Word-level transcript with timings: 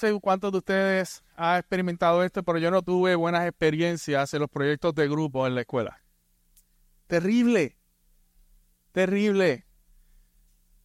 sé 0.00 0.18
cuántos 0.20 0.50
de 0.52 0.58
ustedes 0.58 1.22
han 1.36 1.58
experimentado 1.58 2.24
esto, 2.24 2.42
pero 2.42 2.58
yo 2.58 2.70
no 2.70 2.82
tuve 2.82 3.14
buenas 3.14 3.46
experiencias 3.46 4.32
en 4.34 4.40
los 4.40 4.50
proyectos 4.50 4.94
de 4.94 5.08
grupo 5.08 5.46
en 5.46 5.54
la 5.54 5.60
escuela. 5.60 6.02
Terrible, 7.06 7.76
terrible. 8.92 9.66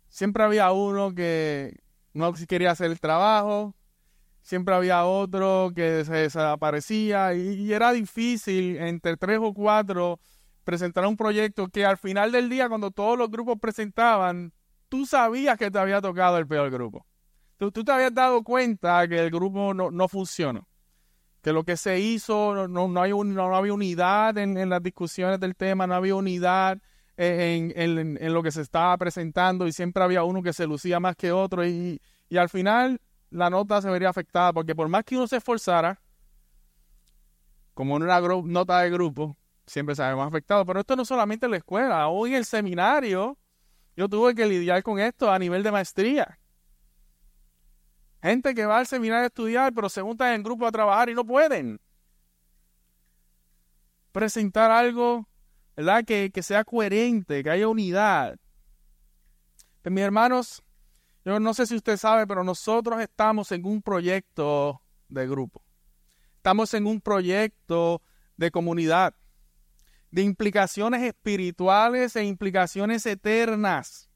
Siempre 0.09 0.43
había 0.43 0.71
uno 0.71 1.14
que 1.14 1.80
no 2.14 2.34
quería 2.34 2.71
hacer 2.71 2.91
el 2.91 3.00
trabajo, 3.00 3.75
siempre 4.41 4.75
había 4.75 5.05
otro 5.05 5.71
que 5.75 6.04
se 6.05 6.13
desaparecía 6.13 7.34
y, 7.34 7.71
era 7.73 7.91
difícil 7.91 8.77
entre 8.77 9.18
tres 9.18 9.39
o 9.41 9.54
cuatro 9.54 10.20
presentar 10.63 11.05
un 11.05 11.18
proyecto 11.18 11.68
que 11.68 11.86
al 11.86 11.97
final 11.97 12.32
del 12.32 12.50
día, 12.50 12.70
cuando 12.70 12.91
todos 12.91 13.18
los 13.18 13.29
grupos 13.29 13.58
presentaban, 13.59 14.52
tú 14.90 15.05
sabías 15.05 15.58
que 15.58 15.70
te 15.70 15.80
había 15.80 16.02
tocado 16.02 16.38
el 16.38 16.48
peor 16.48 16.72
grupo. 16.72 17.05
Tú, 17.58 17.72
te 17.72 17.91
habías 17.91 18.14
dado 18.14 18.44
cuenta 18.44 19.08
que 19.08 19.18
el 19.18 19.32
grupo 19.32 19.73
no, 19.73 19.90
no 19.91 20.08
funcionó. 20.08 20.68
Que 21.41 21.54
lo 21.54 21.63
que 21.63 21.77
se 21.77 22.00
hizo, 22.00 22.54
no, 22.55 22.68
no, 22.68 22.88
no 22.88 23.55
había 23.55 23.73
unidad 23.73 24.38
en, 24.38 24.70
las 24.70 24.82
discusiones 24.82 25.40
del 25.40 25.55
tema, 25.55 25.88
no 25.88 25.96
había 25.96 26.16
unidad 26.16 26.80
en, 27.18 27.72
en, 27.76 28.34
lo 28.34 28.44
que 28.44 28.52
se 28.52 28.62
estaba 28.62 28.98
presentando 28.98 29.68
y 29.68 29.72
siempre 29.72 30.04
había 30.04 30.23
uno 30.23 30.41
que 30.44 30.54
se 30.54 30.68
lucía 30.68 30.99
más 30.99 31.16
que 31.16 31.32
otro 31.32 31.66
y, 31.66 32.02
y 32.27 32.38
al 32.38 32.49
final 32.49 32.99
la 33.30 33.49
nota 33.49 33.82
se 33.82 33.90
vería 33.90 34.10
afectada 34.10 34.52
porque 34.52 34.76
por 34.76 34.90
más 34.90 35.05
que 35.05 35.16
uno 35.16 35.27
se 35.27 35.38
esforzara, 35.38 36.02
como 37.74 37.99
no 37.99 38.05
era 38.05 38.20
nota 38.44 38.80
de 38.82 38.90
grupo, 38.90 39.38
siempre 39.68 39.96
se 39.96 40.02
más 40.16 40.27
afectado. 40.27 40.66
Pero 40.66 40.80
esto 40.80 40.96
no 40.96 41.05
solamente 41.05 41.46
en 41.46 41.52
la 41.52 41.58
escuela, 41.58 42.08
hoy 42.08 42.32
en 42.32 42.38
el 42.38 42.46
seminario 42.46 43.38
yo 43.96 44.10
tuve 44.10 44.35
que 44.35 44.46
lidiar 44.46 44.84
con 44.84 44.99
esto 44.99 45.32
a 45.32 45.40
nivel 45.40 45.63
de 45.63 45.72
maestría. 45.72 46.40
Gente 48.26 48.55
que 48.55 48.65
va 48.65 48.79
al 48.79 48.87
seminario 48.87 49.26
a 49.26 49.27
estudiar, 49.27 49.71
pero 49.71 49.87
se 49.87 50.01
juntan 50.01 50.34
en 50.34 50.41
grupo 50.41 50.65
a 50.65 50.71
trabajar 50.71 51.09
y 51.09 51.13
no 51.13 51.23
pueden. 51.23 51.79
Presentar 54.12 54.71
algo, 54.71 55.29
¿verdad? 55.76 56.04
Que, 56.04 56.32
que 56.34 56.41
sea 56.41 56.63
coherente, 56.63 57.43
que 57.43 57.51
haya 57.51 57.67
unidad. 57.67 58.40
Pues, 59.84 59.93
mis 59.93 60.04
hermanos, 60.04 60.63
yo 61.23 61.40
no 61.40 61.54
sé 61.54 61.67
si 61.67 61.76
usted 61.76 61.98
sabe, 61.98 62.26
pero 62.26 62.43
nosotros 62.43 62.99
estamos 62.99 63.51
en 63.51 63.63
un 63.63 63.84
proyecto 63.84 64.81
de 65.07 65.28
grupo. 65.28 65.63
Estamos 66.38 66.73
en 66.73 66.88
un 66.88 67.01
proyecto 67.01 68.01
de 68.38 68.50
comunidad 68.50 69.13
de 70.09 70.23
implicaciones 70.23 71.03
espirituales 71.03 72.16
e 72.16 72.23
implicaciones 72.23 73.06
eternas. 73.06 74.09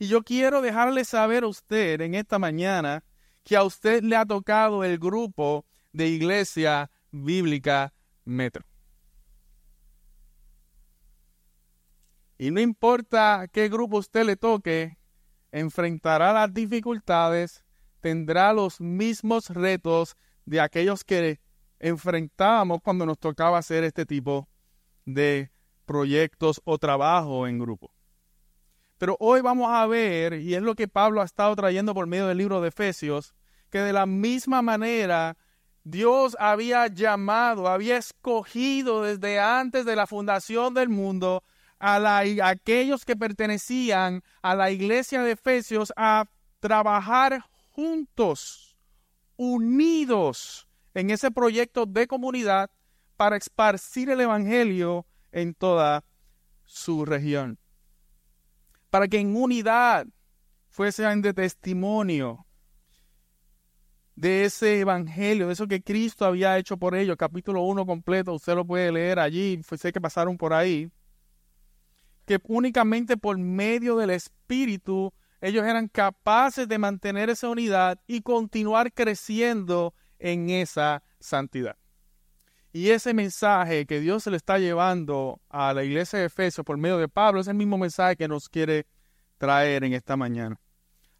Y 0.00 0.08
yo 0.08 0.24
quiero 0.24 0.62
dejarle 0.62 1.04
saber 1.04 1.44
a 1.44 1.46
usted 1.46 2.00
en 2.00 2.16
esta 2.16 2.40
mañana 2.40 3.04
que 3.44 3.56
a 3.56 3.64
usted 3.64 4.02
le 4.02 4.16
ha 4.16 4.24
tocado 4.24 4.84
el 4.84 4.98
grupo 4.98 5.66
de 5.92 6.08
Iglesia 6.08 6.90
Bíblica 7.10 7.92
Metro. 8.24 8.64
Y 12.38 12.50
no 12.50 12.60
importa 12.60 13.46
qué 13.52 13.68
grupo 13.68 13.98
usted 13.98 14.24
le 14.24 14.36
toque, 14.36 14.98
enfrentará 15.52 16.32
las 16.32 16.52
dificultades, 16.52 17.64
tendrá 18.00 18.52
los 18.52 18.80
mismos 18.80 19.50
retos 19.50 20.16
de 20.44 20.60
aquellos 20.60 21.04
que 21.04 21.40
enfrentábamos 21.78 22.80
cuando 22.82 23.06
nos 23.06 23.18
tocaba 23.18 23.58
hacer 23.58 23.84
este 23.84 24.06
tipo 24.06 24.48
de 25.04 25.52
proyectos 25.84 26.60
o 26.64 26.78
trabajo 26.78 27.46
en 27.46 27.58
grupo. 27.58 27.92
Pero 29.02 29.16
hoy 29.18 29.40
vamos 29.40 29.68
a 29.68 29.84
ver, 29.88 30.34
y 30.34 30.54
es 30.54 30.62
lo 30.62 30.76
que 30.76 30.86
Pablo 30.86 31.22
ha 31.22 31.24
estado 31.24 31.56
trayendo 31.56 31.92
por 31.92 32.06
medio 32.06 32.28
del 32.28 32.38
libro 32.38 32.60
de 32.60 32.68
Efesios, 32.68 33.34
que 33.68 33.80
de 33.80 33.92
la 33.92 34.06
misma 34.06 34.62
manera 34.62 35.36
Dios 35.82 36.36
había 36.38 36.86
llamado, 36.86 37.66
había 37.66 37.96
escogido 37.96 39.02
desde 39.02 39.40
antes 39.40 39.84
de 39.86 39.96
la 39.96 40.06
fundación 40.06 40.72
del 40.72 40.88
mundo 40.88 41.42
a, 41.80 41.98
la, 41.98 42.22
aquellos 42.48 43.04
que 43.04 43.16
pertenecían 43.16 44.22
a 44.40 44.54
la 44.54 44.70
iglesia 44.70 45.24
de 45.24 45.32
Efesios 45.32 45.92
a 45.96 46.26
trabajar 46.60 47.44
juntos, 47.70 48.76
unidos 49.34 50.68
en 50.94 51.10
ese 51.10 51.32
proyecto 51.32 51.86
de 51.86 52.06
comunidad 52.06 52.70
para 53.16 53.36
esparcir 53.36 54.10
el 54.10 54.20
Evangelio 54.20 55.06
en 55.32 55.54
toda 55.54 56.04
su 56.64 57.04
región. 57.04 57.58
Para 58.92 59.08
que 59.08 59.18
en 59.18 59.34
unidad 59.34 60.06
fuesen 60.68 61.22
de 61.22 61.32
testimonio 61.32 62.44
de 64.14 64.44
ese 64.44 64.80
evangelio, 64.80 65.46
de 65.46 65.54
eso 65.54 65.66
que 65.66 65.82
Cristo 65.82 66.26
había 66.26 66.58
hecho 66.58 66.76
por 66.76 66.94
ellos, 66.94 67.16
capítulo 67.16 67.62
1 67.62 67.86
completo, 67.86 68.34
usted 68.34 68.54
lo 68.54 68.66
puede 68.66 68.92
leer 68.92 69.18
allí, 69.18 69.62
sé 69.78 69.94
que 69.94 70.00
pasaron 70.02 70.36
por 70.36 70.52
ahí, 70.52 70.90
que 72.26 72.38
únicamente 72.44 73.16
por 73.16 73.38
medio 73.38 73.96
del 73.96 74.10
Espíritu 74.10 75.10
ellos 75.40 75.64
eran 75.64 75.88
capaces 75.88 76.68
de 76.68 76.76
mantener 76.76 77.30
esa 77.30 77.48
unidad 77.48 77.98
y 78.06 78.20
continuar 78.20 78.92
creciendo 78.92 79.94
en 80.18 80.50
esa 80.50 81.02
santidad. 81.18 81.78
Y 82.74 82.88
ese 82.88 83.12
mensaje 83.12 83.84
que 83.84 84.00
Dios 84.00 84.22
se 84.22 84.30
le 84.30 84.38
está 84.38 84.58
llevando 84.58 85.42
a 85.50 85.74
la 85.74 85.84
iglesia 85.84 86.18
de 86.18 86.24
Efesios 86.26 86.64
por 86.64 86.78
medio 86.78 86.96
de 86.96 87.08
Pablo 87.08 87.40
es 87.40 87.46
el 87.46 87.54
mismo 87.54 87.76
mensaje 87.76 88.16
que 88.16 88.28
nos 88.28 88.48
quiere 88.48 88.86
traer 89.36 89.84
en 89.84 89.92
esta 89.92 90.16
mañana. 90.16 90.58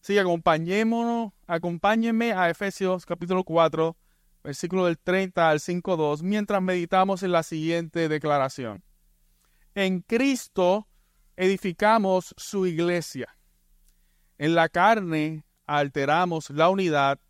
Así 0.01 0.15
que 0.15 0.21
acompañémonos, 0.21 1.33
acompáñenme 1.47 2.33
a 2.33 2.49
Efesios 2.49 3.05
capítulo 3.05 3.45
4, 3.45 3.95
versículo 4.43 4.87
del 4.87 4.99
30 4.99 5.51
al 5.51 5.61
5.2, 5.61 6.23
mientras 6.23 6.62
meditamos 6.62 7.23
en 7.23 7.33
la 7.33 7.43
siguiente 7.43 8.09
declaración. 8.09 8.83
En 9.75 10.01
Cristo 10.01 10.89
edificamos 11.37 12.35
su 12.39 12.67
iglesia. 12.67 13.37
En 14.39 14.55
la 14.55 14.71
carne 14.71 15.45
alteramos 15.67 16.49
la 16.49 16.71
unidad 16.71 17.21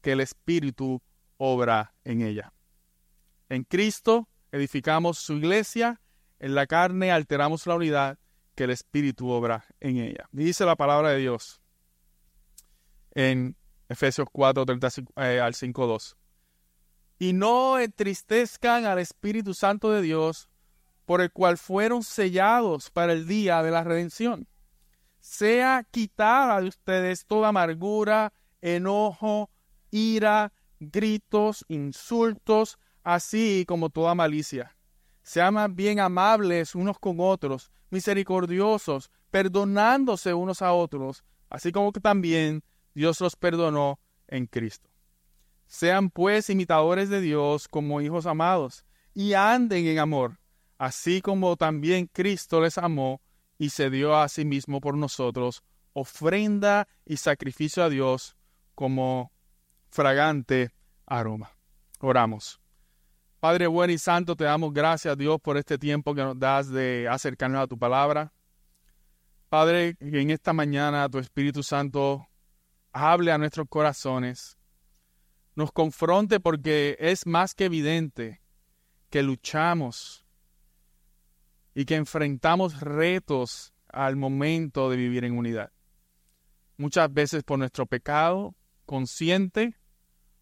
que 0.00 0.12
el 0.12 0.20
Espíritu 0.20 1.02
obra 1.36 1.94
en 2.02 2.22
ella. 2.22 2.55
En 3.48 3.64
Cristo 3.64 4.28
edificamos 4.50 5.18
su 5.18 5.34
iglesia, 5.34 6.00
en 6.38 6.54
la 6.54 6.66
carne 6.66 7.12
alteramos 7.12 7.66
la 7.66 7.76
unidad 7.76 8.18
que 8.54 8.64
el 8.64 8.70
Espíritu 8.70 9.28
obra 9.28 9.64
en 9.80 9.98
ella. 9.98 10.28
Dice 10.32 10.64
la 10.64 10.76
palabra 10.76 11.10
de 11.10 11.18
Dios 11.18 11.60
en 13.14 13.56
Efesios 13.88 14.28
4, 14.32 14.66
30 14.66 14.88
eh, 15.16 15.40
al 15.40 15.54
5, 15.54 15.86
2. 15.86 16.16
Y 17.18 17.32
no 17.32 17.78
entristezcan 17.78 18.84
al 18.84 18.98
Espíritu 18.98 19.54
Santo 19.54 19.90
de 19.90 20.02
Dios, 20.02 20.50
por 21.04 21.20
el 21.20 21.30
cual 21.30 21.56
fueron 21.56 22.02
sellados 22.02 22.90
para 22.90 23.12
el 23.12 23.26
día 23.26 23.62
de 23.62 23.70
la 23.70 23.84
redención. 23.84 24.48
Sea 25.20 25.86
quitada 25.90 26.60
de 26.60 26.68
ustedes 26.68 27.26
toda 27.26 27.48
amargura, 27.48 28.32
enojo, 28.60 29.50
ira, 29.90 30.52
gritos, 30.78 31.64
insultos, 31.68 32.78
así 33.06 33.64
como 33.68 33.88
toda 33.88 34.16
malicia. 34.16 34.76
Sean 35.22 35.76
bien 35.76 36.00
amables 36.00 36.74
unos 36.74 36.98
con 36.98 37.18
otros, 37.20 37.70
misericordiosos, 37.88 39.12
perdonándose 39.30 40.34
unos 40.34 40.60
a 40.60 40.72
otros, 40.72 41.22
así 41.48 41.70
como 41.70 41.92
que 41.92 42.00
también 42.00 42.64
Dios 42.94 43.20
los 43.20 43.36
perdonó 43.36 44.00
en 44.26 44.46
Cristo. 44.46 44.90
Sean 45.68 46.10
pues 46.10 46.50
imitadores 46.50 47.08
de 47.08 47.20
Dios 47.20 47.68
como 47.68 48.00
hijos 48.00 48.26
amados, 48.26 48.84
y 49.14 49.34
anden 49.34 49.86
en 49.86 50.00
amor, 50.00 50.40
así 50.76 51.20
como 51.20 51.56
también 51.56 52.10
Cristo 52.12 52.60
les 52.60 52.76
amó 52.76 53.20
y 53.56 53.70
se 53.70 53.88
dio 53.88 54.16
a 54.16 54.28
sí 54.28 54.44
mismo 54.44 54.80
por 54.80 54.96
nosotros, 54.96 55.62
ofrenda 55.92 56.88
y 57.04 57.18
sacrificio 57.18 57.84
a 57.84 57.88
Dios 57.88 58.36
como 58.74 59.30
fragante 59.90 60.72
aroma. 61.06 61.52
Oramos. 62.00 62.60
Padre 63.40 63.66
bueno 63.66 63.92
y 63.92 63.98
santo, 63.98 64.34
te 64.34 64.44
damos 64.44 64.72
gracias, 64.72 65.16
Dios, 65.16 65.38
por 65.40 65.56
este 65.56 65.78
tiempo 65.78 66.14
que 66.14 66.22
nos 66.22 66.38
das 66.38 66.70
de 66.70 67.06
acercarnos 67.08 67.62
a 67.62 67.66
tu 67.66 67.78
palabra. 67.78 68.32
Padre, 69.48 69.94
que 69.96 70.20
en 70.20 70.30
esta 70.30 70.52
mañana 70.52 71.08
tu 71.08 71.18
Espíritu 71.18 71.62
Santo 71.62 72.26
hable 72.92 73.30
a 73.30 73.38
nuestros 73.38 73.68
corazones, 73.68 74.56
nos 75.54 75.70
confronte 75.70 76.40
porque 76.40 76.96
es 76.98 77.26
más 77.26 77.54
que 77.54 77.66
evidente 77.66 78.40
que 79.10 79.22
luchamos 79.22 80.26
y 81.74 81.84
que 81.84 81.94
enfrentamos 81.94 82.80
retos 82.80 83.72
al 83.88 84.16
momento 84.16 84.90
de 84.90 84.96
vivir 84.96 85.24
en 85.24 85.36
unidad. 85.36 85.72
Muchas 86.78 87.12
veces 87.12 87.42
por 87.42 87.58
nuestro 87.58 87.86
pecado 87.86 88.54
consciente 88.84 89.76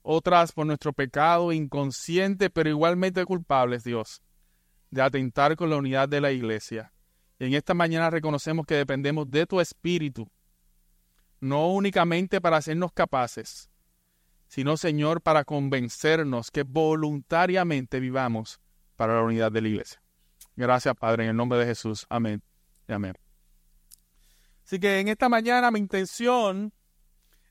otras 0.05 0.53
por 0.53 0.67
nuestro 0.67 0.93
pecado 0.93 1.51
inconsciente, 1.51 2.51
pero 2.51 2.69
igualmente 2.69 3.25
culpables, 3.25 3.83
Dios, 3.83 4.23
de 4.91 5.03
atentar 5.03 5.56
con 5.56 5.71
la 5.71 5.77
unidad 5.77 6.09
de 6.09 6.21
la 6.21 6.31
iglesia. 6.31 6.93
Y 7.39 7.47
en 7.47 7.55
esta 7.55 7.73
mañana 7.75 8.11
reconocemos 8.11 8.67
que 8.67 8.75
dependemos 8.75 9.29
de 9.31 9.47
tu 9.47 9.61
espíritu, 9.61 10.31
no 11.41 11.73
únicamente 11.73 12.41
para 12.41 12.59
hacernos 12.59 12.93
capaces, 12.93 13.71
sino, 14.47 14.77
Señor, 14.77 15.23
para 15.23 15.45
convencernos 15.45 16.51
que 16.51 16.65
voluntariamente 16.65 17.99
vivamos 17.99 18.61
para 18.97 19.15
la 19.15 19.23
unidad 19.23 19.51
de 19.51 19.62
la 19.62 19.69
iglesia. 19.69 20.03
Gracias, 20.55 20.95
Padre, 20.95 21.25
en 21.25 21.31
el 21.31 21.37
nombre 21.37 21.59
de 21.59 21.65
Jesús. 21.65 22.06
Amén. 22.11 22.43
Y 22.87 22.93
amén. 22.93 23.15
Así 24.65 24.79
que 24.79 25.01
en 25.01 25.09
esta 25.09 25.31
mañana 25.31 25.71
mi 25.71 25.79
intención 25.79 26.73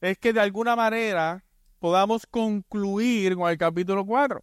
es 0.01 0.19
que 0.19 0.33
de 0.33 0.39
alguna 0.39 0.75
manera 0.75 1.43
podamos 1.83 2.25
concluir 2.25 3.35
con 3.35 3.51
el 3.51 3.57
capítulo 3.57 4.05
4. 4.05 4.41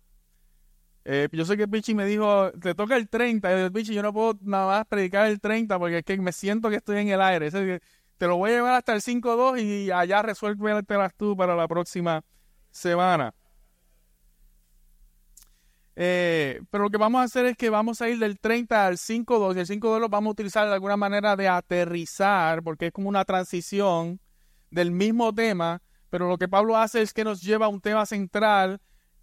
Eh, 1.06 1.26
yo 1.32 1.46
sé 1.46 1.56
que 1.56 1.66
Pichi 1.66 1.94
me 1.94 2.04
dijo, 2.04 2.52
te 2.60 2.74
toca 2.74 2.98
el 2.98 3.08
30. 3.08 3.50
Y 3.50 3.62
yo, 3.62 3.72
Pichi, 3.72 3.94
yo 3.94 4.02
no 4.02 4.12
puedo 4.12 4.38
nada 4.42 4.66
más 4.66 4.86
predicar 4.86 5.24
el 5.24 5.40
30 5.40 5.78
porque 5.78 5.98
es 6.00 6.04
que 6.04 6.18
me 6.18 6.32
siento 6.32 6.68
que 6.68 6.76
estoy 6.76 6.98
en 6.98 7.08
el 7.08 7.22
aire. 7.22 7.50
te 7.50 8.26
lo 8.26 8.36
voy 8.36 8.50
a 8.50 8.54
llevar 8.56 8.74
hasta 8.74 8.92
el 8.92 9.00
5-2 9.00 9.58
y 9.58 9.90
allá 9.90 10.20
resuélvetelas 10.20 11.14
tú 11.16 11.34
para 11.34 11.56
la 11.56 11.66
próxima 11.66 12.22
semana. 12.70 13.32
Eh, 15.96 16.60
pero 16.70 16.84
lo 16.84 16.90
que 16.90 16.98
vamos 16.98 17.22
a 17.22 17.24
hacer 17.24 17.46
es 17.46 17.56
que 17.56 17.70
vamos 17.70 18.02
a 18.02 18.08
ir 18.10 18.18
del 18.18 18.38
30 18.38 18.86
al 18.86 18.98
5.2 18.98 19.56
y 19.56 19.60
el 19.60 19.66
5.2 19.66 19.98
lo 19.98 20.10
vamos 20.10 20.28
a 20.28 20.32
utilizar 20.32 20.68
de 20.68 20.74
alguna 20.74 20.98
manera 20.98 21.36
de 21.36 21.48
aterrizar 21.48 22.62
porque 22.62 22.88
es 22.88 22.92
como 22.92 23.08
una 23.08 23.24
transición 23.24 24.20
del 24.70 24.90
mismo 24.90 25.34
tema, 25.34 25.80
pero 26.10 26.28
lo 26.28 26.36
que 26.38 26.48
Pablo 26.48 26.76
hace 26.76 27.02
es 27.02 27.12
que 27.12 27.24
nos 27.24 27.40
lleva 27.40 27.66
a 27.66 27.70
un 27.70 27.80
tema 27.80 28.04
central 28.04 28.80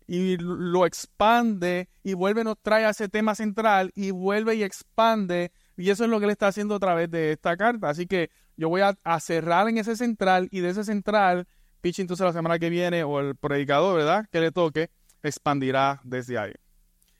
y 0.07 0.37
lo 0.37 0.85
expande 0.85 1.89
y 2.01 2.13
vuelve, 2.13 2.43
nos 2.43 2.57
trae 2.61 2.85
a 2.85 2.91
ese 2.91 3.09
tema 3.09 3.35
central 3.35 3.91
y 3.93 4.11
vuelve 4.11 4.55
y 4.55 4.63
expande 4.63 5.51
y 5.77 5.91
eso 5.91 6.05
es 6.05 6.09
lo 6.09 6.19
que 6.19 6.25
él 6.25 6.31
está 6.31 6.47
haciendo 6.47 6.75
a 6.75 6.79
través 6.79 7.11
de 7.11 7.33
esta 7.33 7.55
carta. 7.55 7.89
Así 7.89 8.07
que 8.07 8.31
yo 8.57 8.69
voy 8.69 8.81
a, 8.81 9.19
cerrar 9.19 9.69
en 9.69 9.77
ese 9.77 9.95
central 9.95 10.47
y 10.51 10.61
de 10.61 10.69
ese 10.69 10.83
central, 10.83 11.47
Pichi 11.81 12.01
entonces 12.01 12.25
la 12.25 12.33
semana 12.33 12.57
que 12.57 12.71
viene 12.71 13.03
o 13.03 13.19
el 13.19 13.35
predicador, 13.35 13.97
¿verdad? 13.97 14.25
Que 14.31 14.41
le 14.41 14.51
toque, 14.51 14.89
expandirá 15.21 16.01
desde 16.03 16.39
ahí. 16.39 16.53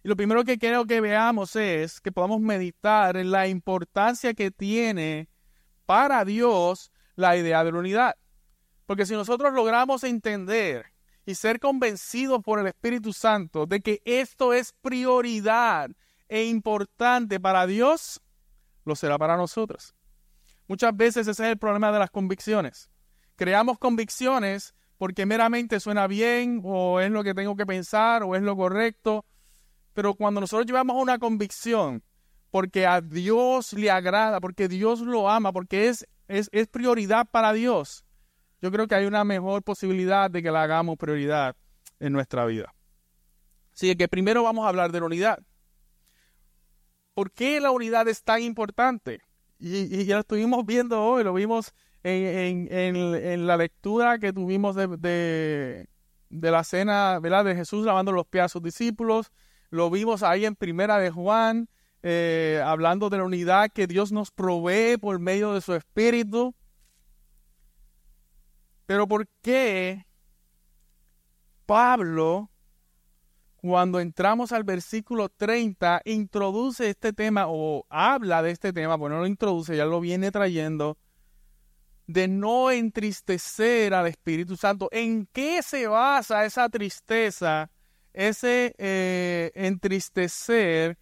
Y 0.04 0.08
lo 0.08 0.16
primero 0.16 0.44
que 0.44 0.58
quiero 0.58 0.86
que 0.86 1.02
veamos 1.02 1.56
es 1.56 2.02
que 2.02 2.12
podamos 2.12 2.42
meditar 2.42 3.16
en 3.18 3.30
la 3.30 3.48
importancia 3.48 4.34
que 4.34 4.50
tiene 4.50 5.30
para 5.86 6.26
Dios 6.26 6.92
la 7.16 7.38
idea 7.38 7.64
de 7.64 7.72
la 7.72 7.80
unidad. 7.80 8.16
Porque 8.88 9.06
si 9.06 9.14
nosotros 9.14 9.54
logramos 9.54 10.04
entender 10.04 10.88
y 11.26 11.36
ser 11.36 11.60
convencidos 11.60 12.42
por 12.42 12.58
el 12.58 12.68
Espíritu 12.68 13.14
Santo 13.14 13.66
de 13.66 13.82
que 13.82 14.02
esto 14.06 14.54
es 14.54 14.74
prioridad 14.82 15.92
e 16.30 16.46
importante 16.46 17.40
para 17.40 17.68
Dios, 17.68 18.22
lo 18.86 18.96
será 18.96 19.18
para 19.18 19.36
nosotros. 19.36 19.94
Muchas 20.68 20.96
veces 20.96 21.28
ese 21.28 21.44
es 21.44 21.50
el 21.52 21.58
problema 21.58 21.92
de 21.92 22.00
las 22.00 22.10
convicciones. 22.10 22.90
Creamos 23.36 23.78
convicciones 23.78 24.74
porque 24.98 25.26
meramente 25.26 25.82
suena 25.82 26.08
bien 26.08 26.62
o 26.64 27.02
es 27.02 27.12
lo 27.12 27.26
que 27.26 27.34
tengo 27.34 27.58
que 27.58 27.66
pensar 27.66 28.24
o 28.24 28.36
es 28.36 28.42
lo 28.42 28.56
correcto, 28.56 29.26
pero 29.94 30.14
cuando 30.14 30.40
nosotros 30.40 30.66
llevamos 30.66 30.96
una 31.02 31.20
convicción 31.20 32.04
porque 32.52 32.88
a 32.88 33.02
Dios 33.02 33.74
le 33.74 33.92
agrada, 33.92 34.40
porque 34.40 34.70
Dios 34.70 35.02
lo 35.02 35.30
ama, 35.30 35.52
porque 35.52 35.90
es, 35.90 36.08
es, 36.30 36.50
es 36.54 36.68
prioridad 36.68 37.28
para 37.30 37.52
Dios, 37.52 38.06
yo 38.62 38.72
creo 38.72 38.88
que 38.88 38.96
hay 38.96 39.06
una 39.06 39.24
mejor 39.24 39.64
posibilidad 39.64 40.32
de 40.32 40.42
que 40.42 40.52
la 40.52 40.64
hagamos 40.64 40.98
prioridad 40.98 41.56
en 42.00 42.14
nuestra 42.14 42.46
vida. 42.46 42.74
Así 43.74 43.96
que 43.96 44.08
primero 44.08 44.44
vamos 44.44 44.66
a 44.66 44.70
hablar 44.70 44.92
de 44.92 45.00
la 45.00 45.06
unidad. 45.06 45.40
¿Por 47.14 47.32
qué 47.32 47.60
la 47.60 47.72
unidad 47.72 48.08
es 48.08 48.24
tan 48.24 48.42
importante? 48.42 49.22
Y, 49.60 50.06
ya 50.06 50.16
lo 50.16 50.22
estuvimos 50.22 50.66
viendo 50.66 51.04
hoy, 51.04 51.24
lo 51.24 51.34
vimos 51.34 51.74
en, 52.04 53.48
la 53.48 53.58
lectura 53.58 54.20
que 54.20 54.34
tuvimos 54.34 54.76
de, 54.76 55.88
la 56.30 56.64
cena 56.64 57.20
¿verdad? 57.20 57.46
de 57.46 57.56
Jesús 57.56 57.86
lavando 57.86 58.12
los 58.12 58.28
pies 58.28 58.46
a 58.46 58.50
sus 58.50 58.62
discípulos. 58.62 59.32
Lo 59.70 59.90
vimos 59.90 60.24
ahí 60.24 60.46
en 60.46 60.56
Primera 60.56 60.98
de 61.00 61.12
Juan, 61.12 61.70
eh, 62.04 62.62
hablando 62.64 63.10
de 63.10 63.18
la 63.18 63.24
unidad 63.26 63.72
que 63.72 63.88
Dios 63.88 64.12
nos 64.12 64.32
provee 64.32 64.98
por 64.98 65.20
medio 65.20 65.54
de 65.54 65.62
su 65.62 65.74
Espíritu. 65.74 66.56
Pero 68.88 69.06
¿por 69.06 69.28
qué 69.42 70.08
Pablo, 71.66 72.50
cuando 73.58 74.00
entramos 74.00 74.54
al 74.54 74.64
versículo 74.64 75.28
30, 75.28 76.02
introduce 76.06 76.90
este 76.90 77.12
tema 77.12 77.46
o 77.50 77.86
habla 77.90 78.42
de 78.42 78.52
este 78.52 78.72
tema, 78.72 78.98
pues 78.98 79.12
no 79.12 79.20
lo 79.20 79.28
introduce, 79.28 79.76
ya 79.76 79.84
lo 79.84 80.00
viene 80.00 80.32
trayendo, 80.32 80.98
de 82.08 82.30
no 82.30 82.72
entristecer 82.72 83.94
al 83.94 84.08
Espíritu 84.08 84.56
Santo? 84.56 84.88
¿En 84.94 85.28
qué 85.34 85.62
se 85.62 85.88
basa 85.88 86.46
esa 86.46 86.70
tristeza, 86.70 87.70
ese 88.14 88.74
eh, 88.78 89.52
entristecer 89.54 90.98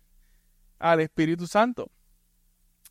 al 0.79 1.01
Espíritu 1.01 1.45
Santo? 1.45 1.91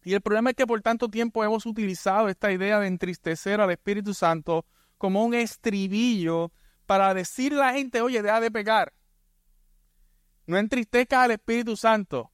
Y 0.04 0.14
el 0.14 0.20
problema 0.20 0.50
es 0.50 0.56
que 0.56 0.68
por 0.68 0.80
tanto 0.82 1.08
tiempo 1.08 1.42
hemos 1.42 1.66
utilizado 1.66 2.28
esta 2.28 2.52
idea 2.52 2.78
de 2.78 2.86
entristecer 2.86 3.60
al 3.60 3.72
Espíritu 3.72 4.14
Santo 4.14 4.64
como 5.04 5.22
un 5.22 5.34
estribillo 5.34 6.50
para 6.86 7.12
decirle 7.12 7.60
a 7.60 7.66
la 7.66 7.72
gente, 7.74 8.00
oye, 8.00 8.22
deja 8.22 8.40
de 8.40 8.50
pecar. 8.50 8.94
No 10.46 10.56
entristezcas 10.56 11.24
al 11.24 11.32
Espíritu 11.32 11.76
Santo. 11.76 12.32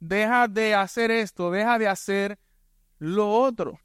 Deja 0.00 0.48
de 0.48 0.74
hacer 0.74 1.10
esto, 1.10 1.50
deja 1.50 1.78
de 1.78 1.86
hacer 1.86 2.38
lo 2.98 3.30
otro. 3.30 3.78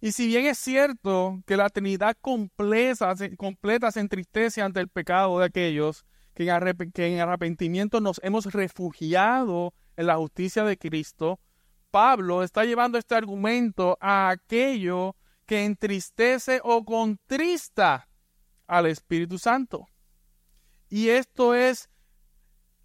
Y 0.00 0.10
si 0.10 0.26
bien 0.26 0.46
es 0.46 0.58
cierto 0.58 1.44
que 1.46 1.56
la 1.56 1.68
Trinidad 1.68 2.16
completa, 2.20 3.14
completa 3.36 3.92
se 3.92 4.00
entristece 4.00 4.60
ante 4.60 4.80
el 4.80 4.88
pecado 4.88 5.38
de 5.38 5.44
aquellos 5.44 6.04
que 6.34 6.42
en, 6.42 7.20
arrepentimiento 7.20 8.00
nos 8.00 8.20
hemos 8.24 8.46
refugiado 8.46 9.74
en 9.94 10.08
la 10.08 10.16
justicia 10.16 10.64
de 10.64 10.76
Cristo, 10.76 11.38
Pablo 11.92 12.42
está 12.42 12.64
llevando 12.64 12.98
este 12.98 13.14
argumento 13.14 13.96
a 14.00 14.30
aquello 14.30 15.14
que 15.46 15.64
entristece 15.64 16.60
o 16.62 16.84
contrista 16.84 18.08
al 18.66 18.86
Espíritu 18.86 19.38
Santo. 19.38 19.88
Y 20.88 21.08
esto 21.08 21.54
es 21.54 21.88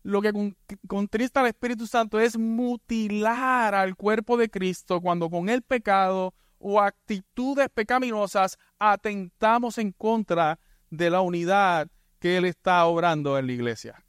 lo 0.04 0.22
que 0.22 0.56
contrista 0.88 1.42
al 1.42 1.48
Espíritu 1.48 1.86
Santo 1.86 2.20
es 2.20 2.38
mutilar 2.38 3.76
al 3.76 3.96
cuerpo 3.96 4.38
de 4.38 4.50
Cristo 4.50 5.02
cuando 5.02 5.30
con 5.30 5.50
el 5.50 5.62
pecado 5.62 6.34
o 6.58 6.80
actitudes 6.82 7.70
pecaminosas 7.70 8.58
atentamos 8.80 9.78
en 9.78 9.92
contra 9.92 10.60
de 10.90 11.10
la 11.10 11.22
unidad 11.22 11.90
que 12.20 12.38
Él 12.38 12.46
está 12.46 12.86
obrando 12.86 13.38
en 13.38 13.48
la 13.48 13.54
iglesia. 13.54 14.06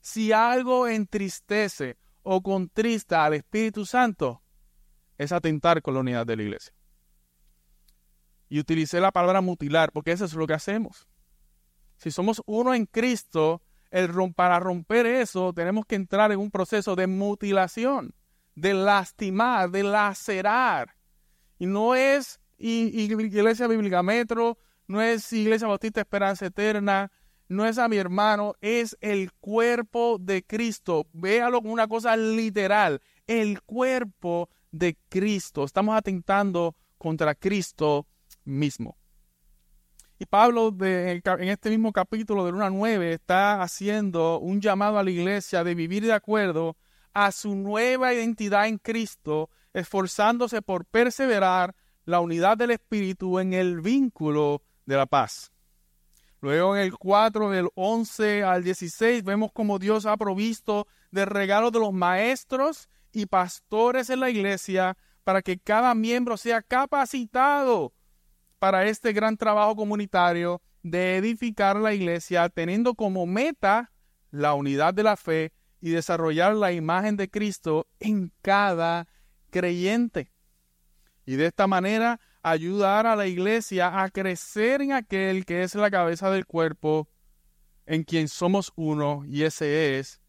Si 0.00 0.32
algo 0.32 0.86
entristece 0.86 1.96
o 2.22 2.42
contrista 2.42 3.24
al 3.24 3.34
Espíritu 3.34 3.86
Santo, 3.86 4.42
es 5.18 5.32
atentar 5.32 5.82
con 5.82 5.94
la 5.94 6.00
unidad 6.00 6.26
de 6.26 6.36
la 6.36 6.42
iglesia. 6.42 6.74
Y 8.54 8.60
utilicé 8.60 9.00
la 9.00 9.10
palabra 9.10 9.40
mutilar 9.40 9.90
porque 9.90 10.12
eso 10.12 10.26
es 10.26 10.34
lo 10.34 10.46
que 10.46 10.52
hacemos. 10.52 11.08
Si 11.96 12.12
somos 12.12 12.40
uno 12.46 12.72
en 12.72 12.86
Cristo, 12.86 13.62
el, 13.90 14.12
para 14.32 14.60
romper 14.60 15.06
eso 15.06 15.52
tenemos 15.52 15.84
que 15.86 15.96
entrar 15.96 16.30
en 16.30 16.38
un 16.38 16.52
proceso 16.52 16.94
de 16.94 17.08
mutilación, 17.08 18.14
de 18.54 18.72
lastimar, 18.74 19.72
de 19.72 19.82
lacerar. 19.82 20.94
Y 21.58 21.66
no 21.66 21.96
es 21.96 22.38
Iglesia 22.56 23.66
Bíblica 23.66 24.04
Metro, 24.04 24.56
no 24.86 25.02
es 25.02 25.32
Iglesia 25.32 25.66
Bautista 25.66 26.02
Esperanza 26.02 26.46
Eterna, 26.46 27.10
no 27.48 27.66
es 27.66 27.76
a 27.76 27.88
mi 27.88 27.96
hermano, 27.96 28.54
es 28.60 28.96
el 29.00 29.32
cuerpo 29.32 30.18
de 30.20 30.44
Cristo. 30.44 31.08
Véalo 31.12 31.60
como 31.60 31.72
una 31.72 31.88
cosa 31.88 32.16
literal, 32.16 33.02
el 33.26 33.62
cuerpo 33.62 34.48
de 34.70 34.96
Cristo. 35.08 35.64
Estamos 35.64 35.96
atentando 35.96 36.76
contra 36.98 37.34
Cristo 37.34 38.06
mismo. 38.44 38.96
Y 40.18 40.26
Pablo 40.26 40.70
de, 40.70 41.22
en 41.24 41.48
este 41.48 41.70
mismo 41.70 41.92
capítulo 41.92 42.44
de 42.44 42.52
1 42.52 42.64
a 42.64 42.70
9 42.70 43.12
está 43.14 43.62
haciendo 43.62 44.38
un 44.38 44.60
llamado 44.60 44.98
a 44.98 45.02
la 45.02 45.10
iglesia 45.10 45.64
de 45.64 45.74
vivir 45.74 46.04
de 46.04 46.12
acuerdo 46.12 46.76
a 47.12 47.32
su 47.32 47.56
nueva 47.56 48.14
identidad 48.14 48.66
en 48.66 48.78
Cristo, 48.78 49.50
esforzándose 49.72 50.62
por 50.62 50.84
perseverar 50.84 51.74
la 52.04 52.20
unidad 52.20 52.56
del 52.56 52.70
Espíritu 52.70 53.38
en 53.38 53.54
el 53.54 53.80
vínculo 53.80 54.62
de 54.86 54.96
la 54.96 55.06
paz. 55.06 55.52
Luego 56.40 56.76
en 56.76 56.82
el 56.82 56.96
4 56.96 57.50
del 57.50 57.70
11 57.74 58.44
al 58.44 58.62
16 58.62 59.24
vemos 59.24 59.50
como 59.52 59.78
Dios 59.78 60.04
ha 60.04 60.16
provisto 60.16 60.86
de 61.10 61.24
regalos 61.24 61.72
de 61.72 61.78
los 61.78 61.92
maestros 61.92 62.88
y 63.12 63.26
pastores 63.26 64.10
en 64.10 64.20
la 64.20 64.28
iglesia 64.28 64.96
para 65.24 65.40
que 65.40 65.58
cada 65.58 65.94
miembro 65.94 66.36
sea 66.36 66.60
capacitado 66.60 67.94
para 68.64 68.86
este 68.86 69.12
gran 69.12 69.36
trabajo 69.36 69.76
comunitario 69.76 70.62
de 70.82 71.18
edificar 71.18 71.76
la 71.76 71.92
iglesia 71.92 72.48
teniendo 72.48 72.94
como 72.94 73.26
meta 73.26 73.92
la 74.30 74.54
unidad 74.54 74.94
de 74.94 75.02
la 75.02 75.18
fe 75.18 75.52
y 75.82 75.90
desarrollar 75.90 76.54
la 76.54 76.72
imagen 76.72 77.18
de 77.18 77.28
Cristo 77.28 77.86
en 78.00 78.32
cada 78.40 79.06
creyente. 79.50 80.32
y 81.26 81.36
de 81.36 81.44
esta 81.44 81.66
manera 81.66 82.18
ayudar 82.42 83.06
a 83.06 83.16
la 83.16 83.26
iglesia 83.26 84.02
a 84.02 84.08
crecer 84.08 84.80
en 84.80 84.92
aquel 84.92 85.44
que 85.44 85.62
es 85.62 85.74
la 85.74 85.90
cabeza 85.90 86.30
del 86.30 86.46
cuerpo, 86.46 87.06
en 87.84 88.02
quien 88.02 88.28
somos 88.28 88.72
uno, 88.76 89.24
y 89.26 89.42
ese 89.42 89.98
es 89.98 90.22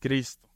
Cristo. 0.00 0.48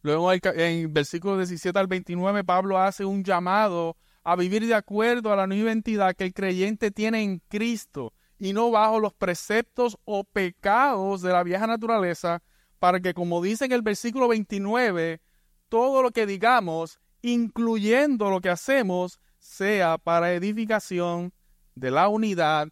Luego 0.00 0.32
en 0.32 0.92
versículo 0.92 1.36
17 1.36 1.78
al 1.78 1.86
29, 1.86 2.42
Pablo 2.42 2.80
hace 2.80 3.04
un 3.04 3.22
llamado 3.22 3.96
a 4.24 4.36
vivir 4.36 4.66
de 4.66 4.74
acuerdo 4.74 5.32
a 5.32 5.36
la 5.36 5.46
nueva 5.46 5.70
identidad 5.70 6.14
que 6.14 6.24
el 6.24 6.34
creyente 6.34 6.90
tiene 6.90 7.22
en 7.22 7.40
Cristo 7.48 8.12
y 8.38 8.52
no 8.52 8.70
bajo 8.70 9.00
los 9.00 9.14
preceptos 9.14 9.98
o 10.04 10.24
pecados 10.24 11.22
de 11.22 11.32
la 11.32 11.42
vieja 11.42 11.66
naturaleza, 11.66 12.42
para 12.78 12.98
que, 12.98 13.14
como 13.14 13.40
dice 13.40 13.64
en 13.64 13.72
el 13.72 13.82
versículo 13.82 14.26
29, 14.26 15.20
todo 15.68 16.02
lo 16.02 16.10
que 16.10 16.26
digamos, 16.26 16.98
incluyendo 17.22 18.28
lo 18.28 18.40
que 18.40 18.50
hacemos, 18.50 19.20
sea 19.38 19.98
para 19.98 20.32
edificación 20.32 21.32
de 21.76 21.92
la 21.92 22.08
unidad 22.08 22.68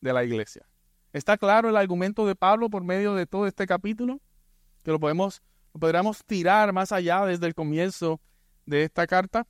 de 0.00 0.12
la 0.12 0.24
iglesia. 0.24 0.66
¿Está 1.12 1.36
claro 1.36 1.68
el 1.68 1.76
argumento 1.76 2.26
de 2.26 2.34
Pablo 2.34 2.70
por 2.70 2.82
medio 2.82 3.14
de 3.14 3.26
todo 3.26 3.46
este 3.46 3.66
capítulo? 3.66 4.20
Que 4.82 4.90
lo 4.90 4.98
podemos, 4.98 5.42
lo 5.74 5.80
podríamos 5.80 6.24
tirar 6.24 6.72
más 6.72 6.90
allá 6.90 7.26
desde 7.26 7.46
el 7.46 7.54
comienzo 7.54 8.20
de 8.64 8.84
esta 8.84 9.06
carta. 9.06 9.46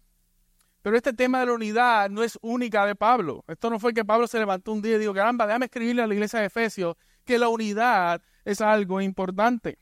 Pero 0.82 0.96
este 0.96 1.12
tema 1.12 1.40
de 1.40 1.46
la 1.46 1.52
unidad 1.52 2.10
no 2.10 2.24
es 2.24 2.38
única 2.42 2.84
de 2.84 2.96
Pablo. 2.96 3.44
Esto 3.46 3.70
no 3.70 3.78
fue 3.78 3.94
que 3.94 4.04
Pablo 4.04 4.26
se 4.26 4.38
levantó 4.38 4.72
un 4.72 4.82
día 4.82 4.96
y 4.96 4.98
dijo, 4.98 5.14
caramba, 5.14 5.46
déjame 5.46 5.66
escribirle 5.66 6.02
a 6.02 6.06
la 6.08 6.14
iglesia 6.14 6.40
de 6.40 6.46
Efesios 6.46 6.96
que 7.24 7.38
la 7.38 7.48
unidad 7.48 8.20
es 8.44 8.60
algo 8.60 9.00
importante. 9.00 9.78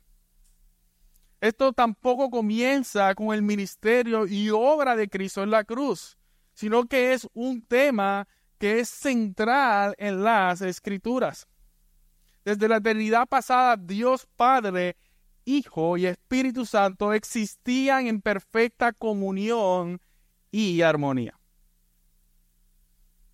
Esto 1.41 1.73
tampoco 1.73 2.29
comienza 2.29 3.15
con 3.15 3.33
el 3.35 3.41
ministerio 3.41 4.27
y 4.27 4.51
obra 4.51 4.95
de 4.95 5.09
Cristo 5.09 5.43
en 5.43 5.51
la 5.51 5.65
cruz, 5.65 6.19
sino 6.53 6.85
que 6.85 7.15
es 7.15 7.27
un 7.33 7.63
tema 7.63 8.29
que 8.59 8.81
es 8.81 8.91
central 8.91 9.95
en 9.97 10.23
las 10.23 10.61
escrituras. 10.61 11.49
Desde 12.45 12.69
la 12.69 12.77
eternidad 12.77 13.27
pasada, 13.27 13.79
Dios 13.79 14.29
Padre, 14.37 14.99
Hijo 15.47 15.97
y 15.97 16.05
Espíritu 16.05 16.67
Santo 16.67 17.15
existían 17.15 18.07
en 18.07 18.21
perfecta 18.21 18.93
comunión 18.93 19.99
y 20.51 20.83
armonía. 20.83 21.39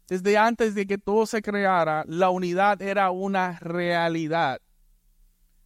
Desde 0.09 0.39
antes 0.39 0.75
de 0.75 0.87
que 0.87 0.99
todo 0.99 1.27
se 1.27 1.43
creara, 1.43 2.05
la 2.07 2.31
unidad 2.31 2.81
era 2.81 3.11
una 3.11 3.59
realidad. 3.61 4.61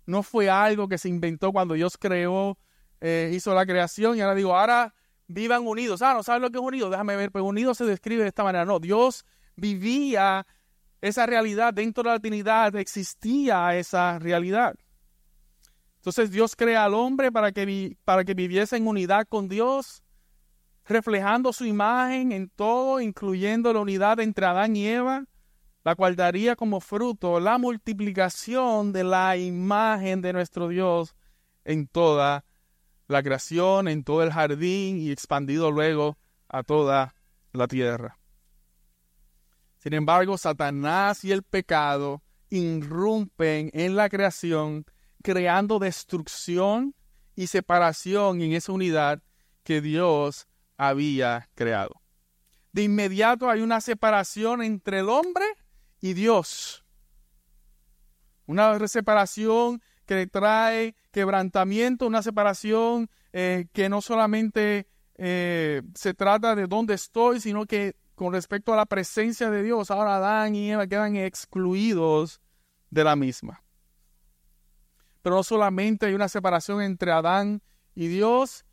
No 0.06 0.22
fue 0.22 0.48
algo 0.48 0.88
que 0.88 0.98
se 0.98 1.08
inventó 1.08 1.52
cuando 1.52 1.74
Dios 1.74 1.98
creó, 1.98 2.58
eh, 3.00 3.30
hizo 3.34 3.54
la 3.54 3.66
creación 3.66 4.16
y 4.16 4.20
ahora 4.22 4.34
digo, 4.34 4.56
ahora 4.56 4.94
vivan 5.26 5.66
unidos. 5.66 6.00
Ah, 6.02 6.14
no 6.14 6.22
sabes 6.22 6.40
lo 6.40 6.50
que 6.50 6.58
es 6.58 6.64
unido, 6.64 6.88
déjame 6.88 7.16
ver, 7.16 7.30
pues 7.30 7.44
unido 7.44 7.74
se 7.74 7.84
describe 7.84 8.22
de 8.22 8.28
esta 8.28 8.42
manera. 8.42 8.64
No, 8.64 8.80
Dios 8.80 9.24
vivía 9.56 10.46
esa 11.02 11.26
realidad 11.26 11.74
dentro 11.74 12.02
de 12.02 12.10
la 12.10 12.18
Trinidad, 12.18 12.74
existía 12.76 13.76
esa 13.76 14.18
realidad. 14.18 14.74
Entonces 15.96 16.30
Dios 16.30 16.56
crea 16.56 16.84
al 16.84 16.94
hombre 16.94 17.30
para 17.30 17.52
que, 17.52 17.96
para 18.04 18.24
que 18.24 18.32
viviese 18.32 18.76
en 18.76 18.86
unidad 18.86 19.26
con 19.28 19.48
Dios 19.48 20.02
reflejando 20.90 21.52
su 21.52 21.64
imagen 21.64 22.32
en 22.32 22.48
todo, 22.50 23.00
incluyendo 23.00 23.72
la 23.72 23.80
unidad 23.80 24.20
entre 24.20 24.46
Adán 24.46 24.76
y 24.76 24.86
Eva, 24.86 25.24
la 25.84 25.94
cual 25.94 26.16
daría 26.16 26.56
como 26.56 26.80
fruto 26.80 27.40
la 27.40 27.58
multiplicación 27.58 28.92
de 28.92 29.04
la 29.04 29.36
imagen 29.36 30.20
de 30.20 30.32
nuestro 30.32 30.68
Dios 30.68 31.14
en 31.64 31.86
toda 31.86 32.44
la 33.06 33.22
creación, 33.22 33.88
en 33.88 34.04
todo 34.04 34.22
el 34.22 34.32
jardín 34.32 34.98
y 34.98 35.10
expandido 35.10 35.70
luego 35.70 36.18
a 36.48 36.62
toda 36.62 37.14
la 37.52 37.66
tierra. 37.66 38.18
Sin 39.78 39.94
embargo, 39.94 40.36
Satanás 40.36 41.24
y 41.24 41.32
el 41.32 41.42
pecado 41.42 42.22
irrumpen 42.50 43.70
en 43.72 43.96
la 43.96 44.08
creación, 44.08 44.84
creando 45.22 45.78
destrucción 45.78 46.94
y 47.34 47.46
separación 47.46 48.42
en 48.42 48.52
esa 48.52 48.72
unidad 48.72 49.22
que 49.62 49.80
Dios 49.80 50.46
había 50.80 51.50
creado. 51.54 52.00
De 52.72 52.82
inmediato 52.84 53.50
hay 53.50 53.60
una 53.60 53.82
separación 53.82 54.62
entre 54.62 55.00
el 55.00 55.10
hombre 55.10 55.44
y 56.00 56.14
Dios. 56.14 56.86
Una 58.46 58.88
separación 58.88 59.82
que 60.06 60.26
trae 60.26 60.94
quebrantamiento, 61.10 62.06
una 62.06 62.22
separación 62.22 63.10
eh, 63.34 63.66
que 63.74 63.90
no 63.90 64.00
solamente 64.00 64.88
eh, 65.16 65.82
se 65.94 66.14
trata 66.14 66.54
de 66.54 66.66
dónde 66.66 66.94
estoy, 66.94 67.40
sino 67.40 67.66
que 67.66 67.94
con 68.14 68.32
respecto 68.32 68.72
a 68.72 68.76
la 68.76 68.86
presencia 68.86 69.50
de 69.50 69.62
Dios, 69.62 69.90
ahora 69.90 70.16
Adán 70.16 70.54
y 70.54 70.70
Eva 70.70 70.86
quedan 70.86 71.16
excluidos 71.16 72.40
de 72.88 73.04
la 73.04 73.16
misma. 73.16 73.62
Pero 75.20 75.36
no 75.36 75.42
solamente 75.42 76.06
hay 76.06 76.14
una 76.14 76.28
separación 76.28 76.80
entre 76.80 77.12
Adán 77.12 77.62
y 77.94 78.06
Dios, 78.06 78.64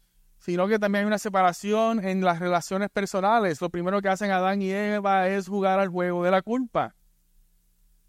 sino 0.47 0.65
que 0.69 0.79
también 0.79 1.01
hay 1.01 1.07
una 1.07 1.19
separación 1.19 2.01
en 2.07 2.23
las 2.23 2.39
relaciones 2.39 2.89
personales. 2.89 3.59
Lo 3.59 3.69
primero 3.69 4.01
que 4.01 4.07
hacen 4.07 4.31
Adán 4.31 4.61
y 4.61 4.71
Eva 4.71 5.27
es 5.27 5.49
jugar 5.49 5.77
al 5.77 5.89
juego 5.89 6.23
de 6.23 6.31
la 6.31 6.41
culpa. 6.41 6.95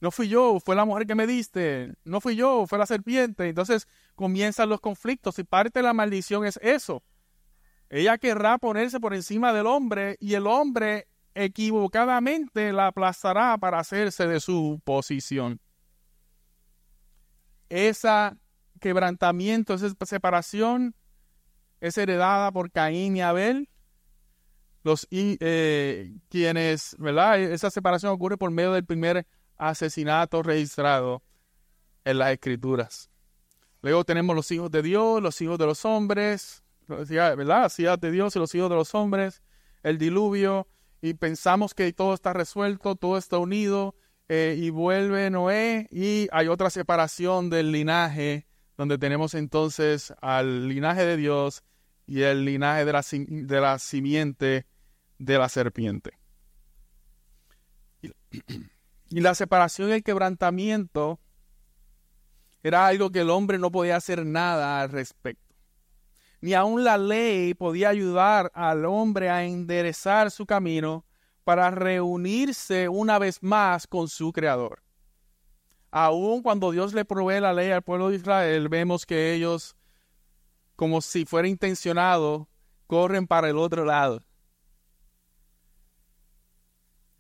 No 0.01 0.13
fui 0.13 0.29
yo, 0.29 0.61
fue 0.65 0.77
la 0.77 0.85
mujer 0.85 1.05
que 1.09 1.17
me 1.17 1.27
diste. 1.27 1.95
No 2.05 2.21
fui 2.21 2.37
yo, 2.37 2.65
fue 2.69 2.79
la 2.79 2.87
serpiente. 2.87 3.49
Entonces 3.49 3.89
comienzan 4.15 4.69
los 4.69 4.81
conflictos 4.81 5.37
y 5.41 5.43
parte 5.43 5.81
de 5.81 5.83
la 5.83 5.93
maldición 5.93 6.47
es 6.47 6.61
eso. 6.63 7.03
Ella 7.91 8.17
querrá 8.19 8.59
ponerse 8.59 9.01
por 9.01 9.15
encima 9.15 9.53
del 9.53 9.67
hombre 9.67 10.17
y 10.21 10.35
el 10.35 10.47
hombre 10.47 11.09
equivocadamente 11.35 12.73
la 12.73 12.87
aplazará 12.87 13.59
para 13.59 13.81
hacerse 13.81 14.29
de 14.29 14.39
su 14.39 14.81
posición. 14.85 15.61
Ese 17.69 18.31
quebrantamiento, 18.79 19.75
esa 19.75 19.93
separación 20.07 20.95
es 21.81 21.99
heredada 21.99 22.53
por 22.53 22.71
Caín 22.71 23.17
y 23.17 23.23
Abel. 23.23 23.69
Los 24.85 25.07
eh, 25.11 26.15
quienes, 26.29 26.97
¿verdad? 26.99 27.41
Esa 27.41 27.71
separación 27.71 28.13
ocurre 28.13 28.37
por 28.37 28.51
medio 28.51 28.73
del 28.73 28.85
primer 28.85 29.27
asesinato 29.57 30.43
registrado 30.43 31.23
en 32.05 32.19
las 32.19 32.33
escrituras. 32.33 33.11
Luego 33.83 34.05
tenemos 34.05 34.35
los 34.35 34.51
hijos 34.51 34.71
de 34.71 34.83
Dios, 34.83 35.23
los 35.23 35.41
hijos 35.41 35.59
de 35.59 35.67
los 35.67 35.85
hombres, 35.85 36.65
¿verdad? 36.87 37.37
Las 37.37 37.79
hijas 37.79 38.01
de 38.01 38.11
Dios 38.11 38.35
y 38.35 38.39
los 38.39 38.55
hijos 38.55 38.71
de 38.71 38.77
los 38.77 38.95
hombres, 38.95 39.43
el 39.83 39.99
diluvio, 39.99 40.67
y 41.01 41.15
pensamos 41.15 41.75
que 41.75 41.93
todo 41.93 42.15
está 42.15 42.33
resuelto, 42.33 42.97
todo 42.97 43.19
está 43.19 43.39
unido, 43.39 43.95
eh, 44.29 44.57
y 44.59 44.71
vuelve 44.71 45.31
Noé, 45.31 45.87
y 45.91 46.29
hay 46.33 46.49
otra 46.49 46.71
separación 46.71 47.51
del 47.51 47.71
linaje, 47.71 48.48
donde 48.79 48.97
tenemos 48.97 49.35
entonces 49.35 50.15
al 50.23 50.69
linaje 50.69 51.05
de 51.05 51.17
Dios 51.17 51.65
y 52.07 52.23
el 52.23 52.45
linaje 52.45 52.85
de 52.85 52.93
la, 52.93 53.05
de 53.11 53.61
la 53.61 53.79
simiente 53.81 54.67
de 55.19 55.37
la 55.37 55.49
serpiente. 55.49 56.13
Y, 59.11 59.21
la 59.21 59.35
separación 59.35 59.89
y 59.89 59.93
el 59.93 60.05
quebrantamiento 60.05 61.19
era 62.63 62.87
algo 62.87 63.11
que 63.11 63.21
el 63.21 63.31
hombre 63.31 63.59
no 63.59 63.73
podía 63.73 63.97
hacer 63.97 64.25
nada 64.25 64.81
al 64.81 64.91
respecto. 64.91 65.55
Ni 66.41 66.55
aun 66.55 66.85
la 66.85 66.99
ley 66.99 67.55
podía 67.55 67.89
ayudar 67.89 68.53
al 68.55 68.85
hombre 68.85 69.29
a 69.29 69.45
enderezar 69.45 70.31
su 70.31 70.47
camino 70.47 71.05
para 71.43 71.73
reunirse 71.73 72.89
una 72.89 73.19
vez 73.19 73.43
más 73.43 73.89
con 73.89 74.09
su 74.09 74.33
Creador. 74.33 74.83
Aun 75.91 76.43
cuando 76.43 76.71
Dios 76.71 76.93
le 76.93 77.05
provee 77.05 77.41
la 77.41 77.53
ley 77.53 77.71
al 77.71 77.83
pueblo 77.83 78.11
de 78.11 78.17
Israel, 78.17 78.69
vemos 78.69 79.07
que 79.07 79.35
ellos 79.35 79.77
como 80.79 81.01
si 81.01 81.25
fuera 81.25 81.49
intencionado, 81.49 82.49
corren 82.87 83.27
para 83.27 83.49
el 83.49 83.59
otro 83.59 83.85
lado. 83.85 84.23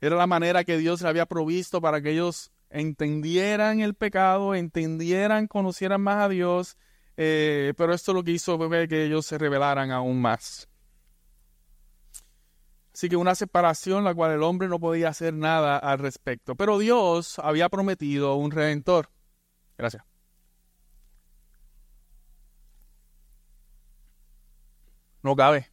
Era 0.00 0.14
la 0.14 0.28
manera 0.28 0.62
que 0.62 0.78
Dios 0.78 1.02
le 1.02 1.08
había 1.08 1.26
provisto 1.26 1.80
para 1.80 2.00
que 2.00 2.12
ellos 2.12 2.52
entendieran 2.70 3.80
el 3.80 3.94
pecado, 3.94 4.54
entendieran, 4.54 5.48
conocieran 5.48 6.00
más 6.00 6.22
a 6.22 6.28
Dios, 6.28 6.76
eh, 7.16 7.74
pero 7.76 7.94
esto 7.94 8.12
lo 8.12 8.22
que 8.22 8.30
hizo 8.30 8.56
fue 8.58 8.86
que 8.86 9.06
ellos 9.06 9.26
se 9.26 9.38
rebelaran 9.38 9.90
aún 9.90 10.20
más. 10.20 10.68
Así 12.98 13.08
que 13.08 13.14
una 13.14 13.36
separación 13.36 14.02
la 14.02 14.12
cual 14.12 14.32
el 14.32 14.42
hombre 14.42 14.66
no 14.66 14.80
podía 14.80 15.10
hacer 15.10 15.32
nada 15.32 15.78
al 15.78 16.00
respecto. 16.00 16.56
Pero 16.56 16.78
Dios 16.78 17.38
había 17.38 17.68
prometido 17.68 18.34
un 18.34 18.50
redentor. 18.50 19.08
Gracias. 19.76 20.02
No 25.22 25.36
cabe. 25.36 25.70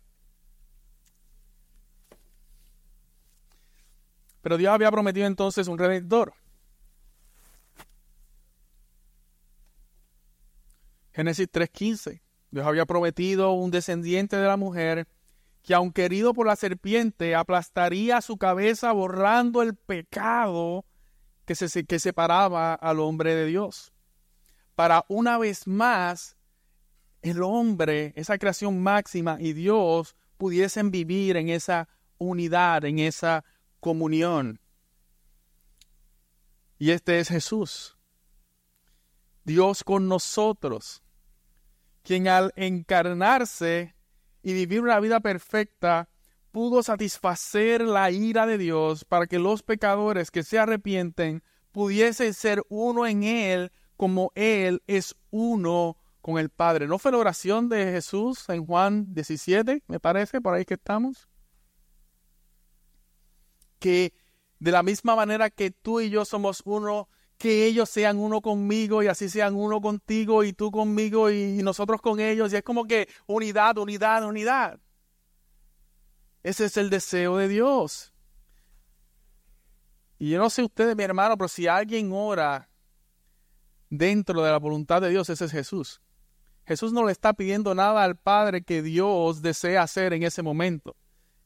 Pero 4.44 4.58
Dios 4.58 4.72
había 4.72 4.92
prometido 4.92 5.26
entonces 5.26 5.68
un 5.68 5.80
redentor. 5.80 6.36
Génesis 11.12 11.48
3:15. 11.52 12.22
Dios 12.52 12.68
había 12.68 12.86
prometido 12.86 13.54
un 13.54 13.72
descendiente 13.72 14.36
de 14.36 14.46
la 14.46 14.58
mujer 14.58 15.08
que 15.66 15.74
aunque 15.74 16.06
herido 16.06 16.36
por 16.36 16.46
la 16.46 16.56
serpiente, 16.56 17.34
aplastaría 17.34 18.22
su 18.22 18.38
cabeza 18.38 18.92
borrando 18.92 19.64
el 19.64 19.74
pecado 19.74 20.86
que, 21.46 21.56
se, 21.56 21.86
que 21.86 21.98
separaba 21.98 22.76
al 22.76 23.00
hombre 23.00 23.34
de 23.34 23.48
Dios. 23.48 23.92
Para 24.76 25.06
una 25.08 25.40
vez 25.40 25.66
más, 25.66 26.38
el 27.24 27.42
hombre, 27.42 28.14
esa 28.16 28.38
creación 28.38 28.84
máxima 28.84 29.38
y 29.40 29.54
Dios 29.54 30.16
pudiesen 30.38 30.92
vivir 30.92 31.36
en 31.36 31.50
esa 31.50 31.90
unidad, 32.20 32.86
en 32.86 33.00
esa 33.00 33.44
comunión. 33.80 34.60
Y 36.78 36.92
este 36.92 37.18
es 37.20 37.30
Jesús, 37.30 37.98
Dios 39.44 39.84
con 39.84 40.08
nosotros, 40.08 41.02
quien 42.04 42.28
al 42.28 42.54
encarnarse 42.56 43.95
y 44.46 44.54
vivir 44.54 44.82
una 44.82 45.00
vida 45.00 45.22
perfecta, 45.22 46.08
pudo 46.52 46.84
satisfacer 46.84 47.82
la 47.82 48.12
ira 48.12 48.46
de 48.46 48.60
Dios 48.60 49.04
para 49.04 49.26
que 49.26 49.40
los 49.40 49.64
pecadores 49.64 50.30
que 50.30 50.44
se 50.44 50.60
arrepienten 50.60 51.42
pudiesen 51.72 52.32
ser 52.36 52.62
uno 52.70 53.08
en 53.08 53.24
Él 53.24 53.72
como 53.98 54.32
Él 54.36 54.84
es 54.86 55.16
uno 55.32 55.98
con 56.22 56.38
el 56.38 56.52
Padre. 56.52 56.86
¿No 56.88 57.00
fue 57.00 57.12
la 57.12 57.18
oración 57.18 57.70
de 57.70 57.86
Jesús 57.86 58.48
en 58.50 58.64
Juan 58.68 59.16
17, 59.16 59.82
me 59.88 60.00
parece, 60.00 60.40
por 60.42 60.54
ahí 60.54 60.64
que 60.64 60.76
estamos? 60.76 61.28
Que 63.80 64.14
de 64.60 64.72
la 64.72 64.84
misma 64.84 65.16
manera 65.16 65.50
que 65.50 65.72
tú 65.72 66.02
y 66.02 66.12
yo 66.12 66.24
somos 66.24 66.62
uno, 66.66 67.10
que 67.38 67.66
ellos 67.66 67.90
sean 67.90 68.18
uno 68.18 68.42
conmigo 68.42 69.04
y 69.04 69.08
así 69.08 69.30
sean 69.30 69.56
uno 69.56 69.82
contigo 69.82 70.44
y 70.44 70.54
tú 70.54 70.72
conmigo 70.72 71.30
y 71.30 71.62
nosotros 71.64 72.02
con 72.02 72.20
ellos. 72.20 72.54
Y 72.54 72.58
es 72.58 72.64
como 72.64 72.86
que 72.86 73.10
unidad, 73.28 73.78
unidad, 73.78 74.24
unidad. 74.26 74.80
Ese 76.44 76.66
es 76.66 76.78
el 76.78 76.90
deseo 76.90 77.38
de 77.38 77.48
Dios. 77.48 78.14
Y 80.18 80.30
yo 80.30 80.40
no 80.40 80.50
sé 80.50 80.64
ustedes, 80.64 80.96
mi 80.96 81.04
hermano, 81.04 81.38
pero 81.38 81.48
si 81.48 81.68
alguien 81.68 82.12
ora 82.14 82.70
dentro 83.90 84.42
de 84.42 84.52
la 84.52 84.60
voluntad 84.60 85.02
de 85.02 85.10
Dios, 85.10 85.30
ese 85.30 85.46
es 85.46 85.52
Jesús. 85.52 86.02
Jesús 86.66 86.94
no 86.94 87.06
le 87.06 87.12
está 87.12 87.34
pidiendo 87.34 87.76
nada 87.76 88.04
al 88.04 88.16
Padre 88.16 88.64
que 88.64 88.82
Dios 88.82 89.42
desea 89.42 89.84
hacer 89.84 90.14
en 90.14 90.24
ese 90.24 90.42
momento. 90.42 90.96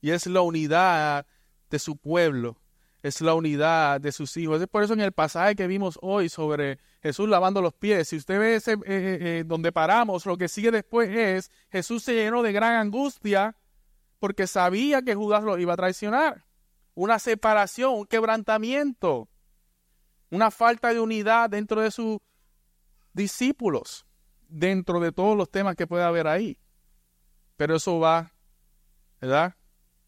Y 0.01 0.12
es 0.12 0.27
la 0.27 0.41
unidad 0.41 1.25
de 1.69 1.79
su 1.79 1.98
pueblo 1.98 2.59
es 3.01 3.22
la 3.22 3.34
unidad 3.34 4.01
de 4.01 4.12
sus 4.12 4.36
hijos. 4.38 4.62
Es 4.62 4.68
por 4.68 4.84
eso 4.84 4.94
en 4.94 5.01
el 5.01 5.12
pasaje 5.12 5.56
que 5.56 5.68
vimos 5.68 5.98
hoy 6.01 6.29
sobre 6.29 6.79
Jesús 7.01 7.29
lavando 7.29 7.62
los 7.62 7.74
pies, 7.74 8.10
si 8.10 8.18
usted 8.18 8.39
ve 8.39 8.56
ese, 8.56 8.74
eh, 8.74 8.77
eh, 8.86 9.18
eh, 9.22 9.44
donde 9.46 9.72
paramos, 9.72 10.25
lo 10.25 10.38
que 10.38 10.50
sigue 10.50 10.72
después 10.72 11.10
es 11.10 11.51
Jesús 11.72 12.03
se 12.03 12.13
llenó 12.13 12.44
de 12.44 12.51
gran 12.51 12.75
angustia 12.75 13.56
porque 14.20 14.48
sabía 14.48 15.01
que 15.01 15.15
Judas 15.15 15.44
lo 15.44 15.58
iba 15.58 15.74
a 15.74 15.77
traicionar. 15.77 16.46
Una 16.94 17.20
separación, 17.20 17.94
un 17.94 18.06
quebrantamiento, 18.06 19.29
una 20.29 20.51
falta 20.51 20.94
de 20.94 21.00
unidad 21.00 21.50
dentro 21.50 21.82
de 21.82 21.91
sus 21.91 22.18
discípulos, 23.13 24.06
dentro 24.50 25.00
de 25.00 25.13
todos 25.13 25.38
los 25.38 25.50
temas 25.50 25.77
que 25.77 25.88
puede 25.88 26.03
haber 26.03 26.27
ahí. 26.27 26.60
Pero 27.56 27.77
eso 27.77 28.00
va, 28.00 28.34
¿verdad? 29.22 29.56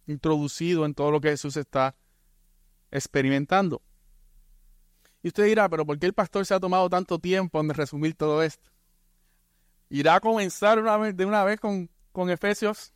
Introducido 0.08 0.86
en 0.86 0.94
todo 0.94 1.12
lo 1.12 1.22
que 1.22 1.30
Jesús 1.30 1.56
está 1.56 1.96
experimentando. 2.92 3.82
Y 5.24 5.30
usted 5.30 5.46
dirá, 5.46 5.70
pero 5.70 5.86
¿por 5.86 5.98
qué 5.98 6.08
el 6.08 6.14
pastor 6.14 6.46
se 6.46 6.54
ha 6.54 6.60
tomado 6.60 6.90
tanto 6.90 7.20
tiempo 7.20 7.60
en 7.60 7.70
resumir 7.70 8.16
todo 8.16 8.42
esto? 8.44 8.72
¿Irá 9.90 10.16
a 10.16 10.20
comenzar 10.20 10.80
una 10.80 10.98
vez, 10.98 11.16
de 11.16 11.26
una 11.26 11.44
vez 11.44 11.60
con, 11.60 11.90
con 12.12 12.30
Efesios? 12.30 12.94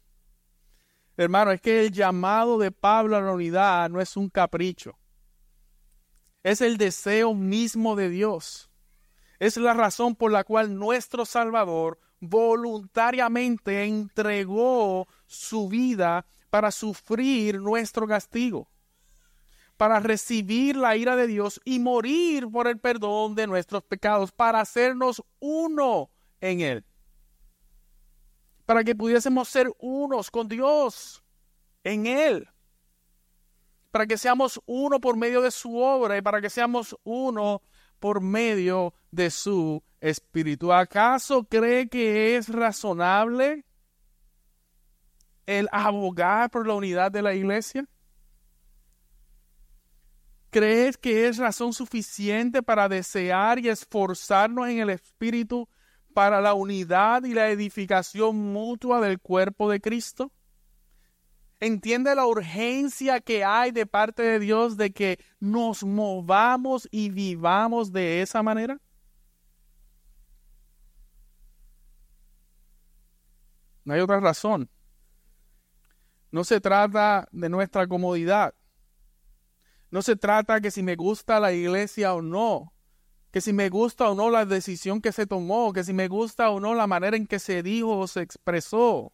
Hermano, 1.17 1.51
es 1.51 1.61
que 1.61 1.85
el 1.85 1.91
llamado 1.91 2.57
de 2.57 2.71
Pablo 2.71 3.15
a 3.15 3.21
la 3.21 3.31
unidad 3.31 3.89
no 3.89 4.01
es 4.01 4.17
un 4.17 4.29
capricho. 4.29 4.97
Es 6.43 6.61
el 6.61 6.77
deseo 6.77 7.33
mismo 7.33 7.95
de 7.95 8.09
Dios. 8.09 8.69
Es 9.39 9.57
la 9.57 9.73
razón 9.73 10.15
por 10.15 10.31
la 10.31 10.43
cual 10.43 10.75
nuestro 10.77 11.25
Salvador 11.25 11.99
voluntariamente 12.19 13.83
entregó 13.83 15.07
su 15.27 15.67
vida 15.67 16.25
para 16.49 16.71
sufrir 16.71 17.59
nuestro 17.59 18.07
castigo 18.07 18.69
para 19.77 19.99
recibir 19.99 20.75
la 20.75 20.95
ira 20.95 21.15
de 21.15 21.27
Dios 21.27 21.59
y 21.65 21.79
morir 21.79 22.47
por 22.49 22.67
el 22.67 22.79
perdón 22.79 23.35
de 23.35 23.47
nuestros 23.47 23.83
pecados, 23.83 24.31
para 24.31 24.61
hacernos 24.61 25.23
uno 25.39 26.09
en 26.41 26.61
Él. 26.61 26.85
Para 28.65 28.83
que 28.83 28.95
pudiésemos 28.95 29.49
ser 29.49 29.71
unos 29.79 30.31
con 30.31 30.47
Dios 30.47 31.23
en 31.83 32.07
Él. 32.07 32.47
Para 33.91 34.07
que 34.07 34.17
seamos 34.17 34.61
uno 34.65 34.99
por 34.99 35.17
medio 35.17 35.41
de 35.41 35.51
su 35.51 35.77
obra 35.77 36.17
y 36.17 36.21
para 36.21 36.41
que 36.41 36.49
seamos 36.49 36.95
uno 37.03 37.61
por 37.99 38.21
medio 38.21 38.93
de 39.11 39.29
su 39.29 39.83
espíritu. 39.99 40.71
¿Acaso 40.73 41.43
cree 41.45 41.87
que 41.87 42.35
es 42.35 42.49
razonable 42.49 43.65
el 45.45 45.67
abogar 45.71 46.49
por 46.49 46.67
la 46.67 46.73
unidad 46.73 47.11
de 47.11 47.21
la 47.21 47.33
iglesia? 47.33 47.87
¿Crees 50.55 50.97
que 50.97 51.27
es 51.27 51.37
razón 51.37 51.73
suficiente 51.73 52.63
para 52.63 52.87
desear 52.87 53.59
y 53.59 53.67
esforzarnos 53.67 54.69
en 54.69 54.79
el 54.79 54.89
Espíritu 54.89 55.67
para 56.13 56.39
la 56.39 56.53
unidad 56.53 57.25
y 57.25 57.33
la 57.33 57.49
edificación 57.49 58.37
mutua 58.53 59.01
del 59.01 59.19
cuerpo 59.19 59.69
de 59.69 59.81
Cristo? 59.81 60.31
¿Entiende 61.59 62.15
la 62.15 62.25
urgencia 62.25 63.19
que 63.19 63.43
hay 63.43 63.71
de 63.71 63.85
parte 63.85 64.23
de 64.23 64.39
Dios 64.39 64.77
de 64.77 64.93
que 64.93 65.19
nos 65.41 65.83
movamos 65.83 66.87
y 66.89 67.09
vivamos 67.09 67.91
de 67.91 68.21
esa 68.21 68.41
manera? 68.41 68.79
No 73.83 73.93
hay 73.93 73.99
otra 73.99 74.21
razón. 74.21 74.69
No 76.31 76.45
se 76.45 76.61
trata 76.61 77.27
de 77.33 77.49
nuestra 77.49 77.85
comodidad. 77.87 78.55
No 79.95 80.01
se 80.01 80.17
trata 80.17 80.59
que 80.59 80.71
si 80.71 80.83
me 80.83 80.97
gusta 80.97 81.39
la 81.39 81.53
iglesia 81.53 82.13
o 82.13 82.21
no, 82.21 82.73
que 83.31 83.39
si 83.39 83.53
me 83.53 83.69
gusta 83.69 84.09
o 84.09 84.13
no 84.13 84.29
la 84.29 84.45
decisión 84.45 84.99
que 84.99 85.13
se 85.13 85.25
tomó, 85.25 85.71
que 85.71 85.85
si 85.85 85.93
me 85.93 86.09
gusta 86.09 86.49
o 86.49 86.59
no 86.59 86.75
la 86.75 86.85
manera 86.85 87.15
en 87.15 87.25
que 87.25 87.39
se 87.39 87.63
dijo 87.63 87.99
o 87.99 88.05
se 88.05 88.21
expresó. 88.21 89.13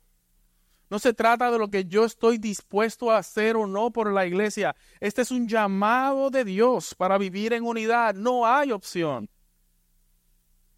No 0.89 0.97
se 0.97 1.13
trata 1.13 1.51
de 1.51 1.59
lo 1.59 1.69
que 1.69 1.85
yo 1.85 2.03
estoy 2.03 2.39
dispuesto 2.39 3.11
a 3.11 3.19
hacer 3.19 3.57
o 3.57 3.67
no 3.67 3.91
por 3.91 4.11
la 4.11 4.25
iglesia. 4.25 4.75
Este 4.99 5.21
es 5.21 5.29
un 5.29 5.47
llamado 5.47 6.31
de 6.31 6.43
Dios 6.45 6.95
para 6.95 7.19
vivir 7.19 7.53
en 7.53 7.63
unidad. 7.63 8.15
No 8.15 8.47
hay 8.47 8.71
opción. 8.71 9.29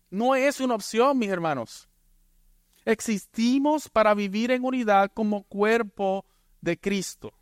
No 0.09 0.35
es 0.35 0.59
una 0.59 0.75
opción, 0.75 1.17
mis 1.17 1.29
hermanos. 1.29 1.87
Existimos 2.83 3.87
para 3.87 4.13
vivir 4.13 4.51
en 4.51 4.65
unidad 4.65 5.09
como 5.13 5.43
cuerpo 5.43 6.25
de 6.59 6.77
Cristo 6.77 7.33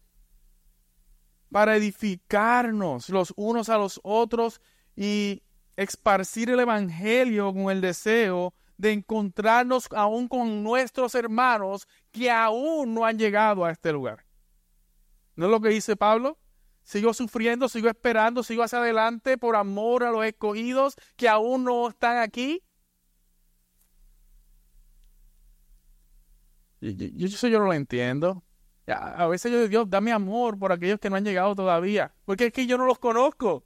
para 1.52 1.76
edificarnos 1.76 3.10
los 3.10 3.34
unos 3.36 3.70
a 3.70 3.78
los 3.78 4.00
otros 4.04 4.62
y 4.96 5.44
esparcir 5.76 6.50
el 6.50 6.60
Evangelio 6.60 7.54
con 7.54 7.70
el 7.70 7.82
deseo 7.82 8.54
de 8.78 8.94
encontrarnos 8.94 9.88
aún 9.92 10.28
con 10.28 10.64
nuestros 10.64 11.14
hermanos 11.14 11.88
que 12.12 12.32
aún 12.32 12.94
no 12.94 13.06
han 13.06 13.20
llegado 13.20 13.64
a 13.64 13.72
este 13.72 13.92
lugar. 13.92 14.26
¿No 15.36 15.46
es 15.46 15.52
lo 15.52 15.62
que 15.62 15.70
dice 15.70 15.96
Pablo? 15.96 16.40
Sigo 16.84 17.14
sufriendo, 17.14 17.70
sigo 17.70 17.90
esperando, 17.90 18.44
sigo 18.44 18.64
hacia 18.64 18.80
adelante 18.80 19.38
por 19.38 19.56
amor 19.56 20.04
a 20.04 20.12
los 20.12 20.26
escogidos 20.26 20.96
que 21.16 21.30
aún 21.30 21.64
no 21.64 21.90
están 21.90 22.18
aquí. 22.18 22.64
Yo, 26.82 27.28
eso 27.28 27.48
yo 27.48 27.60
no 27.60 27.66
lo 27.66 27.74
entiendo. 27.74 28.44
A 28.92 29.28
veces 29.28 29.52
yo 29.52 29.58
digo, 29.58 29.70
Dios, 29.70 29.90
dame 29.90 30.12
amor 30.12 30.58
por 30.58 30.72
aquellos 30.72 31.00
que 31.00 31.10
no 31.10 31.16
han 31.16 31.26
llegado 31.26 31.56
todavía. 31.56 32.14
Porque 32.26 32.48
es 32.48 32.54
que 32.54 32.66
yo 32.66 32.78
no 32.78 32.86
los 32.86 33.00
conozco. 33.00 33.64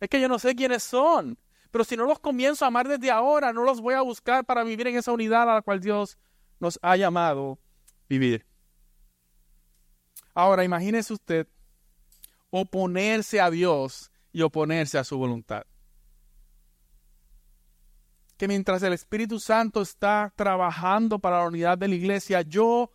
Es 0.00 0.08
que 0.08 0.20
yo 0.20 0.28
no 0.28 0.38
sé 0.38 0.54
quiénes 0.54 0.82
son. 0.82 1.38
Pero 1.70 1.84
si 1.84 1.96
no 1.96 2.04
los 2.04 2.18
comienzo 2.18 2.64
a 2.64 2.68
amar 2.68 2.88
desde 2.88 3.10
ahora, 3.10 3.52
no 3.52 3.62
los 3.62 3.80
voy 3.80 3.94
a 3.94 4.02
buscar 4.02 4.44
para 4.44 4.64
vivir 4.64 4.86
en 4.86 4.96
esa 4.96 5.12
unidad 5.12 5.50
a 5.50 5.54
la 5.54 5.62
cual 5.62 5.80
Dios 5.80 6.18
nos 6.60 6.78
ha 6.82 6.96
llamado 6.96 7.58
vivir. 8.08 8.46
Ahora, 10.34 10.64
imagínese 10.64 11.12
usted 11.12 11.48
oponerse 12.50 13.40
a 13.40 13.50
Dios 13.50 14.10
y 14.32 14.42
oponerse 14.42 14.98
a 14.98 15.04
su 15.04 15.18
voluntad. 15.18 15.64
Que 18.36 18.48
mientras 18.48 18.82
el 18.84 18.92
Espíritu 18.92 19.40
Santo 19.40 19.82
está 19.82 20.32
trabajando 20.36 21.18
para 21.18 21.40
la 21.40 21.48
unidad 21.48 21.76
de 21.76 21.88
la 21.88 21.96
iglesia, 21.96 22.42
yo 22.42 22.90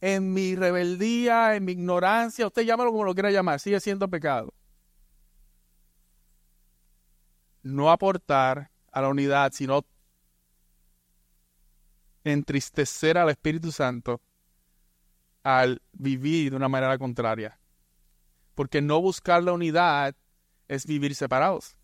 en 0.00 0.32
mi 0.32 0.56
rebeldía, 0.56 1.54
en 1.54 1.64
mi 1.64 1.72
ignorancia, 1.72 2.46
usted 2.46 2.62
llámalo 2.62 2.90
como 2.90 3.04
lo 3.04 3.14
quiera 3.14 3.30
llamar, 3.30 3.60
sigue 3.60 3.80
siendo 3.80 4.08
pecado. 4.08 4.54
No 7.62 7.90
aportar 7.90 8.70
a 8.90 9.02
la 9.02 9.08
unidad, 9.08 9.52
sino 9.52 9.84
entristecer 12.24 13.18
al 13.18 13.30
Espíritu 13.30 13.72
Santo, 13.72 14.20
al 15.42 15.82
vivir 15.92 16.50
de 16.50 16.56
una 16.56 16.68
manera 16.68 16.96
contraria. 16.98 17.58
Porque 18.54 18.80
no 18.80 19.00
buscar 19.00 19.42
la 19.42 19.52
unidad 19.52 20.14
es 20.68 20.86
vivir 20.86 21.14
separados. 21.14 21.76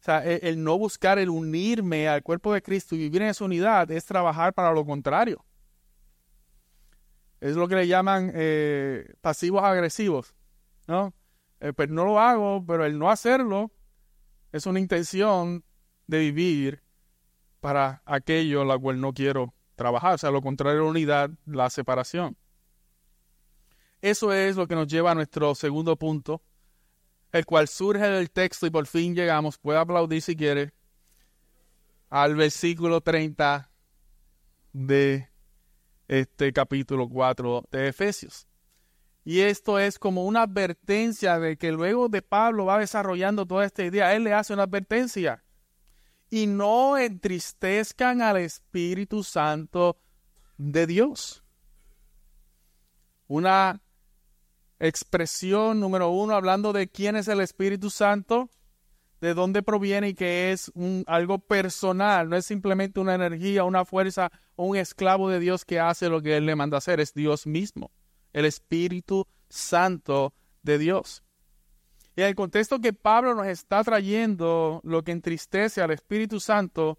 O 0.00 0.04
sea, 0.04 0.24
el, 0.24 0.40
el, 0.42 0.64
no 0.64 0.76
buscar 0.78 1.20
el 1.20 1.30
unirme 1.30 2.08
al 2.08 2.24
cuerpo 2.24 2.52
de 2.52 2.62
Cristo 2.62 2.96
y 2.96 2.98
vivir 2.98 3.22
en 3.22 3.28
esa 3.28 3.44
unidad 3.44 3.88
es 3.92 4.04
trabajar 4.04 4.52
para 4.52 4.72
lo 4.72 4.84
contrario. 4.84 5.44
Es 7.42 7.56
lo 7.56 7.66
que 7.66 7.74
le 7.74 7.88
llaman 7.88 8.30
eh, 8.36 9.14
pasivos 9.20 9.64
agresivos, 9.64 10.32
¿no? 10.86 11.12
Eh, 11.58 11.72
pues 11.72 11.88
no 11.88 12.04
lo 12.04 12.20
hago, 12.20 12.64
pero 12.64 12.84
el 12.84 12.96
no 12.96 13.10
hacerlo 13.10 13.72
es 14.52 14.64
una 14.66 14.78
intención 14.78 15.64
de 16.06 16.20
vivir 16.20 16.82
para 17.58 18.00
aquello 18.06 18.64
la 18.64 18.78
cual 18.78 19.00
no 19.00 19.12
quiero 19.12 19.54
trabajar. 19.74 20.14
O 20.14 20.18
sea, 20.18 20.30
lo 20.30 20.40
contrario 20.40 20.82
a 20.82 20.84
la 20.84 20.90
unidad, 20.90 21.30
la 21.44 21.68
separación. 21.68 22.36
Eso 24.00 24.32
es 24.32 24.54
lo 24.54 24.68
que 24.68 24.76
nos 24.76 24.86
lleva 24.86 25.10
a 25.10 25.16
nuestro 25.16 25.56
segundo 25.56 25.96
punto, 25.96 26.42
el 27.32 27.44
cual 27.44 27.66
surge 27.66 28.06
del 28.06 28.30
texto 28.30 28.68
y 28.68 28.70
por 28.70 28.86
fin 28.86 29.16
llegamos, 29.16 29.58
puede 29.58 29.80
aplaudir 29.80 30.22
si 30.22 30.36
quiere, 30.36 30.72
al 32.08 32.36
versículo 32.36 33.00
30 33.00 33.68
de 34.72 35.31
este 36.12 36.52
capítulo 36.52 37.08
4 37.08 37.64
de 37.70 37.88
Efesios. 37.88 38.46
Y 39.24 39.40
esto 39.40 39.78
es 39.78 39.98
como 39.98 40.26
una 40.26 40.42
advertencia 40.42 41.38
de 41.38 41.56
que 41.56 41.72
luego 41.72 42.10
de 42.10 42.20
Pablo 42.20 42.66
va 42.66 42.78
desarrollando 42.78 43.46
toda 43.46 43.64
esta 43.64 43.82
idea, 43.82 44.14
él 44.14 44.24
le 44.24 44.34
hace 44.34 44.52
una 44.52 44.64
advertencia. 44.64 45.42
Y 46.28 46.46
no 46.46 46.98
entristezcan 46.98 48.20
al 48.20 48.36
Espíritu 48.36 49.22
Santo 49.22 49.96
de 50.58 50.86
Dios. 50.86 51.42
Una 53.26 53.80
expresión 54.80 55.80
número 55.80 56.10
uno 56.10 56.34
hablando 56.34 56.74
de 56.74 56.88
quién 56.88 57.16
es 57.16 57.28
el 57.28 57.40
Espíritu 57.40 57.88
Santo 57.88 58.50
de 59.22 59.32
dónde 59.32 59.62
proviene 59.62 60.10
y 60.10 60.14
que 60.14 60.52
es 60.52 60.70
algo 61.06 61.38
personal, 61.38 62.28
no 62.28 62.36
es 62.36 62.44
simplemente 62.44 62.98
una 62.98 63.14
energía, 63.14 63.62
una 63.62 63.84
fuerza 63.84 64.32
un 64.64 64.76
esclavo 64.76 65.28
de 65.28 65.40
Dios 65.40 65.64
que 65.64 65.80
hace 65.80 66.08
lo 66.08 66.22
que 66.22 66.36
Él 66.36 66.46
le 66.46 66.56
manda 66.56 66.78
hacer, 66.78 67.00
es 67.00 67.14
Dios 67.14 67.46
mismo, 67.46 67.90
el 68.32 68.44
Espíritu 68.44 69.26
Santo 69.48 70.34
de 70.62 70.78
Dios. 70.78 71.22
Y 72.16 72.22
en 72.22 72.28
el 72.28 72.34
contexto 72.34 72.80
que 72.80 72.92
Pablo 72.92 73.34
nos 73.34 73.46
está 73.46 73.82
trayendo, 73.82 74.80
lo 74.84 75.02
que 75.02 75.12
entristece 75.12 75.80
al 75.80 75.90
Espíritu 75.90 76.40
Santo, 76.40 76.98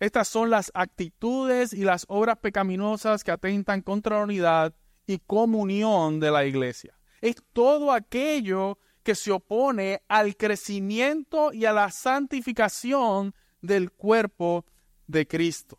estas 0.00 0.28
son 0.28 0.50
las 0.50 0.70
actitudes 0.74 1.72
y 1.72 1.84
las 1.84 2.04
obras 2.08 2.38
pecaminosas 2.38 3.24
que 3.24 3.30
atentan 3.30 3.82
contra 3.82 4.18
la 4.18 4.24
unidad 4.24 4.74
y 5.06 5.18
comunión 5.18 6.20
de 6.20 6.30
la 6.30 6.44
iglesia. 6.44 6.98
Es 7.20 7.36
todo 7.52 7.92
aquello 7.92 8.78
que 9.02 9.14
se 9.14 9.30
opone 9.30 10.02
al 10.08 10.36
crecimiento 10.36 11.52
y 11.52 11.64
a 11.64 11.72
la 11.72 11.90
santificación 11.90 13.34
del 13.62 13.92
cuerpo 13.92 14.64
de 15.06 15.26
Cristo. 15.26 15.78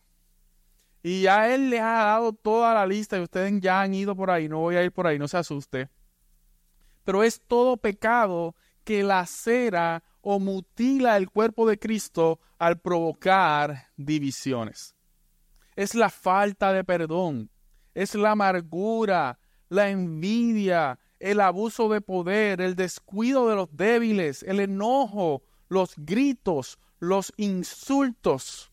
Y 1.04 1.28
a 1.28 1.54
Él 1.54 1.70
le 1.70 1.80
ha 1.80 2.04
dado 2.04 2.34
toda 2.34 2.74
la 2.74 2.86
lista 2.86 3.18
y 3.18 3.22
ustedes 3.22 3.60
ya 3.62 3.82
han 3.82 3.94
ido 3.94 4.16
por 4.16 4.30
ahí, 4.32 4.50
no 4.50 4.60
voy 4.60 4.76
a 4.76 4.84
ir 4.84 4.92
por 4.92 5.08
ahí, 5.08 5.18
no 5.20 5.28
se 5.28 5.38
asuste. 5.38 5.90
Pero 7.04 7.24
es 7.24 7.42
todo 7.48 7.78
pecado 7.78 8.56
que 8.84 9.04
lacera 9.04 10.04
o 10.22 10.40
mutila 10.40 11.18
el 11.18 11.30
cuerpo 11.30 11.68
de 11.68 11.80
Cristo 11.80 12.40
al 12.58 12.80
provocar 12.80 13.88
divisiones. 13.96 14.96
Es 15.76 15.96
la 15.96 16.10
falta 16.10 16.74
de 16.74 16.84
perdón, 16.84 17.50
es 17.94 18.16
la 18.16 18.32
amargura, 18.32 19.40
la 19.70 19.90
envidia, 19.90 21.00
el 21.20 21.40
abuso 21.40 21.90
de 21.90 22.02
poder, 22.02 22.62
el 22.62 22.76
descuido 22.76 23.48
de 23.50 23.56
los 23.56 23.76
débiles, 23.76 24.44
el 24.44 24.60
enojo, 24.60 25.44
los 25.70 25.94
gritos, 25.98 26.80
los 27.00 27.34
insultos. 27.38 28.72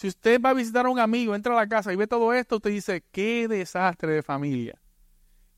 Si 0.00 0.08
usted 0.08 0.40
va 0.40 0.50
a 0.50 0.54
visitar 0.54 0.86
a 0.86 0.88
un 0.88 0.98
amigo, 0.98 1.34
entra 1.34 1.52
a 1.52 1.56
la 1.56 1.68
casa 1.68 1.92
y 1.92 1.96
ve 1.96 2.06
todo 2.06 2.32
esto, 2.32 2.56
usted 2.56 2.70
dice, 2.70 3.04
qué 3.12 3.46
desastre 3.48 4.12
de 4.12 4.22
familia, 4.22 4.80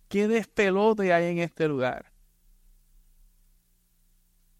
qué 0.08 0.26
despelote 0.26 1.12
hay 1.12 1.26
en 1.26 1.38
este 1.38 1.68
lugar. 1.68 2.12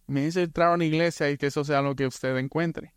Me 0.07 0.27
dice 0.27 0.45
entrar 0.45 0.69
a 0.69 0.75
una 0.75 0.85
iglesia 0.85 1.29
y 1.33 1.37
que 1.37 1.47
eso 1.47 1.65
sea 1.65 1.83
lo 1.83 1.97
que 1.97 2.07
usted 2.07 2.37
encuentre. 2.37 2.95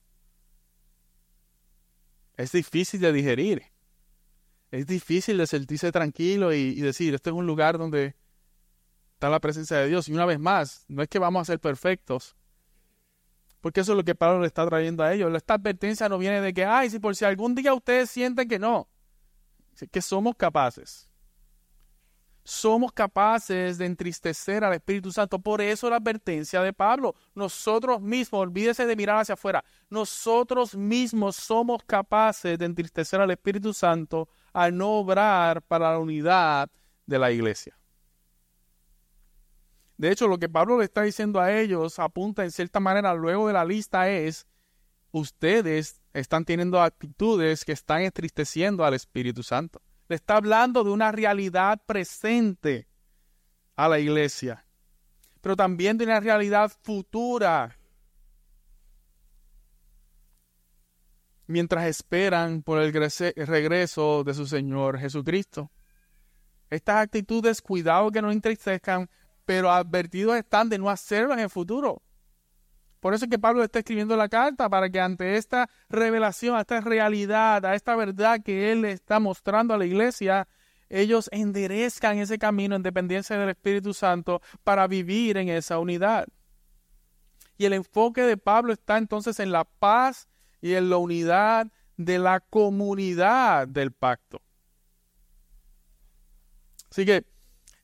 Es 2.38 2.52
difícil 2.52 3.02
de 3.02 3.12
digerir 3.14 3.64
es 4.70 4.86
difícil 4.86 5.40
de 5.40 5.48
sentirse 5.48 5.92
tranquilo 5.92 6.54
y, 6.54 6.80
decir, 6.82 7.16
este 7.16 7.32
es 7.32 7.36
un 7.36 7.48
lugar 7.48 7.80
donde 7.80 8.16
está 9.14 9.32
la 9.32 9.40
presencia 9.40 9.78
de 9.78 9.88
Dios. 9.88 10.08
Y 10.08 10.14
una 10.14 10.26
vez 10.26 10.40
más, 10.40 10.86
no 10.88 11.02
es 11.02 11.10
que 11.10 11.18
vamos 11.18 11.42
a 11.42 11.46
ser 11.46 11.60
perfectos, 11.60 12.36
porque 13.66 13.80
eso 13.80 13.94
es 13.94 13.98
lo 13.98 14.04
que 14.04 14.14
Pablo 14.14 14.42
le 14.42 14.46
está 14.46 14.64
trayendo 14.68 15.04
a 15.04 15.12
ellos. 15.12 15.34
Esta 15.34 15.56
advertencia 15.56 16.08
no 16.08 16.20
viene 16.20 16.40
de 16.40 16.54
que, 16.54 16.64
ay, 16.64 16.88
si 16.92 17.00
por 17.00 17.16
si 17.16 17.26
algún 17.26 17.56
día 17.56 17.74
ustedes 17.74 18.12
sienten 18.12 18.48
que 18.48 18.60
no, 18.60 18.88
que 19.92 20.04
somos 20.04 20.36
capaces. 20.36 21.10
Somos 22.44 22.92
capaces 22.92 23.80
de 23.80 23.88
entristecer 23.88 24.64
al 24.64 24.76
Espíritu 24.76 25.12
Santo. 25.12 25.40
Por 25.40 25.62
eso 25.62 25.90
la 25.90 25.96
advertencia 25.96 26.62
de 26.62 26.74
Pablo. 26.74 27.16
Nosotros 27.34 28.00
mismos, 28.00 28.42
olvídese 28.42 28.86
de 28.86 28.96
mirar 28.96 29.18
hacia 29.18 29.34
afuera, 29.34 29.66
nosotros 29.90 30.76
mismos 30.76 31.36
somos 31.36 31.82
capaces 31.88 32.60
de 32.60 32.66
entristecer 32.66 33.20
al 33.20 33.32
Espíritu 33.32 33.74
Santo 33.74 34.30
al 34.54 34.78
no 34.78 34.92
obrar 34.92 35.64
para 35.64 35.90
la 35.90 35.98
unidad 35.98 36.70
de 37.08 37.18
la 37.18 37.32
iglesia. 37.32 37.76
De 39.98 40.12
hecho, 40.12 40.28
lo 40.28 40.38
que 40.38 40.50
Pablo 40.50 40.78
le 40.78 40.86
está 40.86 41.04
diciendo 41.04 41.40
a 41.40 41.54
ellos 41.54 42.00
apunta 42.00 42.44
en 42.44 42.52
cierta 42.52 42.80
manera 42.80 43.14
luego 43.14 43.48
de 43.48 43.54
la 43.54 43.64
lista 43.64 44.10
es, 44.10 44.46
ustedes 45.12 46.02
están 46.14 46.44
teniendo 46.44 46.82
actitudes 46.82 47.64
que 47.64 47.72
están 47.72 48.02
entristeciendo 48.02 48.84
al 48.84 48.94
Espíritu 48.94 49.44
Santo. 49.44 49.82
Le 50.08 50.16
está 50.16 50.38
hablando 50.38 50.84
de 50.84 50.92
una 50.92 51.12
realidad 51.12 51.82
presente 51.86 52.88
a 53.76 53.88
la 53.88 54.00
iglesia, 54.00 54.66
pero 55.42 55.56
también 55.56 55.98
de 55.98 56.06
una 56.06 56.20
realidad 56.20 56.72
futura 56.84 57.78
mientras 61.48 61.86
esperan 61.86 62.64
por 62.64 62.80
el 62.80 62.92
regreso 62.92 64.24
de 64.24 64.34
su 64.34 64.48
Señor 64.48 65.00
Jesucristo. 65.00 65.72
Estas 66.70 66.98
actitudes, 66.98 67.62
cuidado 67.62 68.12
que 68.12 68.22
no 68.22 68.32
entristezcan, 68.32 69.10
pero 69.46 69.72
advertidos 69.72 70.36
están 70.36 70.70
de 70.70 70.78
no 70.78 70.90
hacerlo 70.90 71.34
en 71.34 71.40
el 71.40 71.50
futuro. 71.50 72.02
Por 73.00 73.14
eso 73.14 73.26
es 73.26 73.32
que 73.32 73.38
Pablo 73.38 73.64
está 73.64 73.80
escribiendo 73.80 74.18
la 74.18 74.30
carta, 74.30 74.68
para 74.68 74.90
que 74.90 75.00
ante 75.00 75.38
esta 75.38 75.70
revelación, 75.90 76.56
a 76.56 76.62
esta 76.62 76.82
realidad, 76.82 77.64
a 77.64 77.76
esta 77.76 77.96
verdad 77.96 78.42
que 78.44 78.72
él 78.72 78.84
está 78.84 79.20
mostrando 79.20 79.76
a 79.76 79.78
la 79.78 79.86
iglesia, 79.86 80.48
ellos 80.90 81.30
enderezcan 81.32 82.18
ese 82.18 82.40
camino 82.40 82.76
en 82.76 82.82
dependencia 82.82 83.38
del 83.38 83.50
Espíritu 83.50 83.94
Santo 83.94 84.42
para 84.64 84.88
vivir 84.88 85.38
en 85.38 85.50
esa 85.50 85.78
unidad. 85.78 86.28
Y 87.58 87.66
el 87.66 87.74
enfoque 87.74 88.24
de 88.24 88.38
Pablo 88.38 88.74
está 88.74 88.98
entonces 88.98 89.40
en 89.40 89.52
la 89.52 89.66
paz 89.66 90.28
y 90.60 90.74
en 90.74 90.90
la 90.90 90.98
unidad 90.98 91.68
de 91.98 92.18
la 92.18 92.40
comunidad 92.40 93.68
del 93.68 93.92
pacto. 93.92 94.42
Así 96.90 97.06
que 97.06 97.26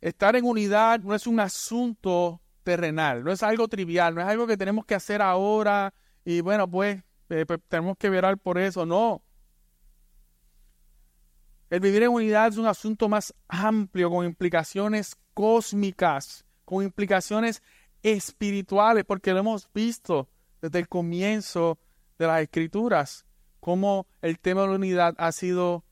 estar 0.02 0.36
en 0.36 0.46
unidad 0.46 1.00
no 1.02 1.16
es 1.16 1.28
un 1.28 1.40
asunto 1.40 2.42
terrenal, 2.64 3.24
no 3.24 3.32
es 3.32 3.44
algo 3.44 3.68
trivial, 3.68 4.16
no 4.16 4.22
es 4.22 4.28
algo 4.28 4.48
que 4.48 4.58
tenemos 4.58 4.86
que 4.86 4.96
hacer 4.96 5.22
ahora 5.22 5.94
y 6.26 6.42
bueno, 6.42 6.70
pues, 6.70 7.04
eh, 7.30 7.46
pues 7.46 7.60
tenemos 7.68 7.98
que 7.98 8.10
verar 8.10 8.38
por 8.38 8.58
eso, 8.58 8.86
no. 8.86 9.24
El 11.70 11.80
vivir 11.80 12.04
en 12.04 12.10
unidad 12.10 12.50
es 12.50 12.58
un 12.58 12.68
asunto 12.68 13.08
más 13.08 13.34
amplio, 13.48 14.10
con 14.10 14.26
implicaciones 14.26 15.16
cósmicas, 15.34 16.46
con 16.66 16.84
implicaciones 16.84 17.64
espirituales, 18.04 19.06
porque 19.06 19.32
lo 19.32 19.40
hemos 19.40 19.70
visto 19.74 20.28
desde 20.62 20.80
el 20.80 20.90
comienzo 20.90 21.80
de 22.20 22.28
las 22.28 22.42
escrituras, 22.42 23.26
cómo 23.60 24.08
el 24.22 24.40
tema 24.40 24.62
de 24.62 24.68
la 24.68 24.76
unidad 24.76 25.16
ha 25.18 25.32
sido 25.32 25.86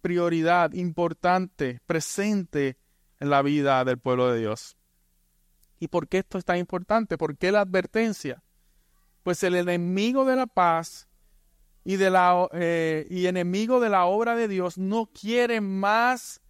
prioridad 0.00 0.72
importante, 0.72 1.80
presente 1.86 2.76
en 3.20 3.30
la 3.30 3.42
vida 3.42 3.84
del 3.84 3.98
pueblo 3.98 4.30
de 4.30 4.40
Dios. 4.40 4.76
¿Y 5.78 5.88
por 5.88 6.08
qué 6.08 6.18
esto 6.18 6.38
es 6.38 6.44
tan 6.44 6.58
importante? 6.58 7.18
¿Por 7.18 7.36
qué 7.36 7.52
la 7.52 7.60
advertencia? 7.60 8.42
Pues 9.22 9.42
el 9.42 9.56
enemigo 9.56 10.24
de 10.24 10.36
la 10.36 10.46
paz 10.46 11.08
y, 11.84 11.96
de 11.96 12.10
la, 12.10 12.48
eh, 12.52 13.06
y 13.10 13.26
enemigo 13.26 13.80
de 13.80 13.90
la 13.90 14.06
obra 14.06 14.34
de 14.34 14.48
Dios 14.48 14.78
no 14.78 15.06
quiere 15.06 15.60
más, 15.60 16.40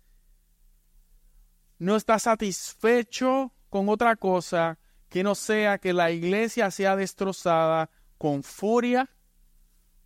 no 1.78 1.96
está 1.96 2.18
satisfecho 2.18 3.52
con 3.68 3.88
otra 3.88 4.16
cosa 4.16 4.78
que 5.08 5.22
no 5.22 5.34
sea 5.34 5.78
que 5.78 5.92
la 5.92 6.10
iglesia 6.10 6.70
sea 6.70 6.96
destrozada 6.96 7.90
con 8.18 8.42
furia, 8.42 9.10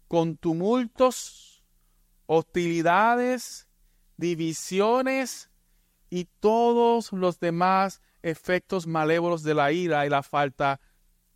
con 0.09 0.37
tumultos, 0.37 1.65
hostilidades, 2.27 3.69
divisiones 4.17 5.50
y 6.11 6.27
todos 6.41 7.13
los 7.13 7.39
demás 7.39 8.03
efectos 8.23 8.87
malévolos 8.87 9.43
de 9.43 9.55
la 9.55 9.73
ira 9.73 10.05
y 10.05 10.11
la 10.11 10.23
falta 10.23 10.81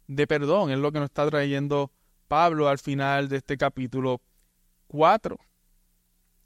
de 0.06 0.26
perdón. 0.26 0.70
Es 0.70 0.78
lo 0.78 0.92
que 0.92 0.98
nos 0.98 1.06
está 1.06 1.26
trayendo 1.28 1.92
Pablo 2.28 2.68
al 2.68 2.78
final 2.78 3.28
de 3.28 3.36
este 3.36 3.56
capítulo 3.56 4.20
4, 4.88 5.38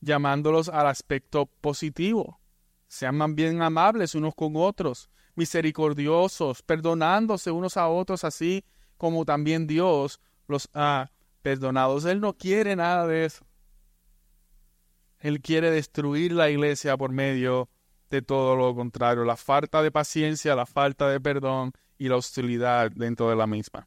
llamándolos 0.01 0.69
al 0.69 0.87
aspecto 0.87 1.47
positivo. 1.47 2.39
Sean 2.87 3.17
más 3.17 3.35
bien 3.35 3.61
amables 3.63 4.15
unos 4.15 4.35
con 4.35 4.53
otros, 4.57 5.11
misericordiosos, 5.35 6.63
perdonándose 6.63 7.51
unos 7.51 7.77
a 7.77 7.89
otros, 7.89 8.25
así 8.25 8.65
como 8.97 9.25
también 9.25 9.67
Dios 9.67 10.21
los 10.47 10.69
ha 10.75 11.11
perdonado. 11.43 11.99
Él 12.09 12.21
no 12.21 12.35
quiere 12.35 12.77
nada 12.77 13.07
de 13.07 13.25
eso. 13.25 13.47
Él 15.21 15.41
quiere 15.41 15.71
destruir 15.71 16.33
la 16.33 16.49
iglesia 16.51 16.97
por 16.97 17.11
medio 17.11 17.69
de 18.11 18.23
todo 18.23 18.57
lo 18.57 18.75
contrario, 18.75 19.25
la 19.25 19.37
falta 19.37 19.83
de 19.83 19.91
paciencia, 19.91 20.55
la 20.55 20.67
falta 20.67 21.09
de 21.09 21.21
perdón 21.21 21.73
y 21.99 22.09
la 22.09 22.17
hostilidad 22.17 22.91
dentro 22.91 23.29
de 23.29 23.37
la 23.37 23.47
misma. 23.47 23.87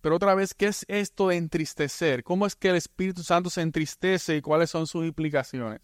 Pero 0.00 0.16
otra 0.16 0.34
vez, 0.34 0.54
¿qué 0.54 0.66
es 0.66 0.84
esto 0.88 1.28
de 1.28 1.36
entristecer? 1.36 2.24
¿Cómo 2.24 2.46
es 2.46 2.56
que 2.56 2.70
el 2.70 2.76
Espíritu 2.76 3.22
Santo 3.22 3.50
se 3.50 3.60
entristece 3.60 4.36
y 4.36 4.40
cuáles 4.40 4.70
son 4.70 4.86
sus 4.86 5.04
implicaciones? 5.04 5.80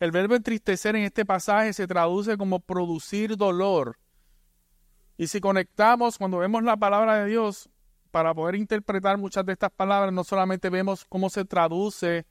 El 0.00 0.10
verbo 0.10 0.34
entristecer 0.34 0.96
en 0.96 1.04
este 1.04 1.24
pasaje 1.24 1.72
se 1.72 1.86
traduce 1.86 2.36
como 2.36 2.60
producir 2.60 3.36
dolor. 3.36 3.98
Y 5.18 5.26
si 5.26 5.40
conectamos, 5.40 6.18
cuando 6.18 6.38
vemos 6.38 6.64
la 6.64 6.76
palabra 6.76 7.22
de 7.22 7.30
Dios, 7.30 7.68
para 8.10 8.34
poder 8.34 8.56
interpretar 8.56 9.18
muchas 9.18 9.44
de 9.46 9.52
estas 9.52 9.70
palabras, 9.70 10.12
no 10.12 10.24
solamente 10.24 10.70
vemos 10.70 11.04
cómo 11.04 11.30
se 11.30 11.44
traduce 11.44 12.26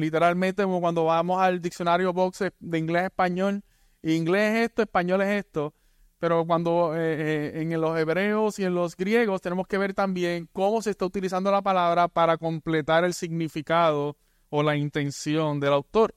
literalmente 0.00 0.62
como 0.64 0.80
cuando 0.80 1.04
vamos 1.04 1.40
al 1.40 1.60
diccionario 1.60 2.12
box 2.12 2.44
de 2.58 2.78
inglés 2.78 3.02
a 3.02 3.06
español, 3.06 3.62
inglés 4.02 4.54
es 4.54 4.70
esto, 4.70 4.82
español 4.82 5.22
es 5.22 5.44
esto, 5.44 5.74
pero 6.18 6.44
cuando 6.46 6.94
eh, 6.96 7.52
eh, 7.54 7.62
en 7.62 7.80
los 7.80 7.98
hebreos 7.98 8.58
y 8.58 8.64
en 8.64 8.74
los 8.74 8.96
griegos 8.96 9.40
tenemos 9.40 9.66
que 9.66 9.78
ver 9.78 9.94
también 9.94 10.48
cómo 10.52 10.82
se 10.82 10.90
está 10.90 11.04
utilizando 11.04 11.50
la 11.50 11.62
palabra 11.62 12.08
para 12.08 12.38
completar 12.38 13.04
el 13.04 13.14
significado 13.14 14.16
o 14.50 14.62
la 14.62 14.76
intención 14.76 15.60
del 15.60 15.72
autor. 15.72 16.14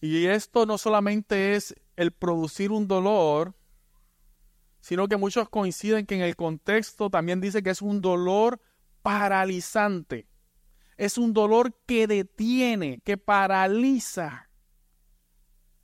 Y 0.00 0.26
esto 0.26 0.66
no 0.66 0.78
solamente 0.78 1.54
es 1.54 1.74
el 1.96 2.12
producir 2.12 2.70
un 2.70 2.86
dolor, 2.86 3.54
sino 4.80 5.08
que 5.08 5.16
muchos 5.16 5.48
coinciden 5.48 6.06
que 6.06 6.14
en 6.14 6.22
el 6.22 6.36
contexto 6.36 7.10
también 7.10 7.40
dice 7.40 7.62
que 7.62 7.70
es 7.70 7.82
un 7.82 8.00
dolor 8.00 8.60
paralizante. 9.02 10.26
Es 10.98 11.16
un 11.16 11.32
dolor 11.32 11.74
que 11.86 12.06
detiene, 12.06 13.00
que 13.04 13.16
paraliza. 13.16 14.50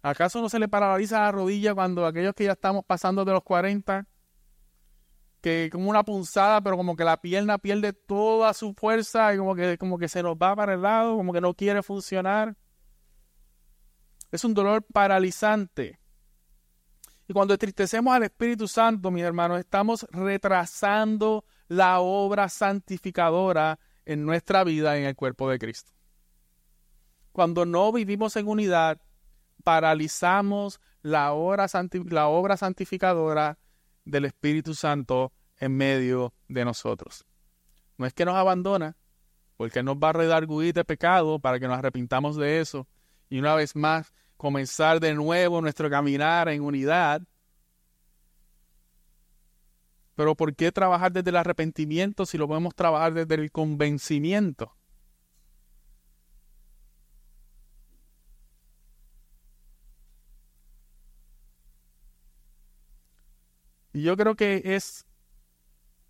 ¿Acaso 0.02 0.42
no 0.42 0.50
se 0.50 0.58
le 0.58 0.68
paraliza 0.68 1.20
la 1.20 1.32
rodilla 1.32 1.74
cuando 1.74 2.04
aquellos 2.04 2.34
que 2.34 2.44
ya 2.44 2.52
estamos 2.52 2.84
pasando 2.84 3.24
de 3.24 3.32
los 3.32 3.42
40, 3.42 4.06
que 5.40 5.70
como 5.72 5.88
una 5.88 6.02
punzada, 6.02 6.60
pero 6.60 6.76
como 6.76 6.96
que 6.96 7.04
la 7.04 7.20
pierna 7.22 7.56
pierde 7.56 7.92
toda 7.92 8.52
su 8.52 8.74
fuerza 8.74 9.32
y 9.32 9.38
como 9.38 9.54
que, 9.54 9.78
como 9.78 9.96
que 9.96 10.08
se 10.08 10.22
nos 10.22 10.36
va 10.36 10.54
para 10.54 10.74
el 10.74 10.82
lado, 10.82 11.16
como 11.16 11.32
que 11.32 11.40
no 11.40 11.54
quiere 11.54 11.82
funcionar? 11.82 12.56
Es 14.30 14.44
un 14.44 14.52
dolor 14.52 14.84
paralizante. 14.92 15.98
Y 17.28 17.32
cuando 17.32 17.54
entristecemos 17.54 18.12
al 18.12 18.24
Espíritu 18.24 18.66
Santo, 18.66 19.10
mis 19.10 19.22
hermanos, 19.22 19.60
estamos 19.60 20.06
retrasando 20.10 21.44
la 21.68 22.00
obra 22.00 22.48
santificadora 22.48 23.78
en 24.06 24.24
nuestra 24.24 24.64
vida 24.64 24.96
en 24.96 25.04
el 25.04 25.16
cuerpo 25.16 25.50
de 25.50 25.58
Cristo. 25.58 25.92
Cuando 27.32 27.66
no 27.66 27.92
vivimos 27.92 28.36
en 28.36 28.48
unidad, 28.48 29.00
paralizamos 29.64 30.80
la 31.02 31.32
obra, 31.32 31.66
la 32.06 32.28
obra 32.28 32.56
santificadora 32.56 33.58
del 34.04 34.26
Espíritu 34.26 34.74
Santo 34.74 35.32
en 35.58 35.76
medio 35.76 36.34
de 36.48 36.64
nosotros. 36.64 37.26
No 37.96 38.06
es 38.06 38.12
que 38.12 38.24
nos 38.24 38.34
abandona, 38.34 38.96
porque 39.56 39.82
nos 39.82 39.96
va 39.96 40.10
a 40.10 40.14
redarguir 40.14 40.74
de 40.74 40.84
pecado 40.84 41.38
para 41.38 41.58
que 41.58 41.68
nos 41.68 41.78
arrepintamos 41.78 42.36
de 42.36 42.60
eso 42.60 42.86
y 43.28 43.38
una 43.38 43.54
vez 43.54 43.76
más 43.76 44.12
comenzar 44.36 45.00
de 45.00 45.14
nuevo 45.14 45.60
nuestro 45.60 45.88
caminar 45.88 46.48
en 46.48 46.62
unidad. 46.62 47.22
Pero 50.14 50.34
¿por 50.34 50.54
qué 50.54 50.72
trabajar 50.72 51.12
desde 51.12 51.30
el 51.30 51.36
arrepentimiento 51.36 52.26
si 52.26 52.38
lo 52.38 52.48
podemos 52.48 52.74
trabajar 52.74 53.14
desde 53.14 53.34
el 53.34 53.50
convencimiento? 53.50 54.76
Y 63.92 64.02
yo 64.02 64.16
creo 64.16 64.34
que 64.34 64.60
es 64.64 65.06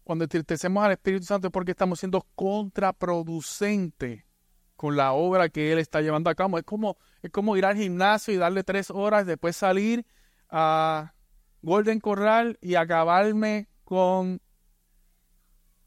cuando 0.04 0.24
entristecemos 0.24 0.84
al 0.84 0.92
Espíritu 0.92 1.24
Santo 1.24 1.48
es 1.48 1.52
porque 1.52 1.72
estamos 1.72 1.98
siendo 2.00 2.26
contraproducente 2.34 4.26
con 4.76 4.96
la 4.96 5.12
obra 5.12 5.48
que 5.48 5.72
Él 5.72 5.78
está 5.78 6.00
llevando 6.00 6.30
a 6.30 6.34
cabo. 6.34 6.58
Es 6.58 6.64
como, 6.64 6.96
es 7.22 7.30
como 7.30 7.56
ir 7.56 7.64
al 7.64 7.76
gimnasio 7.76 8.34
y 8.34 8.38
darle 8.38 8.64
tres 8.64 8.90
horas, 8.90 9.26
después 9.26 9.56
salir 9.56 10.06
a 10.50 11.14
Golden 11.62 12.00
Corral 12.00 12.58
y 12.60 12.74
acabarme 12.74 13.68
con 13.84 14.40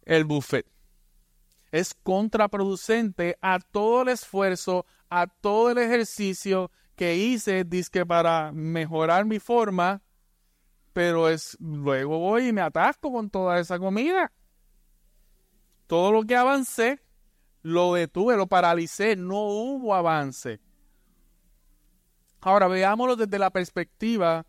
el 0.04 0.24
buffet. 0.24 0.66
Es 1.72 1.94
contraproducente 1.94 3.38
a 3.42 3.60
todo 3.60 4.04
el 4.04 4.10
esfuerzo, 4.10 4.86
a 5.10 5.28
todo 5.28 5.72
el 5.72 5.78
ejercicio 5.80 6.72
que 6.96 7.16
hice, 7.16 7.64
disque 7.64 8.06
para 8.06 8.52
mejorar 8.52 9.26
mi 9.26 9.40
forma, 9.40 10.02
pero 10.94 11.30
es 11.30 11.58
luego 11.60 12.18
voy 12.18 12.48
y 12.48 12.54
me 12.54 12.62
atasco 12.62 13.12
con 13.12 13.30
toda 13.30 13.60
esa 13.60 13.78
comida. 13.78 14.32
Todo 15.86 16.12
lo 16.12 16.24
que 16.24 16.36
avancé 16.36 17.02
lo 17.62 17.94
detuve, 17.94 18.36
lo 18.36 18.48
paralicé, 18.48 19.16
no 19.16 19.42
hubo 19.42 19.94
avance. 19.94 20.60
Ahora 22.42 22.68
veámoslo 22.68 23.16
desde 23.16 23.40
la 23.40 23.52
perspectiva 23.52 24.46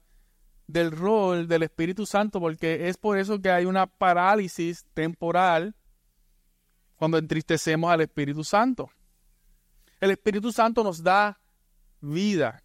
del 0.68 0.92
rol 0.92 1.48
del 1.48 1.64
Espíritu 1.64 2.06
Santo, 2.06 2.38
porque 2.38 2.88
es 2.88 2.98
por 2.98 3.18
eso 3.18 3.40
que 3.40 3.50
hay 3.50 3.64
una 3.64 3.86
parálisis 3.86 4.84
temporal 4.94 5.74
cuando 6.94 7.16
entristecemos 7.18 7.90
al 7.90 8.02
Espíritu 8.02 8.44
Santo. 8.44 8.90
El 9.98 10.10
Espíritu 10.10 10.52
Santo 10.52 10.84
nos 10.84 11.02
da 11.02 11.40
vida. 12.00 12.62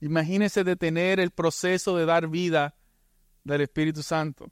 Imagínese 0.00 0.64
detener 0.64 1.20
el 1.20 1.30
proceso 1.30 1.96
de 1.96 2.04
dar 2.04 2.26
vida 2.28 2.74
del 3.44 3.60
Espíritu 3.62 4.02
Santo. 4.02 4.50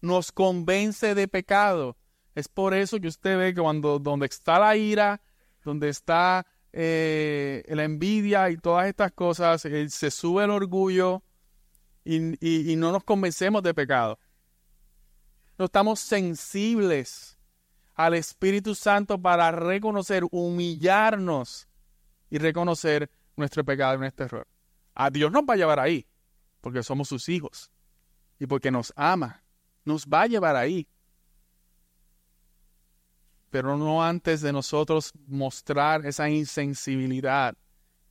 Nos 0.00 0.32
convence 0.32 1.14
de 1.14 1.28
pecado. 1.28 1.96
Es 2.34 2.48
por 2.48 2.74
eso 2.74 2.98
que 2.98 3.08
usted 3.08 3.38
ve 3.38 3.54
que 3.54 3.60
cuando 3.60 4.00
donde 4.00 4.26
está 4.26 4.58
la 4.58 4.76
ira, 4.76 5.22
donde 5.64 5.88
está 5.88 6.44
eh, 6.72 7.62
la 7.68 7.84
envidia 7.84 8.50
y 8.50 8.56
todas 8.56 8.88
estas 8.88 9.12
cosas, 9.12 9.64
eh, 9.66 9.88
se 9.88 10.10
sube 10.10 10.44
el 10.44 10.50
orgullo 10.50 11.22
y, 12.04 12.72
y 12.72 12.76
no 12.76 12.92
nos 12.92 13.04
convencemos 13.04 13.62
de 13.62 13.74
pecado. 13.74 14.18
No 15.58 15.66
estamos 15.66 16.00
sensibles 16.00 17.38
al 17.94 18.14
Espíritu 18.14 18.74
Santo 18.74 19.20
para 19.20 19.50
reconocer, 19.52 20.24
humillarnos 20.30 21.68
y 22.28 22.38
reconocer 22.38 23.10
nuestro 23.36 23.64
pecado 23.64 23.94
y 23.94 23.98
nuestro 23.98 24.26
error. 24.26 24.48
A 24.94 25.10
Dios 25.10 25.30
nos 25.30 25.42
va 25.42 25.54
a 25.54 25.56
llevar 25.56 25.80
ahí, 25.80 26.06
porque 26.60 26.82
somos 26.82 27.08
sus 27.08 27.28
hijos 27.28 27.70
y 28.38 28.46
porque 28.46 28.70
nos 28.70 28.92
ama, 28.96 29.42
nos 29.84 30.06
va 30.06 30.22
a 30.22 30.26
llevar 30.26 30.56
ahí. 30.56 30.88
Pero 33.50 33.76
no 33.76 34.02
antes 34.02 34.40
de 34.40 34.52
nosotros 34.52 35.12
mostrar 35.26 36.04
esa 36.06 36.28
insensibilidad 36.28 37.56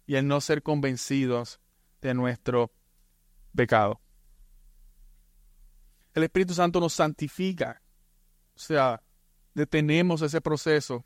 y 0.05 0.15
el 0.15 0.27
no 0.27 0.39
ser 0.39 0.63
convencidos 0.63 1.59
de 2.01 2.13
nuestro 2.13 2.67
pecado. 2.67 2.82
El 6.13 6.23
Espíritu 6.23 6.53
Santo 6.53 6.79
nos 6.79 6.93
santifica, 6.93 7.81
o 8.55 8.59
sea, 8.59 9.01
detenemos 9.53 10.21
ese 10.21 10.41
proceso, 10.41 11.05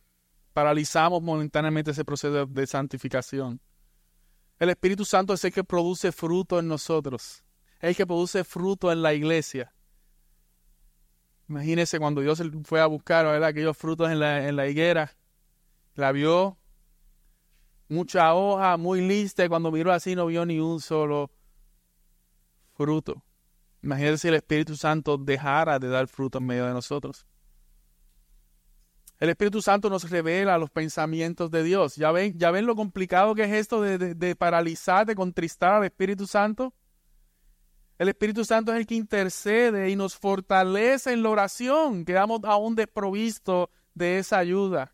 paralizamos 0.53 1.21
momentáneamente 1.21 1.91
ese 1.91 2.03
proceso 2.03 2.45
de 2.45 2.67
santificación. 2.67 3.61
El 4.59 4.69
Espíritu 4.69 5.05
Santo 5.05 5.33
es 5.33 5.43
el 5.45 5.53
que 5.53 5.63
produce 5.63 6.11
fruto 6.11 6.59
en 6.59 6.67
nosotros 6.67 7.43
el 7.79 7.95
que 7.95 8.07
produce 8.07 8.43
fruto 8.43 8.91
en 8.91 9.01
la 9.01 9.13
iglesia. 9.13 9.73
Imagínese 11.49 11.99
cuando 11.99 12.21
Dios 12.21 12.41
fue 12.63 12.81
a 12.81 12.87
buscar 12.87 13.25
aquellos 13.43 13.77
frutos 13.77 14.11
en 14.11 14.19
la, 14.19 14.47
en 14.47 14.55
la 14.55 14.67
higuera, 14.67 15.15
la 15.95 16.11
vio, 16.11 16.57
mucha 17.87 18.33
hoja, 18.33 18.75
muy 18.77 19.01
lista, 19.01 19.47
cuando 19.47 19.71
miró 19.71 19.93
así 19.93 20.15
no 20.15 20.25
vio 20.25 20.45
ni 20.45 20.59
un 20.59 20.81
solo 20.81 21.31
fruto. 22.77 23.23
Imagínese 23.81 24.17
si 24.17 24.27
el 24.27 24.35
Espíritu 24.35 24.75
Santo 24.75 25.17
dejara 25.17 25.79
de 25.79 25.89
dar 25.89 26.07
fruto 26.07 26.37
en 26.37 26.45
medio 26.45 26.65
de 26.65 26.73
nosotros. 26.73 27.25
El 29.19 29.29
Espíritu 29.29 29.61
Santo 29.61 29.89
nos 29.89 30.09
revela 30.09 30.59
los 30.59 30.69
pensamientos 30.69 31.49
de 31.49 31.63
Dios. 31.63 31.95
¿Ya 31.95 32.11
ven, 32.11 32.37
ya 32.37 32.51
ven 32.51 32.67
lo 32.67 32.75
complicado 32.75 33.33
que 33.33 33.45
es 33.45 33.51
esto 33.51 33.81
de, 33.81 34.13
de 34.13 34.35
paralizar, 34.35 35.07
de 35.07 35.15
contristar 35.15 35.73
al 35.73 35.85
Espíritu 35.85 36.27
Santo? 36.27 36.73
El 37.97 38.09
Espíritu 38.09 38.45
Santo 38.45 38.71
es 38.71 38.79
el 38.79 38.85
que 38.85 38.93
intercede 38.93 39.89
y 39.89 39.95
nos 39.95 40.15
fortalece 40.15 41.13
en 41.13 41.23
la 41.23 41.29
oración. 41.29 42.05
Quedamos 42.05 42.41
aún 42.43 42.75
desprovistos 42.75 43.69
de 43.95 44.19
esa 44.19 44.37
ayuda. 44.37 44.93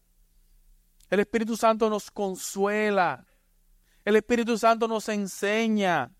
El 1.09 1.19
Espíritu 1.19 1.57
Santo 1.57 1.89
nos 1.89 2.09
consuela. 2.09 3.25
El 4.05 4.15
Espíritu 4.15 4.57
Santo 4.57 4.87
nos 4.87 5.09
enseña. 5.09 6.11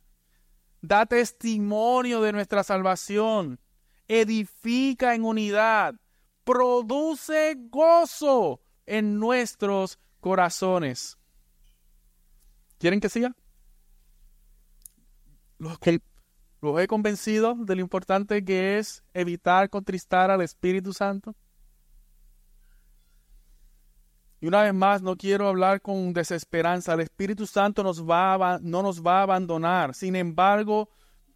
Da 0.84 1.06
testimonio 1.06 2.22
de 2.22 2.34
nuestra 2.34 2.62
salvación. 2.62 3.58
Edifica 4.10 5.16
en 5.16 5.24
unidad. 5.24 5.96
Produce 6.44 7.56
gozo 7.70 8.60
en 8.86 9.18
nuestros 9.18 9.98
corazones. 10.20 11.18
¿Quieren 12.80 13.00
que 13.00 13.08
siga? 13.08 13.34
Los 15.58 15.80
he 16.82 16.88
convencido 16.88 17.56
de 17.58 17.76
lo 17.76 17.82
importante 17.82 18.44
que 18.44 18.78
es 18.78 19.06
evitar 19.14 19.70
contristar 19.70 20.32
al 20.32 20.42
Espíritu 20.42 20.92
Santo. 20.92 21.34
Y 24.44 24.48
una 24.48 24.64
vez 24.64 24.74
más, 24.74 25.02
no 25.02 25.16
quiero 25.16 25.48
hablar 25.48 25.82
con 25.82 26.12
desesperanza. 26.12 26.96
El 26.96 27.00
Espíritu 27.00 27.48
Santo 27.48 27.82
nos 27.82 28.04
va 28.04 28.60
no 28.62 28.84
nos 28.84 29.02
va 29.02 29.20
a 29.20 29.24
abandonar. 29.24 29.96
Sin 29.96 30.18
embargo, 30.18 30.90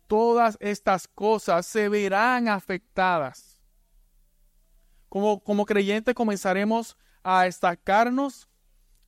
todas 0.08 0.58
estas 0.60 1.08
cosas 1.08 1.66
se 1.66 1.88
verán 1.88 2.50
afectadas. 2.50 3.62
Como, 5.08 5.40
como 5.42 5.66
creyentes 5.66 6.14
comenzaremos 6.16 6.98
a 7.24 7.44
destacarnos. 7.44 8.50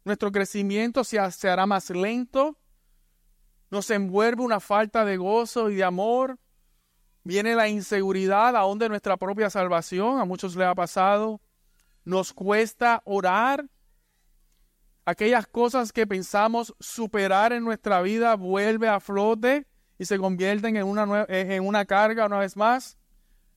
Nuestro 0.05 0.31
crecimiento 0.31 1.03
se, 1.03 1.19
se 1.31 1.49
hará 1.49 1.65
más 1.65 1.89
lento 1.89 2.57
nos 3.69 3.89
envuelve 3.89 4.43
una 4.43 4.61
falta 4.61 5.03
de 5.03 5.17
gozo 5.17 5.69
y 5.69 5.75
de 5.75 5.83
amor. 5.83 6.39
Viene 7.25 7.53
la 7.53 7.67
inseguridad 7.67 8.55
aún 8.55 8.79
de 8.79 8.87
nuestra 8.87 9.17
propia 9.17 9.49
salvación, 9.49 10.21
a 10.21 10.25
muchos 10.25 10.55
le 10.55 10.63
ha 10.63 10.73
pasado. 10.73 11.41
Nos 12.05 12.31
cuesta 12.31 13.01
orar. 13.03 13.69
Aquellas 15.09 15.47
cosas 15.47 15.91
que 15.91 16.05
pensamos 16.05 16.75
superar 16.79 17.51
en 17.51 17.63
nuestra 17.63 17.99
vida 18.03 18.35
vuelve 18.35 18.87
a 18.87 18.99
flote 18.99 19.65
y 19.97 20.05
se 20.05 20.19
convierten 20.19 20.77
en 20.77 20.83
una, 20.85 21.25
en 21.27 21.65
una 21.65 21.85
carga 21.85 22.27
una 22.27 22.37
vez 22.37 22.55
más. 22.55 22.95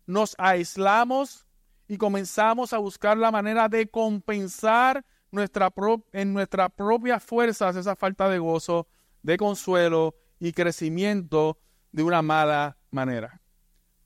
Nos 0.07 0.35
aislamos 0.39 1.47
y 1.89 1.99
comenzamos 1.99 2.73
a 2.73 2.79
buscar 2.79 3.19
la 3.19 3.31
manera 3.31 3.69
de 3.69 3.87
compensar 3.87 5.05
nuestra 5.31 5.71
en 6.15 6.33
nuestras 6.33 6.71
propias 6.71 7.23
fuerzas 7.23 7.77
esa 7.77 7.97
falta 7.97 8.31
de 8.31 8.39
gozo 8.39 8.87
de 9.23 9.37
consuelo 9.37 10.15
y 10.41 10.53
crecimiento 10.53 11.59
de 11.91 12.03
una 12.03 12.23
mala 12.23 12.79
manera. 12.91 13.43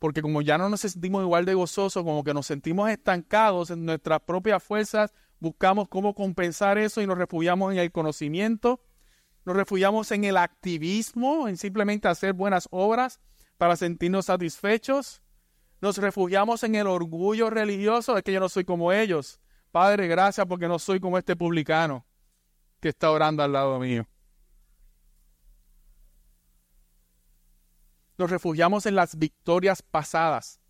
Porque 0.00 0.20
como 0.20 0.42
ya 0.42 0.58
no 0.58 0.68
nos 0.68 0.80
sentimos 0.80 1.22
igual 1.22 1.44
de 1.44 1.54
gozosos, 1.54 2.02
como 2.02 2.24
que 2.24 2.34
nos 2.34 2.46
sentimos 2.46 2.90
estancados 2.90 3.70
en 3.70 3.84
nuestras 3.84 4.18
propias 4.22 4.64
fuerzas, 4.64 5.14
buscamos 5.40 5.88
cómo 5.88 6.14
compensar 6.14 6.78
eso 6.78 7.00
y 7.00 7.06
nos 7.06 7.18
refugiamos 7.18 7.72
en 7.72 7.78
el 7.78 7.92
conocimiento, 7.92 8.80
nos 9.44 9.56
refugiamos 9.56 10.10
en 10.12 10.24
el 10.24 10.36
activismo, 10.36 11.48
en 11.48 11.56
simplemente 11.56 12.08
hacer 12.08 12.32
buenas 12.32 12.68
obras 12.70 13.20
para 13.56 13.76
sentirnos 13.76 14.26
satisfechos. 14.26 15.22
Nos 15.80 15.98
refugiamos 15.98 16.62
en 16.64 16.74
el 16.74 16.86
orgullo 16.86 17.50
religioso 17.50 18.14
de 18.14 18.22
que 18.22 18.32
yo 18.32 18.40
no 18.40 18.48
soy 18.48 18.64
como 18.64 18.92
ellos. 18.92 19.40
Padre, 19.70 20.08
gracias 20.08 20.46
porque 20.46 20.68
no 20.68 20.78
soy 20.78 21.00
como 21.00 21.18
este 21.18 21.36
publicano 21.36 22.04
que 22.80 22.88
está 22.88 23.10
orando 23.10 23.42
al 23.42 23.52
lado 23.52 23.78
mío. 23.78 24.06
nos 28.18 28.30
refugiamos 28.30 28.86
en 28.86 28.94
las 28.94 29.16
victorias 29.16 29.82
pasadas. 29.82 30.60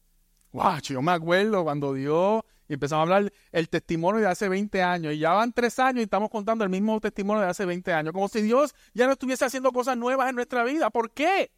Wow, 0.52 0.79
yo 0.83 1.02
me 1.02 1.12
acuerdo 1.12 1.64
cuando 1.64 1.94
Dios 1.94 2.42
y 2.68 2.74
empezamos 2.74 3.00
a 3.00 3.16
hablar 3.16 3.33
el 3.52 3.68
testimonio 3.68 4.20
de 4.20 4.29
hace 4.29 4.48
20 4.48 4.83
años 4.83 5.14
y 5.14 5.18
ya 5.18 5.33
van 5.33 5.52
tres 5.52 5.79
años 5.79 6.00
y 6.00 6.05
estamos 6.05 6.31
contando 6.31 6.64
el 6.64 6.70
mismo 6.70 7.00
testimonio 7.00 7.42
de 7.42 7.50
hace 7.50 7.64
20 7.64 7.92
años, 7.92 8.12
como 8.12 8.29
si 8.29 8.42
Dios 8.42 8.74
ya 8.94 9.07
no 9.07 9.12
estuviese 9.12 9.44
haciendo 9.44 9.72
cosas 9.72 9.96
nuevas 9.96 10.29
en 10.29 10.37
nuestra 10.37 10.64
vida. 10.64 10.90
¿Por 10.90 11.12
qué? 11.12 11.52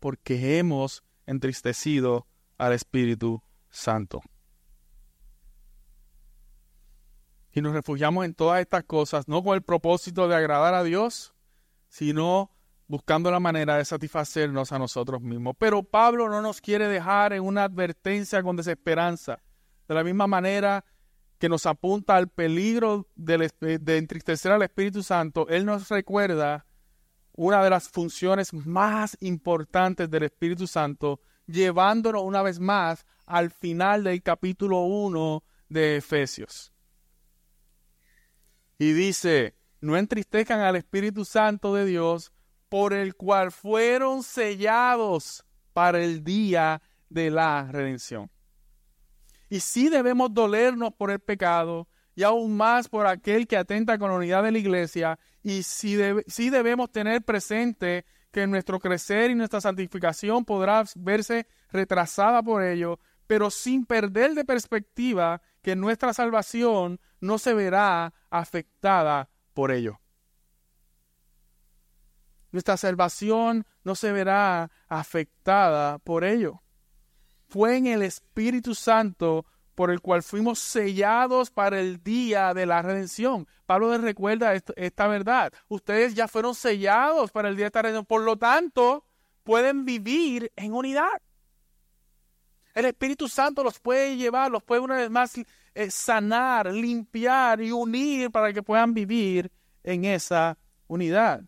Porque 0.00 0.58
hemos 0.58 1.02
entristecido 1.26 2.26
al 2.58 2.72
Espíritu 2.72 3.42
Santo. 3.70 4.22
Y 7.52 7.60
nos 7.60 7.72
refugiamos 7.72 8.24
en 8.24 8.34
todas 8.34 8.60
estas 8.60 8.84
cosas, 8.84 9.28
no 9.28 9.42
con 9.42 9.54
el 9.54 9.62
propósito 9.62 10.26
de 10.26 10.34
agradar 10.34 10.74
a 10.74 10.82
Dios, 10.82 11.34
sino 11.88 12.50
buscando 12.88 13.30
la 13.30 13.40
manera 13.40 13.76
de 13.76 13.84
satisfacernos 13.84 14.72
a 14.72 14.78
nosotros 14.78 15.20
mismos. 15.22 15.54
Pero 15.58 15.82
Pablo 15.82 16.28
no 16.28 16.42
nos 16.42 16.60
quiere 16.60 16.88
dejar 16.88 17.32
en 17.32 17.42
una 17.42 17.64
advertencia 17.64 18.42
con 18.42 18.56
desesperanza. 18.56 19.40
De 19.88 19.94
la 19.94 20.04
misma 20.04 20.26
manera 20.26 20.84
que 21.38 21.48
nos 21.48 21.66
apunta 21.66 22.16
al 22.16 22.28
peligro 22.28 23.08
de, 23.14 23.50
de 23.80 23.98
entristecer 23.98 24.52
al 24.52 24.62
Espíritu 24.62 25.02
Santo, 25.02 25.46
Él 25.48 25.66
nos 25.66 25.88
recuerda 25.88 26.66
una 27.32 27.62
de 27.62 27.70
las 27.70 27.88
funciones 27.88 28.52
más 28.54 29.16
importantes 29.20 30.08
del 30.10 30.22
Espíritu 30.22 30.66
Santo, 30.66 31.20
llevándonos 31.46 32.22
una 32.22 32.42
vez 32.42 32.60
más 32.60 33.04
al 33.26 33.50
final 33.50 34.04
del 34.04 34.22
capítulo 34.22 34.82
1 34.82 35.42
de 35.68 35.96
Efesios. 35.96 36.72
Y 38.78 38.92
dice, 38.92 39.56
no 39.80 39.96
entristezcan 39.96 40.60
al 40.60 40.76
Espíritu 40.76 41.24
Santo 41.24 41.74
de 41.74 41.84
Dios, 41.84 42.32
por 42.68 42.92
el 42.92 43.14
cual 43.14 43.52
fueron 43.52 44.22
sellados 44.22 45.44
para 45.72 46.02
el 46.02 46.24
día 46.24 46.82
de 47.08 47.30
la 47.30 47.68
redención. 47.70 48.30
Y 49.54 49.60
sí 49.60 49.88
debemos 49.88 50.34
dolernos 50.34 50.92
por 50.94 51.12
el 51.12 51.20
pecado 51.20 51.86
y 52.16 52.24
aún 52.24 52.56
más 52.56 52.88
por 52.88 53.06
aquel 53.06 53.46
que 53.46 53.56
atenta 53.56 53.98
con 53.98 54.10
la 54.10 54.16
unidad 54.16 54.42
de 54.42 54.50
la 54.50 54.58
iglesia 54.58 55.16
y 55.44 55.62
sí, 55.62 55.94
debemos 55.94 56.90
tener 56.90 57.22
presente 57.22 58.04
que 58.32 58.48
nuestro 58.48 58.80
crecer 58.80 59.30
y 59.30 59.36
nuestra 59.36 59.60
santificación 59.60 60.44
podrá 60.44 60.82
verse 60.96 61.46
retrasada 61.70 62.42
por 62.42 62.64
ello, 62.64 62.98
pero 63.28 63.48
sin 63.48 63.86
perder 63.86 64.34
de 64.34 64.44
perspectiva 64.44 65.40
que 65.62 65.76
nuestra 65.76 66.12
salvación 66.12 66.98
no 67.20 67.38
se 67.38 67.54
verá 67.54 68.12
afectada 68.30 69.30
por 69.52 69.70
ello. 69.70 70.00
Nuestra 72.50 72.76
salvación 72.76 73.68
no 73.84 73.94
se 73.94 74.10
verá 74.10 74.72
afectada 74.88 76.00
por 76.00 76.24
ello. 76.24 76.63
Fue 77.54 77.76
en 77.76 77.86
el 77.86 78.02
Espíritu 78.02 78.74
Santo 78.74 79.46
por 79.76 79.92
el 79.92 80.00
cual 80.00 80.24
fuimos 80.24 80.58
sellados 80.58 81.52
para 81.52 81.78
el 81.78 82.02
día 82.02 82.52
de 82.52 82.66
la 82.66 82.82
redención. 82.82 83.46
Pablo 83.64 83.92
les 83.92 84.00
recuerda 84.00 84.54
esta 84.74 85.06
verdad. 85.06 85.52
Ustedes 85.68 86.16
ya 86.16 86.26
fueron 86.26 86.56
sellados 86.56 87.30
para 87.30 87.48
el 87.48 87.54
día 87.54 87.66
de 87.66 87.70
la 87.72 87.82
redención. 87.82 88.06
Por 88.06 88.22
lo 88.22 88.36
tanto, 88.36 89.04
pueden 89.44 89.84
vivir 89.84 90.50
en 90.56 90.72
unidad. 90.72 91.22
El 92.74 92.86
Espíritu 92.86 93.28
Santo 93.28 93.62
los 93.62 93.78
puede 93.78 94.16
llevar, 94.16 94.50
los 94.50 94.64
puede 94.64 94.80
una 94.80 94.96
vez 94.96 95.10
más 95.10 95.38
eh, 95.74 95.90
sanar, 95.92 96.72
limpiar 96.72 97.62
y 97.62 97.70
unir 97.70 98.32
para 98.32 98.52
que 98.52 98.64
puedan 98.64 98.94
vivir 98.94 99.52
en 99.84 100.04
esa 100.06 100.58
unidad 100.88 101.44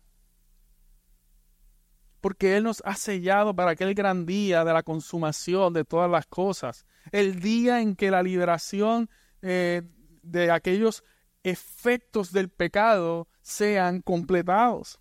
porque 2.27 2.57
Él 2.57 2.65
nos 2.65 2.83
ha 2.83 2.95
sellado 2.95 3.55
para 3.55 3.71
aquel 3.71 3.93
gran 3.93 4.25
día 4.25 4.65
de 4.65 4.73
la 4.73 4.83
consumación 4.83 5.71
de 5.71 5.85
todas 5.85 6.11
las 6.11 6.25
cosas, 6.25 6.85
el 7.13 7.39
día 7.39 7.79
en 7.79 7.95
que 7.95 8.11
la 8.11 8.21
liberación 8.21 9.09
eh, 9.41 9.83
de 10.23 10.51
aquellos 10.51 11.05
efectos 11.43 12.33
del 12.33 12.49
pecado 12.49 13.29
sean 13.41 14.01
completados. 14.01 14.99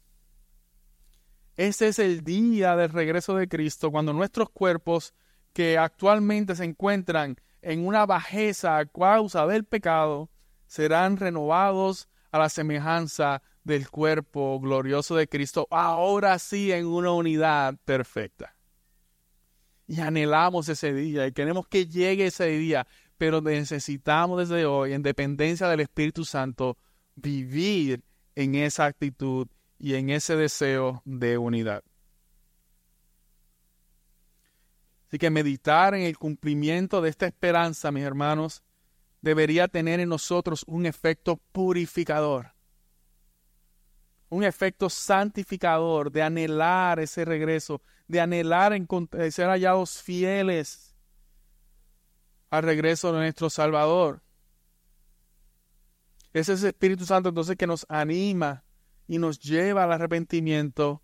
Ese 1.56 1.88
es 1.88 1.98
el 1.98 2.22
día 2.22 2.76
del 2.76 2.90
regreso 2.90 3.34
de 3.34 3.48
Cristo, 3.48 3.90
cuando 3.90 4.12
nuestros 4.12 4.48
cuerpos 4.50 5.12
que 5.52 5.78
actualmente 5.78 6.54
se 6.54 6.62
encuentran 6.62 7.38
en 7.60 7.84
una 7.84 8.06
bajeza 8.06 8.78
a 8.78 8.86
causa 8.86 9.48
del 9.48 9.64
pecado, 9.64 10.30
serán 10.68 11.16
renovados 11.16 12.08
a 12.30 12.38
la 12.38 12.48
semejanza 12.48 13.42
del 13.66 13.90
cuerpo 13.90 14.60
glorioso 14.60 15.16
de 15.16 15.26
Cristo, 15.26 15.66
ahora 15.72 16.38
sí 16.38 16.70
en 16.70 16.86
una 16.86 17.10
unidad 17.10 17.74
perfecta. 17.84 18.54
Y 19.88 20.00
anhelamos 20.00 20.68
ese 20.68 20.94
día 20.94 21.26
y 21.26 21.32
queremos 21.32 21.66
que 21.66 21.86
llegue 21.86 22.26
ese 22.26 22.46
día, 22.46 22.86
pero 23.18 23.40
necesitamos 23.40 24.38
desde 24.38 24.66
hoy, 24.66 24.92
en 24.92 25.02
dependencia 25.02 25.68
del 25.68 25.80
Espíritu 25.80 26.24
Santo, 26.24 26.78
vivir 27.16 28.04
en 28.36 28.54
esa 28.54 28.84
actitud 28.84 29.48
y 29.80 29.94
en 29.94 30.10
ese 30.10 30.36
deseo 30.36 31.02
de 31.04 31.36
unidad. 31.36 31.82
Así 35.08 35.18
que 35.18 35.30
meditar 35.30 35.94
en 35.94 36.02
el 36.02 36.18
cumplimiento 36.18 37.00
de 37.00 37.10
esta 37.10 37.26
esperanza, 37.26 37.90
mis 37.90 38.04
hermanos, 38.04 38.62
debería 39.22 39.66
tener 39.66 39.98
en 39.98 40.08
nosotros 40.08 40.64
un 40.68 40.86
efecto 40.86 41.40
purificador, 41.50 42.55
un 44.28 44.44
efecto 44.44 44.90
santificador 44.90 46.10
de 46.10 46.22
anhelar 46.22 46.98
ese 47.00 47.24
regreso, 47.24 47.80
de 48.08 48.20
anhelar 48.20 48.72
en 48.72 48.88
ser 49.30 49.48
hallados 49.48 50.02
fieles 50.02 50.94
al 52.50 52.62
regreso 52.62 53.12
de 53.12 53.20
nuestro 53.20 53.50
Salvador. 53.50 54.22
Es 56.32 56.48
ese 56.48 56.68
Espíritu 56.68 57.06
Santo 57.06 57.30
entonces 57.30 57.56
que 57.56 57.66
nos 57.66 57.86
anima 57.88 58.64
y 59.08 59.18
nos 59.18 59.38
lleva 59.38 59.84
al 59.84 59.92
arrepentimiento 59.92 61.02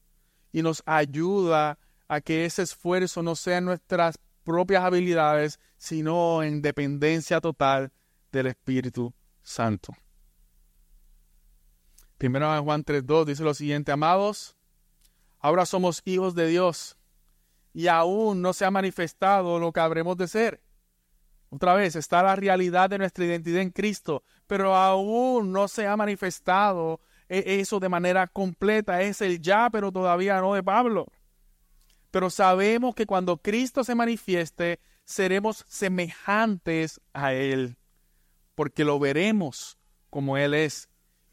y 0.53 0.63
nos 0.63 0.83
ayuda 0.85 1.79
a 2.09 2.21
que 2.21 2.45
ese 2.45 2.63
esfuerzo 2.63 3.23
no 3.23 3.35
sea 3.35 3.59
en 3.59 3.65
nuestras 3.65 4.19
propias 4.45 4.85
habilidades, 4.85 5.59
sino 5.79 6.43
en 6.43 6.61
dependencia 6.61 7.41
total 7.41 7.93
del 8.31 8.49
Espíritu 8.49 9.15
Santo. 9.43 9.95
Primero 12.23 12.63
Juan 12.63 12.85
3.2 12.85 13.25
dice 13.25 13.43
lo 13.43 13.53
siguiente, 13.53 13.91
amados, 13.91 14.55
ahora 15.41 15.67
somos 15.67 16.03
hijos 16.05 16.37
de 16.37 16.47
Dios 16.47 16.97
y 17.75 17.89
aún 17.89 18.43
no 18.43 18.53
se 18.53 18.65
ha 18.65 18.71
manifestado 18.71 19.59
lo 19.59 19.73
que 19.73 19.81
habremos 19.81 20.17
de 20.17 20.29
ser. 20.29 20.63
Otra 21.51 21.75
vez 21.75 21.97
está 21.97 22.23
la 22.23 22.37
realidad 22.37 22.91
de 22.91 22.99
nuestra 22.99 23.25
identidad 23.25 23.61
en 23.61 23.71
Cristo, 23.71 24.23
pero 24.47 24.77
aún 24.77 25.51
no 25.51 25.67
se 25.67 25.89
ha 25.89 25.97
manifestado 25.97 27.01
e, 27.29 27.59
eso 27.59 27.81
de 27.81 27.89
manera 27.89 28.29
completa. 28.29 29.03
Es 29.03 29.21
el 29.21 29.41
ya, 29.41 29.69
pero 29.69 29.91
todavía 29.91 30.41
no 30.41 30.55
de 30.55 30.63
Pablo. 30.63 31.09
Pero 32.13 32.31
sabemos 32.31 32.95
que 32.95 33.05
cuando 33.05 33.39
Cristo 33.39 33.83
se 33.83 33.97
manifieste, 33.97 34.79
seremos 35.05 35.65
semejantes 35.67 37.01
a 37.15 37.33
Él 37.33 37.77
porque 38.55 38.85
lo 38.85 39.01
veremos 39.01 39.77
como 40.09 40.37
Él 40.37 40.55
es. 40.55 40.89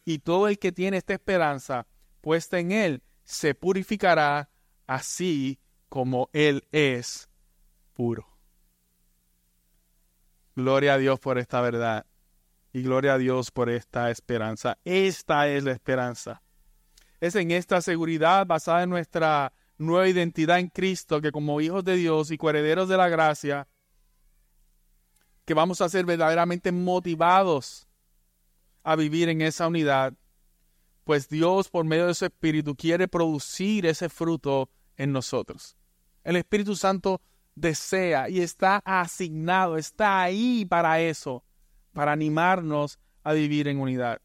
Y 0.10 0.18
todo 0.18 0.48
el 0.48 0.58
que 0.58 0.72
tiene 0.72 0.98
esta 0.98 1.14
esperanza 1.14 1.86
puesta 2.22 2.58
en 2.58 2.72
Él 2.72 3.04
se 3.24 3.54
purificará 3.54 4.50
así 4.88 5.60
como 5.88 6.32
Él 6.34 6.68
es 6.72 7.30
puro. 7.94 8.28
Gloria 10.56 10.96
a 10.96 10.98
Dios 10.98 11.20
por 11.20 11.38
esta 11.38 11.62
verdad 11.62 12.08
y 12.74 12.82
gloria 12.82 13.14
a 13.14 13.18
Dios 13.20 13.52
por 13.52 13.70
esta 13.70 14.10
esperanza. 14.10 14.80
Esta 14.84 15.48
es 15.48 15.64
la 15.64 15.74
esperanza. 15.74 16.42
Es 17.20 17.36
en 17.36 17.52
esta 17.52 17.80
seguridad 17.80 18.48
basada 18.48 18.82
en 18.82 18.90
nuestra 18.90 19.54
nueva 19.78 20.08
identidad 20.08 20.58
en 20.58 20.70
Cristo 20.70 21.22
que 21.22 21.32
como 21.32 21.62
hijos 21.62 21.84
de 21.84 21.98
Dios 21.98 22.32
y 22.32 22.38
coherederos 22.40 22.90
de 22.90 22.98
la 22.98 23.10
gracia, 23.10 23.68
que 25.46 25.54
vamos 25.54 25.82
a 25.82 25.90
ser 25.90 26.04
verdaderamente 26.08 26.72
motivados 26.72 27.89
a 28.90 28.96
vivir 28.96 29.30
en 29.30 29.44
esa 29.44 29.68
unidad, 29.68 30.16
pues 31.04 31.30
Dios 31.30 31.70
por 31.70 31.86
medio 31.86 32.08
de 32.08 32.16
su 32.16 32.26
Espíritu 32.26 32.76
quiere 32.76 33.08
producir 33.08 33.86
ese 33.86 34.10
fruto 34.10 34.72
en 34.98 35.12
nosotros. 35.12 35.78
El 36.24 36.38
Espíritu 36.38 36.76
Santo 36.76 37.22
desea 37.54 38.30
y 38.30 38.42
está 38.42 38.82
asignado, 38.84 39.78
está 39.78 40.24
ahí 40.24 40.66
para 40.66 41.00
eso, 41.02 41.44
para 41.94 42.14
animarnos 42.14 42.98
a 43.24 43.34
vivir 43.34 43.68
en 43.68 43.80
unidad. 43.80 44.24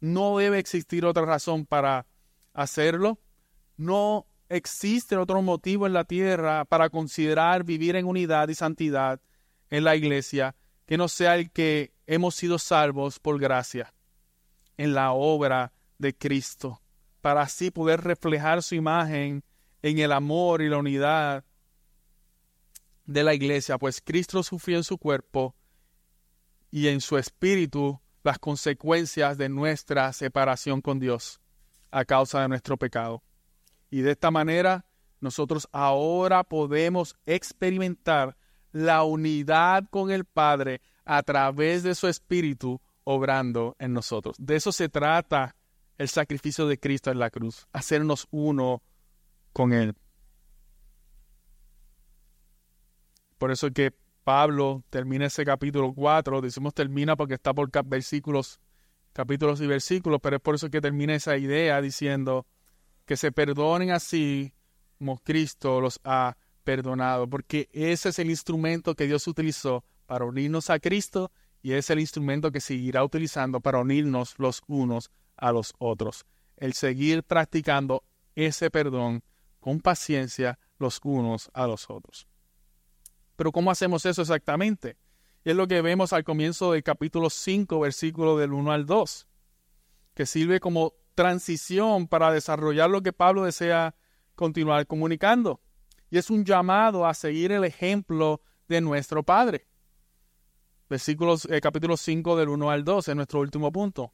No 0.00 0.38
debe 0.38 0.58
existir 0.58 1.04
otra 1.04 1.24
razón 1.24 1.64
para 1.64 2.04
hacerlo. 2.52 3.20
No 3.76 4.26
existe 4.48 5.16
otro 5.16 5.40
motivo 5.40 5.86
en 5.86 5.92
la 5.92 6.02
tierra 6.02 6.64
para 6.64 6.90
considerar 6.90 7.62
vivir 7.62 7.94
en 7.94 8.06
unidad 8.06 8.48
y 8.48 8.56
santidad 8.56 9.20
en 9.68 9.84
la 9.84 9.94
iglesia 9.94 10.56
que 10.84 10.96
no 10.96 11.06
sea 11.06 11.36
el 11.36 11.52
que 11.52 11.92
hemos 12.08 12.34
sido 12.34 12.58
salvos 12.58 13.20
por 13.20 13.38
gracia 13.38 13.94
en 14.76 14.94
la 14.94 15.12
obra 15.12 15.72
de 15.98 16.16
Cristo, 16.16 16.80
para 17.20 17.42
así 17.42 17.70
poder 17.70 18.00
reflejar 18.00 18.62
su 18.62 18.74
imagen 18.74 19.44
en 19.82 19.98
el 19.98 20.12
amor 20.12 20.62
y 20.62 20.68
la 20.68 20.78
unidad 20.78 21.44
de 23.04 23.24
la 23.24 23.34
iglesia, 23.34 23.78
pues 23.78 24.00
Cristo 24.00 24.42
sufrió 24.42 24.76
en 24.76 24.84
su 24.84 24.96
cuerpo 24.98 25.54
y 26.70 26.88
en 26.88 27.00
su 27.00 27.18
espíritu 27.18 28.00
las 28.22 28.38
consecuencias 28.38 29.36
de 29.36 29.48
nuestra 29.48 30.12
separación 30.12 30.80
con 30.80 31.00
Dios 31.00 31.40
a 31.90 32.04
causa 32.04 32.42
de 32.42 32.48
nuestro 32.48 32.76
pecado. 32.76 33.22
Y 33.90 34.02
de 34.02 34.12
esta 34.12 34.30
manera 34.30 34.84
nosotros 35.20 35.68
ahora 35.72 36.44
podemos 36.44 37.16
experimentar 37.26 38.36
la 38.72 39.02
unidad 39.02 39.84
con 39.90 40.10
el 40.10 40.24
Padre 40.24 40.80
a 41.04 41.22
través 41.22 41.82
de 41.82 41.94
su 41.94 42.06
Espíritu 42.06 42.80
obrando 43.04 43.76
en 43.78 43.92
nosotros. 43.92 44.36
De 44.38 44.56
eso 44.56 44.72
se 44.72 44.88
trata 44.88 45.56
el 45.98 46.08
sacrificio 46.08 46.66
de 46.66 46.78
Cristo 46.78 47.10
en 47.10 47.18
la 47.18 47.30
cruz, 47.30 47.66
hacernos 47.72 48.26
uno 48.30 48.82
con 49.52 49.72
Él. 49.72 49.94
Por 53.38 53.50
eso 53.50 53.70
que 53.70 53.92
Pablo 54.24 54.84
termina 54.90 55.26
ese 55.26 55.44
capítulo 55.44 55.92
4, 55.94 56.40
decimos 56.40 56.74
termina 56.74 57.16
porque 57.16 57.34
está 57.34 57.52
por 57.52 57.70
versículos, 57.84 58.60
capítulos 59.12 59.60
y 59.60 59.66
versículos, 59.66 60.20
pero 60.22 60.36
es 60.36 60.42
por 60.42 60.54
eso 60.54 60.70
que 60.70 60.80
termina 60.80 61.14
esa 61.14 61.36
idea 61.36 61.80
diciendo 61.80 62.46
que 63.06 63.16
se 63.16 63.32
perdonen 63.32 63.90
así 63.90 64.52
como 64.98 65.18
Cristo 65.18 65.80
los 65.80 66.00
ha 66.04 66.36
perdonado, 66.64 67.28
porque 67.28 67.68
ese 67.72 68.10
es 68.10 68.18
el 68.18 68.30
instrumento 68.30 68.94
que 68.94 69.06
Dios 69.06 69.26
utilizó 69.26 69.84
para 70.06 70.24
unirnos 70.24 70.70
a 70.70 70.78
Cristo 70.78 71.32
y 71.62 71.72
es 71.72 71.90
el 71.90 72.00
instrumento 72.00 72.50
que 72.50 72.60
seguirá 72.60 73.04
utilizando 73.04 73.60
para 73.60 73.78
unirnos 73.78 74.34
los 74.38 74.62
unos 74.66 75.10
a 75.36 75.52
los 75.52 75.74
otros. 75.78 76.26
El 76.56 76.72
seguir 76.72 77.22
practicando 77.22 78.04
ese 78.34 78.70
perdón 78.70 79.22
con 79.60 79.80
paciencia 79.80 80.58
los 80.78 81.00
unos 81.02 81.50
a 81.52 81.66
los 81.66 81.90
otros. 81.90 82.26
Pero 83.36 83.52
¿cómo 83.52 83.70
hacemos 83.70 84.04
eso 84.06 84.22
exactamente? 84.22 84.96
Y 85.44 85.50
es 85.50 85.56
lo 85.56 85.68
que 85.68 85.80
vemos 85.82 86.12
al 86.12 86.24
comienzo 86.24 86.72
del 86.72 86.82
capítulo 86.82 87.30
5, 87.30 87.80
versículo 87.80 88.36
del 88.36 88.52
1 88.52 88.72
al 88.72 88.86
2, 88.86 89.26
que 90.14 90.26
sirve 90.26 90.60
como 90.60 90.94
transición 91.14 92.08
para 92.08 92.32
desarrollar 92.32 92.90
lo 92.90 93.02
que 93.02 93.12
Pablo 93.12 93.44
desea 93.44 93.94
continuar 94.34 94.86
comunicando 94.86 95.60
y 96.10 96.18
es 96.18 96.28
un 96.28 96.44
llamado 96.44 97.06
a 97.06 97.14
seguir 97.14 97.52
el 97.52 97.64
ejemplo 97.64 98.42
de 98.68 98.80
nuestro 98.80 99.22
Padre. 99.22 99.66
Versículos, 100.90 101.46
eh, 101.48 101.60
capítulo 101.60 101.96
5 101.96 102.36
del 102.36 102.48
1 102.48 102.68
al 102.68 102.82
2, 102.82 103.06
es 103.06 103.14
nuestro 103.14 103.38
último 103.38 103.70
punto. 103.70 104.12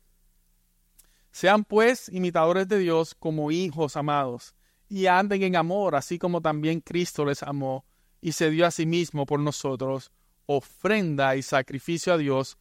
Sean 1.33 1.64
pues 1.64 2.11
imitadores 2.11 2.68
de 2.68 2.79
Dios 2.79 3.14
como 3.18 3.51
hijos 3.51 3.97
amados, 3.97 4.55
y 4.87 5.07
anden 5.07 5.43
en 5.43 5.57
amor, 5.57 5.97
así 5.97 6.18
como 6.18 6.43
también 6.43 6.81
Cristo 6.81 7.24
les 7.24 7.43
amó 7.43 7.87
y 8.20 8.33
se 8.33 8.51
dio 8.51 8.66
a 8.66 8.70
sí 8.70 8.85
mismo 8.85 9.24
por 9.24 9.41
nosotros, 9.41 10.12
ofrenda 10.45 11.35
y 11.35 11.43
sacrificio 11.43 12.12
a 12.12 12.18
Dios 12.18 12.59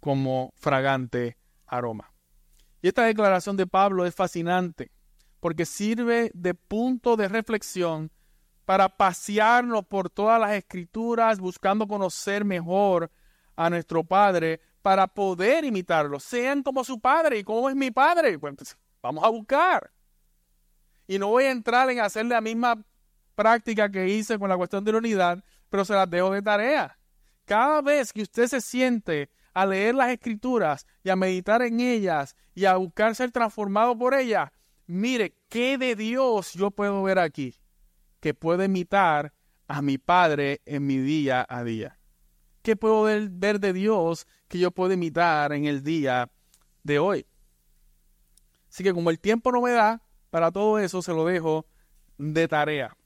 como 0.00 0.50
fragante 0.56 1.36
aroma. 1.66 2.14
Y 2.80 2.88
esta 2.88 3.04
declaración 3.04 3.58
de 3.58 3.66
Pablo 3.66 4.06
es 4.06 4.14
fascinante, 4.14 4.90
porque 5.40 5.66
sirve 5.66 6.30
de 6.32 6.54
punto 6.54 7.16
de 7.16 7.28
reflexión 7.28 8.10
para 8.64 8.88
pasearnos 8.88 9.84
por 9.84 10.08
todas 10.08 10.40
las 10.40 10.52
escrituras, 10.52 11.40
buscando 11.40 11.86
conocer 11.86 12.46
mejor 12.46 13.10
a 13.56 13.70
nuestro 13.70 14.04
Padre, 14.04 14.60
para 14.82 15.06
poder 15.06 15.64
imitarlo. 15.64 16.20
Sean 16.20 16.62
como 16.62 16.84
su 16.84 17.00
Padre. 17.00 17.38
¿Y 17.38 17.44
cómo 17.44 17.68
es 17.68 17.76
mi 17.76 17.90
Padre? 17.90 18.38
Pues 18.38 18.76
vamos 19.02 19.24
a 19.24 19.28
buscar. 19.28 19.90
Y 21.06 21.18
no 21.18 21.28
voy 21.28 21.44
a 21.44 21.50
entrar 21.50 21.88
en 21.90 22.00
hacer 22.00 22.26
la 22.26 22.40
misma 22.40 22.82
práctica 23.34 23.90
que 23.90 24.08
hice 24.08 24.38
con 24.38 24.48
la 24.48 24.56
cuestión 24.56 24.84
de 24.84 24.92
la 24.92 24.98
unidad, 24.98 25.44
pero 25.68 25.84
se 25.84 25.94
las 25.94 26.08
dejo 26.08 26.30
de 26.30 26.42
tarea. 26.42 26.98
Cada 27.44 27.82
vez 27.82 28.12
que 28.12 28.22
usted 28.22 28.46
se 28.46 28.60
siente 28.60 29.30
a 29.52 29.66
leer 29.66 29.94
las 29.94 30.10
escrituras 30.10 30.86
y 31.02 31.10
a 31.10 31.16
meditar 31.16 31.62
en 31.62 31.80
ellas 31.80 32.36
y 32.54 32.64
a 32.64 32.76
buscar 32.76 33.14
ser 33.14 33.30
transformado 33.30 33.96
por 33.96 34.14
ellas, 34.14 34.50
mire, 34.86 35.36
¿qué 35.48 35.78
de 35.78 35.94
Dios 35.94 36.54
yo 36.54 36.70
puedo 36.70 37.02
ver 37.02 37.18
aquí? 37.18 37.54
que 38.24 38.32
puedo 38.32 38.64
imitar 38.64 39.34
a 39.68 39.82
mi 39.82 39.98
Padre 39.98 40.62
en 40.64 40.86
mi 40.86 40.96
día 40.96 41.44
a 41.46 41.62
día? 41.62 41.98
¿Qué 42.64 42.76
puedo 42.76 43.02
ver, 43.02 43.60
de 43.60 43.74
Dios 43.74 44.26
que 44.48 44.58
yo 44.58 44.70
puedo 44.70 44.90
imitar 44.94 45.52
en 45.52 45.66
el 45.66 45.82
día 45.82 46.30
de 46.82 46.98
hoy? 46.98 47.26
Así 48.70 48.82
que 48.82 48.94
como 48.94 49.10
el 49.10 49.20
tiempo 49.20 49.52
no 49.52 49.60
me 49.60 49.72
da 49.72 50.00
para 50.30 50.50
todo 50.50 50.78
eso, 50.78 51.02
se 51.02 51.12
lo 51.12 51.26
dejo 51.26 51.66
de 52.16 52.48
tarea. 52.48 52.96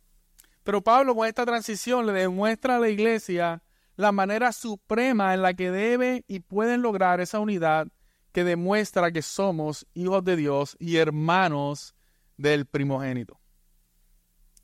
Pero 0.62 0.80
Pablo 0.80 1.12
con 1.16 1.26
esta 1.26 1.44
transición 1.44 2.06
le 2.06 2.12
demuestra 2.12 2.76
a 2.76 2.78
la 2.78 2.88
iglesia 2.88 3.64
la 3.96 4.12
manera 4.12 4.52
suprema 4.52 5.34
en 5.34 5.42
la 5.42 5.54
que 5.54 5.72
debe 5.72 6.24
y 6.28 6.38
pueden 6.38 6.80
lograr 6.80 7.20
esa 7.20 7.40
unidad 7.40 7.88
que 8.30 8.44
demuestra 8.44 9.10
que 9.10 9.22
somos 9.22 9.88
hijos 9.92 10.22
de 10.22 10.36
Dios 10.36 10.76
y 10.78 10.98
hermanos 10.98 11.96
del 12.36 12.64
primogénito. 12.66 13.40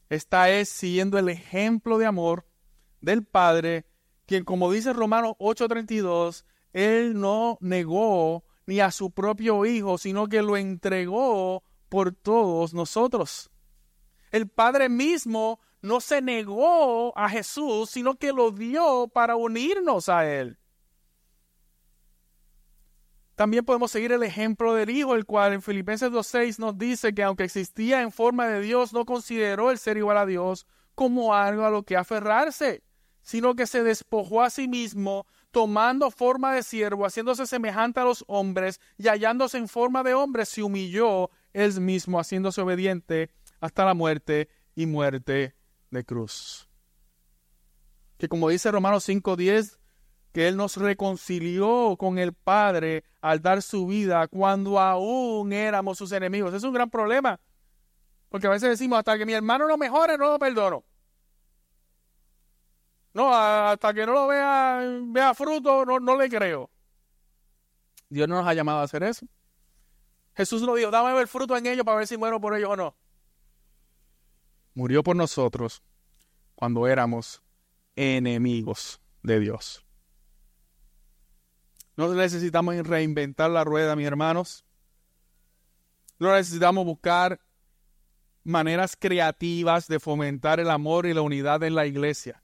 Esta 0.08 0.50
es 0.50 0.68
siguiendo 0.68 1.18
el 1.18 1.30
ejemplo 1.30 1.98
de 1.98 2.06
amor 2.06 2.46
del 3.00 3.24
Padre, 3.24 3.86
quien 4.26 4.44
como 4.44 4.70
dice 4.70 4.92
Romanos 4.92 5.34
8:32, 5.38 6.44
Él 6.72 7.18
no 7.18 7.58
negó 7.60 8.44
ni 8.66 8.80
a 8.80 8.90
su 8.90 9.10
propio 9.10 9.64
Hijo, 9.66 9.98
sino 9.98 10.26
que 10.28 10.42
lo 10.42 10.56
entregó 10.56 11.62
por 11.88 12.12
todos 12.12 12.74
nosotros. 12.74 13.50
El 14.30 14.48
Padre 14.48 14.88
mismo 14.88 15.60
no 15.82 16.00
se 16.00 16.22
negó 16.22 17.16
a 17.16 17.28
Jesús, 17.28 17.90
sino 17.90 18.14
que 18.14 18.32
lo 18.32 18.50
dio 18.50 19.08
para 19.08 19.36
unirnos 19.36 20.08
a 20.08 20.26
Él. 20.26 20.58
También 23.36 23.64
podemos 23.64 23.90
seguir 23.90 24.12
el 24.12 24.22
ejemplo 24.22 24.74
del 24.74 24.90
Hijo, 24.90 25.14
el 25.14 25.26
cual 25.26 25.52
en 25.52 25.62
Filipenses 25.62 26.10
2.6 26.10 26.58
nos 26.58 26.78
dice 26.78 27.14
que 27.14 27.22
aunque 27.22 27.44
existía 27.44 28.00
en 28.00 28.12
forma 28.12 28.46
de 28.46 28.60
Dios, 28.60 28.92
no 28.92 29.04
consideró 29.04 29.70
el 29.70 29.78
ser 29.78 29.96
igual 29.96 30.18
a 30.18 30.26
Dios 30.26 30.66
como 30.94 31.34
algo 31.34 31.64
a 31.64 31.70
lo 31.70 31.82
que 31.82 31.96
aferrarse, 31.96 32.82
sino 33.24 33.56
que 33.56 33.66
se 33.66 33.82
despojó 33.82 34.42
a 34.42 34.50
sí 34.50 34.68
mismo, 34.68 35.26
tomando 35.50 36.10
forma 36.10 36.54
de 36.54 36.62
siervo, 36.62 37.04
haciéndose 37.04 37.46
semejante 37.46 38.00
a 38.00 38.04
los 38.04 38.24
hombres 38.28 38.80
y 38.96 39.08
hallándose 39.08 39.58
en 39.58 39.66
forma 39.66 40.02
de 40.02 40.14
hombre, 40.14 40.44
se 40.44 40.62
humilló 40.62 41.30
él 41.52 41.80
mismo, 41.80 42.20
haciéndose 42.20 42.60
obediente 42.60 43.30
hasta 43.60 43.84
la 43.84 43.94
muerte 43.94 44.48
y 44.76 44.86
muerte 44.86 45.54
de 45.90 46.04
cruz. 46.04 46.68
Que 48.18 48.28
como 48.28 48.48
dice 48.48 48.70
Romanos 48.70 49.08
5:10, 49.08 49.78
que 50.32 50.48
Él 50.48 50.56
nos 50.56 50.76
reconcilió 50.76 51.96
con 51.96 52.18
el 52.18 52.32
Padre 52.32 53.04
al 53.20 53.40
dar 53.40 53.62
su 53.62 53.86
vida 53.86 54.26
cuando 54.26 54.80
aún 54.80 55.52
éramos 55.52 55.96
sus 55.96 56.10
enemigos. 56.10 56.52
Es 56.52 56.64
un 56.64 56.74
gran 56.74 56.90
problema. 56.90 57.38
Porque 58.28 58.48
a 58.48 58.50
veces 58.50 58.68
decimos, 58.68 58.98
hasta 58.98 59.16
que 59.16 59.26
mi 59.26 59.32
hermano 59.32 59.68
no 59.68 59.76
mejore, 59.76 60.18
no 60.18 60.32
lo 60.32 60.38
perdono. 60.40 60.84
No, 63.14 63.32
hasta 63.32 63.94
que 63.94 64.04
no 64.04 64.12
lo 64.12 64.26
vea, 64.26 64.80
vea 65.04 65.34
fruto, 65.34 65.84
no, 65.86 66.00
no 66.00 66.16
le 66.16 66.28
creo. 66.28 66.68
Dios 68.08 68.28
no 68.28 68.36
nos 68.36 68.46
ha 68.46 68.54
llamado 68.54 68.80
a 68.80 68.82
hacer 68.82 69.04
eso. 69.04 69.26
Jesús 70.36 70.62
lo 70.62 70.74
dijo, 70.74 70.90
dame 70.90 71.18
el 71.18 71.28
fruto 71.28 71.56
en 71.56 71.66
ellos 71.66 71.84
para 71.84 71.98
ver 71.98 72.08
si 72.08 72.16
muero 72.16 72.40
por 72.40 72.56
ellos 72.56 72.70
o 72.70 72.76
no. 72.76 72.96
Murió 74.74 75.04
por 75.04 75.14
nosotros 75.14 75.82
cuando 76.56 76.88
éramos 76.88 77.40
enemigos 77.94 79.00
de 79.22 79.38
Dios. 79.38 79.84
No 81.96 82.12
necesitamos 82.12 82.76
reinventar 82.84 83.50
la 83.50 83.62
rueda, 83.62 83.94
mis 83.94 84.06
hermanos. 84.06 84.64
No 86.18 86.32
necesitamos 86.32 86.84
buscar 86.84 87.40
maneras 88.42 88.96
creativas 88.98 89.86
de 89.86 90.00
fomentar 90.00 90.58
el 90.58 90.70
amor 90.70 91.06
y 91.06 91.14
la 91.14 91.22
unidad 91.22 91.62
en 91.62 91.76
la 91.76 91.86
iglesia. 91.86 92.43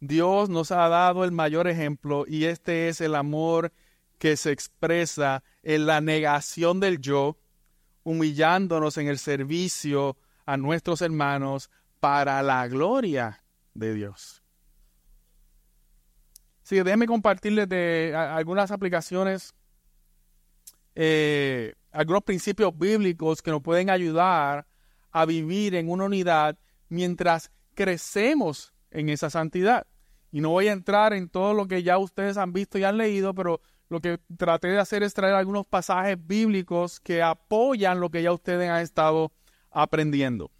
Dios 0.00 0.48
nos 0.48 0.70
ha 0.70 0.88
dado 0.88 1.24
el 1.24 1.32
mayor 1.32 1.66
ejemplo 1.66 2.24
y 2.26 2.44
este 2.44 2.88
es 2.88 3.00
el 3.00 3.14
amor 3.14 3.72
que 4.18 4.36
se 4.36 4.52
expresa 4.52 5.42
en 5.62 5.86
la 5.86 6.00
negación 6.00 6.80
del 6.80 7.00
yo, 7.00 7.38
humillándonos 8.04 8.96
en 8.98 9.08
el 9.08 9.18
servicio 9.18 10.16
a 10.46 10.56
nuestros 10.56 11.02
hermanos 11.02 11.70
para 12.00 12.42
la 12.42 12.66
gloria 12.68 13.42
de 13.74 13.94
Dios. 13.94 14.42
Sí, 16.62 16.76
déjenme 16.76 17.06
compartirles 17.06 17.68
de 17.68 18.14
algunas 18.14 18.70
aplicaciones, 18.70 19.54
eh, 20.94 21.74
algunos 21.90 22.22
principios 22.22 22.76
bíblicos 22.76 23.40
que 23.40 23.50
nos 23.50 23.62
pueden 23.62 23.88
ayudar 23.90 24.66
a 25.10 25.24
vivir 25.24 25.74
en 25.74 25.88
una 25.88 26.04
unidad 26.04 26.58
mientras 26.88 27.50
crecemos 27.74 28.74
en 28.90 29.08
esa 29.08 29.30
santidad. 29.30 29.86
Y 30.30 30.40
no 30.40 30.50
voy 30.50 30.68
a 30.68 30.72
entrar 30.72 31.12
en 31.14 31.28
todo 31.28 31.54
lo 31.54 31.66
que 31.66 31.82
ya 31.82 31.98
ustedes 31.98 32.36
han 32.36 32.52
visto 32.52 32.78
y 32.78 32.84
han 32.84 32.98
leído, 32.98 33.34
pero 33.34 33.60
lo 33.88 34.00
que 34.00 34.18
traté 34.36 34.68
de 34.68 34.78
hacer 34.78 35.02
es 35.02 35.14
traer 35.14 35.34
algunos 35.34 35.66
pasajes 35.66 36.16
bíblicos 36.20 37.00
que 37.00 37.22
apoyan 37.22 38.00
lo 38.00 38.10
que 38.10 38.22
ya 38.22 38.32
ustedes 38.32 38.68
han 38.68 38.82
estado 38.82 39.32
aprendiendo. 39.70 40.50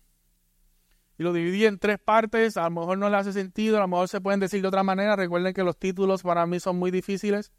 Y 1.19 1.25
lo 1.25 1.33
dividí 1.33 1.67
en 1.67 1.79
tres 1.79 1.99
partes, 1.99 2.57
a 2.57 2.63
lo 2.65 2.71
mejor 2.71 2.97
no 2.97 3.11
le 3.11 3.17
hace 3.17 3.33
sentido, 3.33 3.77
a 3.77 3.81
lo 3.81 3.89
mejor 3.89 4.09
se 4.09 4.21
pueden 4.21 4.41
decir 4.41 4.63
de 4.63 4.69
otra 4.69 4.85
manera. 4.85 5.17
Recuerden 5.17 5.53
que 5.53 5.65
los 5.65 5.77
títulos 5.77 6.23
para 6.23 6.47
mí 6.47 6.61
son 6.61 6.79
muy 6.79 6.91
difíciles. 6.91 7.53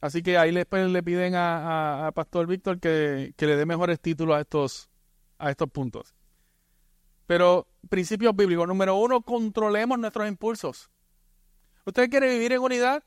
Así 0.00 0.20
que 0.20 0.36
ahí 0.36 0.50
después 0.50 0.90
le 0.90 1.02
piden 1.02 1.34
a, 1.36 2.10
Pastor 2.12 2.48
Víctor 2.48 2.80
que, 2.80 3.34
que, 3.36 3.46
le 3.46 3.56
dé 3.56 3.66
mejores 3.66 4.00
títulos 4.00 4.36
a 4.36 4.40
estos, 4.40 4.90
a 5.38 5.50
estos 5.50 5.70
puntos. 5.70 6.12
Pero 7.26 7.68
principios 7.88 8.34
bíblicos. 8.34 8.66
Número 8.66 8.96
uno, 8.96 9.22
controlemos 9.22 9.98
nuestros 9.98 10.28
impulsos. 10.28 10.90
¿Usted 11.84 12.10
quiere 12.10 12.28
vivir 12.28 12.52
en 12.52 12.60
unidad? 12.60 13.02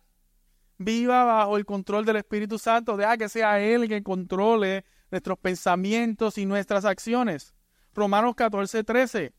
viva 0.77 1.23
bajo 1.23 1.57
el 1.57 1.65
control 1.65 2.05
del 2.05 2.17
Espíritu 2.17 2.59
Santo, 2.59 2.97
deja 2.97 3.17
que 3.17 3.29
sea 3.29 3.59
Él 3.59 3.87
quien 3.87 4.03
controle 4.03 4.85
nuestros 5.11 5.37
pensamientos 5.39 6.37
y 6.37 6.45
nuestras 6.45 6.85
acciones. 6.85 7.53
Romanos 7.93 8.35
14, 8.35 8.83
13. 8.83 9.33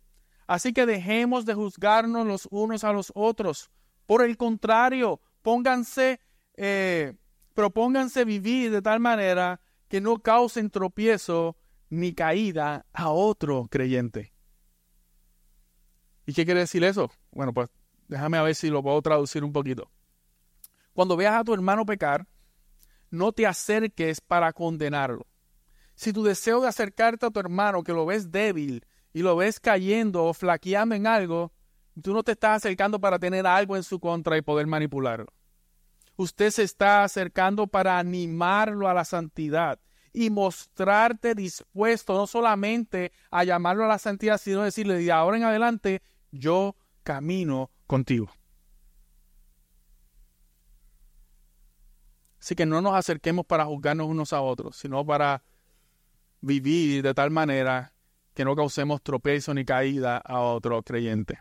Así 0.46 0.72
que 0.72 0.86
dejemos 0.86 1.44
de 1.44 1.54
juzgarnos 1.54 2.26
los 2.26 2.48
unos 2.50 2.84
a 2.84 2.92
los 2.92 3.12
otros. 3.14 3.70
Por 4.06 4.22
el 4.22 4.36
contrario, 4.36 5.20
pónganse, 5.42 6.20
eh, 6.56 7.14
propónganse 7.52 8.24
vivir 8.24 8.70
de 8.70 8.80
tal 8.80 9.00
manera 9.00 9.60
que 9.88 10.00
no 10.00 10.18
causen 10.20 10.70
tropiezo 10.70 11.56
ni 11.90 12.12
caída 12.14 12.86
a 12.92 13.10
otro 13.10 13.66
creyente. 13.68 14.32
¿Y 16.26 16.32
qué 16.32 16.44
quiere 16.44 16.60
decir 16.60 16.82
eso? 16.84 17.10
Bueno, 17.30 17.54
pues 17.54 17.70
déjame 18.08 18.36
a 18.36 18.42
ver 18.42 18.54
si 18.54 18.68
lo 18.68 18.82
puedo 18.82 19.00
traducir 19.00 19.44
un 19.44 19.52
poquito. 19.52 19.90
Cuando 20.92 21.16
veas 21.16 21.34
a 21.34 21.44
tu 21.44 21.54
hermano 21.54 21.86
pecar, 21.86 22.26
no 23.10 23.32
te 23.32 23.46
acerques 23.46 24.20
para 24.20 24.52
condenarlo. 24.52 25.26
Si 25.94 26.12
tu 26.12 26.24
deseo 26.24 26.60
de 26.60 26.68
acercarte 26.68 27.26
a 27.26 27.30
tu 27.30 27.40
hermano, 27.40 27.82
que 27.82 27.92
lo 27.92 28.04
ves 28.04 28.30
débil 28.30 28.84
y 29.12 29.22
lo 29.22 29.36
ves 29.36 29.60
cayendo 29.60 30.24
o 30.24 30.34
flaqueando 30.34 30.94
en 30.94 31.06
algo, 31.06 31.52
tú 32.02 32.12
no 32.12 32.22
te 32.22 32.32
estás 32.32 32.56
acercando 32.56 33.00
para 33.00 33.18
tener 33.18 33.46
algo 33.46 33.76
en 33.76 33.82
su 33.82 34.00
contra 34.00 34.36
y 34.36 34.42
poder 34.42 34.66
manipularlo. 34.66 35.32
Usted 36.16 36.50
se 36.50 36.62
está 36.62 37.04
acercando 37.04 37.66
para 37.66 37.98
animarlo 37.98 38.88
a 38.88 38.94
la 38.94 39.04
santidad 39.04 39.78
y 40.12 40.30
mostrarte 40.30 41.34
dispuesto 41.34 42.14
no 42.14 42.26
solamente 42.26 43.12
a 43.30 43.44
llamarlo 43.44 43.84
a 43.84 43.88
la 43.88 43.98
santidad, 43.98 44.38
sino 44.38 44.62
decirle 44.62 44.96
de 44.96 45.12
ahora 45.12 45.36
en 45.36 45.44
adelante 45.44 46.02
yo 46.30 46.76
camino 47.02 47.70
contigo. 47.86 48.28
Así 52.40 52.54
que 52.54 52.66
no 52.66 52.80
nos 52.80 52.94
acerquemos 52.94 53.44
para 53.44 53.64
juzgarnos 53.64 54.06
unos 54.06 54.32
a 54.32 54.40
otros, 54.40 54.76
sino 54.76 55.04
para 55.04 55.42
vivir 56.40 57.02
de 57.02 57.12
tal 57.12 57.30
manera 57.30 57.92
que 58.34 58.44
no 58.44 58.54
causemos 58.54 59.02
tropiezo 59.02 59.52
ni 59.54 59.64
caída 59.64 60.18
a 60.18 60.40
otro 60.40 60.82
creyente. 60.82 61.40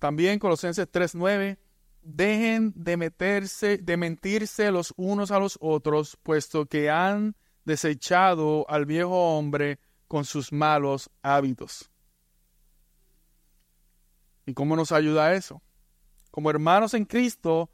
También 0.00 0.38
Colosenses 0.38 0.90
3:9 0.90 1.58
dejen 2.02 2.72
de 2.74 2.96
meterse, 2.96 3.78
de 3.78 3.96
mentirse 3.96 4.72
los 4.72 4.94
unos 4.96 5.30
a 5.30 5.38
los 5.38 5.58
otros, 5.60 6.16
puesto 6.22 6.66
que 6.66 6.90
han 6.90 7.36
desechado 7.64 8.68
al 8.68 8.86
viejo 8.86 9.36
hombre 9.36 9.78
con 10.10 10.24
sus 10.24 10.52
malos 10.52 11.08
hábitos. 11.22 11.88
¿Y 14.44 14.54
cómo 14.54 14.74
nos 14.74 14.90
ayuda 14.90 15.34
eso? 15.34 15.62
Como 16.32 16.50
hermanos 16.50 16.94
en 16.94 17.04
Cristo, 17.04 17.70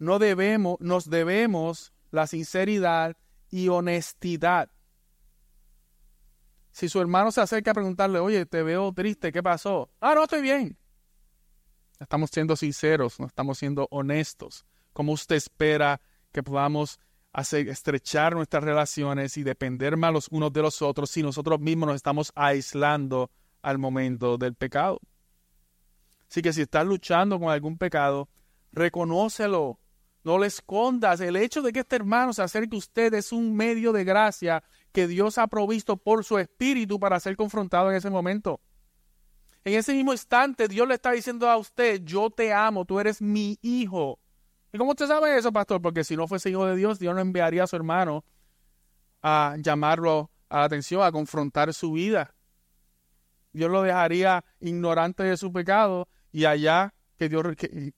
no 0.00 0.18
debemos, 0.18 0.80
nos 0.80 1.08
debemos 1.08 1.92
la 2.10 2.26
sinceridad 2.26 3.16
y 3.48 3.68
honestidad. 3.68 4.72
Si 6.72 6.88
su 6.88 7.00
hermano 7.00 7.30
se 7.30 7.42
acerca 7.42 7.70
a 7.70 7.74
preguntarle, 7.74 8.18
oye, 8.18 8.44
te 8.44 8.64
veo 8.64 8.92
triste, 8.92 9.30
¿qué 9.30 9.40
pasó? 9.40 9.88
Ah, 10.00 10.16
no, 10.16 10.24
estoy 10.24 10.42
bien. 10.42 10.76
Estamos 12.00 12.30
siendo 12.32 12.56
sinceros, 12.56 13.20
no 13.20 13.26
estamos 13.26 13.56
siendo 13.56 13.86
honestos. 13.92 14.66
¿Cómo 14.92 15.12
usted 15.12 15.36
espera 15.36 16.00
que 16.32 16.42
podamos 16.42 16.98
hacer, 17.32 17.68
estrechar 17.68 18.34
nuestras 18.34 18.64
relaciones 18.64 19.36
y 19.36 19.42
depender 19.42 19.96
más 19.96 20.12
los 20.12 20.28
unos 20.30 20.52
de 20.52 20.62
los 20.62 20.82
otros 20.82 21.10
si 21.10 21.22
nosotros 21.22 21.60
mismos 21.60 21.88
nos 21.88 21.96
estamos 21.96 22.32
aislando 22.34 23.30
al 23.62 23.78
momento 23.78 24.38
del 24.38 24.54
pecado? 24.54 25.00
Así 26.30 26.42
que 26.42 26.52
si 26.52 26.62
estás 26.62 26.86
luchando 26.86 27.38
con 27.40 27.50
algún 27.50 27.78
pecado, 27.78 28.28
reconócelo, 28.72 29.78
no 30.24 30.38
le 30.38 30.46
escondas. 30.46 31.20
El 31.20 31.36
hecho 31.36 31.62
de 31.62 31.72
que 31.72 31.80
este 31.80 31.96
hermano 31.96 32.32
se 32.32 32.42
acerque 32.42 32.76
a 32.76 32.78
usted 32.78 33.14
es 33.14 33.32
un 33.32 33.56
medio 33.56 33.92
de 33.92 34.04
gracia 34.04 34.62
que 34.92 35.08
Dios 35.08 35.38
ha 35.38 35.46
provisto 35.46 35.96
por 35.96 36.24
su 36.24 36.38
espíritu 36.38 37.00
para 37.00 37.20
ser 37.20 37.36
confrontado 37.36 37.90
en 37.90 37.96
ese 37.96 38.10
momento. 38.10 38.60
En 39.64 39.74
ese 39.74 39.92
mismo 39.92 40.12
instante, 40.12 40.68
Dios 40.68 40.86
le 40.88 40.94
está 40.94 41.12
diciendo 41.12 41.48
a 41.48 41.56
usted, 41.56 42.02
yo 42.04 42.30
te 42.30 42.52
amo, 42.52 42.84
tú 42.84 43.00
eres 43.00 43.20
mi 43.20 43.58
hijo. 43.62 44.18
¿Y 44.72 44.78
cómo 44.78 44.90
usted 44.90 45.06
sabe 45.06 45.36
eso, 45.38 45.52
pastor? 45.52 45.80
Porque 45.80 46.04
si 46.04 46.16
no 46.16 46.28
fuese 46.28 46.50
hijo 46.50 46.66
de 46.66 46.76
Dios, 46.76 46.98
Dios 46.98 47.14
no 47.14 47.20
enviaría 47.20 47.64
a 47.64 47.66
su 47.66 47.76
hermano 47.76 48.24
a 49.22 49.56
llamarlo 49.58 50.30
a 50.48 50.58
la 50.58 50.64
atención, 50.64 51.02
a 51.02 51.12
confrontar 51.12 51.72
su 51.72 51.92
vida. 51.92 52.34
Dios 53.52 53.70
lo 53.70 53.82
dejaría 53.82 54.44
ignorante 54.60 55.22
de 55.22 55.36
su 55.36 55.52
pecado 55.52 56.08
y 56.32 56.44
allá 56.44 56.94
que 57.16 57.28
Dios, 57.28 57.44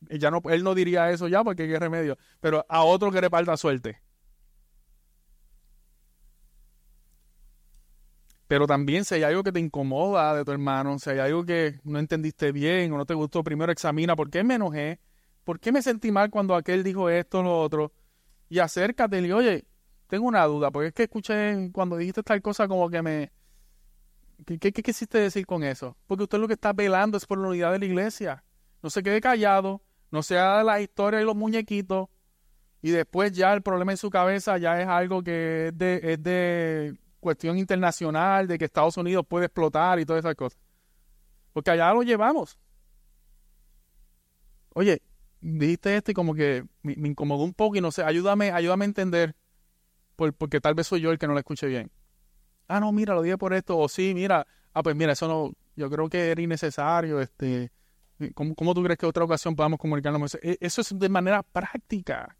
ya 0.08 0.30
no, 0.30 0.40
él 0.48 0.62
no 0.62 0.74
diría 0.74 1.10
eso 1.10 1.28
ya 1.28 1.44
porque 1.44 1.68
qué 1.68 1.78
remedio, 1.78 2.16
pero 2.40 2.64
a 2.68 2.82
otro 2.84 3.10
que 3.10 3.20
le 3.20 3.28
falta 3.28 3.56
suerte. 3.56 4.00
Pero 8.46 8.66
también 8.66 9.04
si 9.04 9.16
hay 9.16 9.22
algo 9.22 9.44
que 9.44 9.52
te 9.52 9.60
incomoda 9.60 10.34
de 10.34 10.44
tu 10.44 10.50
hermano, 10.50 10.98
si 10.98 11.10
hay 11.10 11.18
algo 11.18 11.44
que 11.44 11.78
no 11.84 11.98
entendiste 11.98 12.50
bien 12.50 12.92
o 12.92 12.96
no 12.96 13.06
te 13.06 13.14
gustó, 13.14 13.44
primero 13.44 13.70
examina 13.70 14.16
por 14.16 14.30
qué 14.30 14.42
me 14.42 14.54
enojé, 14.54 14.98
por 15.44 15.60
qué 15.60 15.72
me 15.72 15.82
sentí 15.82 16.10
mal 16.12 16.30
cuando 16.30 16.54
aquel 16.54 16.82
dijo 16.82 17.08
esto 17.08 17.40
o 17.40 17.42
lo 17.42 17.60
otro. 17.60 17.92
Y 18.48 18.58
acércate 18.58 19.20
y 19.20 19.32
oye, 19.32 19.66
tengo 20.06 20.26
una 20.26 20.44
duda, 20.44 20.70
porque 20.70 20.88
es 20.88 20.94
que 20.94 21.04
escuché 21.04 21.70
cuando 21.72 21.96
dijiste 21.96 22.22
tal 22.22 22.42
cosa 22.42 22.68
como 22.68 22.88
que 22.90 23.02
me... 23.02 23.32
¿Qué, 24.46 24.58
qué, 24.58 24.82
quisiste 24.82 25.18
decir 25.18 25.46
con 25.46 25.62
eso? 25.62 25.96
Porque 26.06 26.24
usted 26.24 26.38
lo 26.38 26.48
que 26.48 26.54
está 26.54 26.72
velando 26.72 27.18
es 27.18 27.26
por 27.26 27.38
la 27.38 27.48
unidad 27.48 27.72
de 27.72 27.78
la 27.78 27.84
iglesia. 27.84 28.42
No 28.82 28.88
se 28.88 29.02
quede 29.02 29.20
callado, 29.20 29.82
no 30.10 30.22
se 30.22 30.38
haga 30.38 30.64
la 30.64 30.80
historia 30.80 31.20
y 31.20 31.24
los 31.24 31.36
muñequitos, 31.36 32.08
y 32.82 32.90
después 32.90 33.32
ya 33.32 33.52
el 33.52 33.62
problema 33.62 33.92
en 33.92 33.98
su 33.98 34.10
cabeza 34.10 34.56
ya 34.58 34.80
es 34.80 34.88
algo 34.88 35.22
que 35.22 35.68
es 35.68 35.78
de, 35.78 36.00
es 36.02 36.22
de 36.22 36.98
cuestión 37.20 37.58
internacional 37.58 38.46
de 38.46 38.58
que 38.58 38.64
Estados 38.64 38.96
Unidos 38.96 39.26
puede 39.28 39.46
explotar 39.46 40.00
y 40.00 40.06
todas 40.06 40.24
esas 40.24 40.34
cosas. 40.34 40.58
Porque 41.52 41.70
allá 41.70 41.92
lo 41.92 42.02
llevamos. 42.02 42.58
Oye, 44.72 45.02
dijiste 45.40 45.96
esto 45.96 46.10
y 46.10 46.14
como 46.14 46.34
que 46.34 46.64
me, 46.82 46.92
incomodó 47.08 47.44
un 47.44 47.54
poco 47.54 47.76
y 47.76 47.80
no 47.80 47.90
sé, 47.90 48.02
ayúdame, 48.02 48.52
ayúdame 48.52 48.84
a 48.84 48.88
entender, 48.88 49.34
porque 50.16 50.60
tal 50.60 50.74
vez 50.74 50.86
soy 50.86 51.00
yo 51.00 51.10
el 51.10 51.18
que 51.18 51.26
no 51.26 51.32
lo 51.32 51.38
escuché 51.38 51.66
bien. 51.66 51.90
Ah, 52.68 52.80
no, 52.80 52.92
mira, 52.92 53.14
lo 53.14 53.22
dije 53.22 53.38
por 53.38 53.52
esto, 53.54 53.78
o 53.78 53.88
sí, 53.88 54.12
mira, 54.14 54.46
ah, 54.74 54.82
pues 54.82 54.94
mira, 54.94 55.12
eso 55.12 55.26
no, 55.26 55.52
yo 55.76 55.90
creo 55.90 56.08
que 56.08 56.30
era 56.30 56.40
innecesario, 56.40 57.20
este, 57.20 57.72
¿cómo, 58.34 58.54
cómo 58.54 58.74
tú 58.74 58.82
crees 58.82 58.98
que 58.98 59.06
otra 59.06 59.24
ocasión 59.24 59.56
podamos 59.56 59.78
comunicarnos? 59.78 60.36
E, 60.42 60.58
eso 60.60 60.80
es 60.82 60.98
de 60.98 61.08
manera 61.08 61.42
práctica 61.42 62.36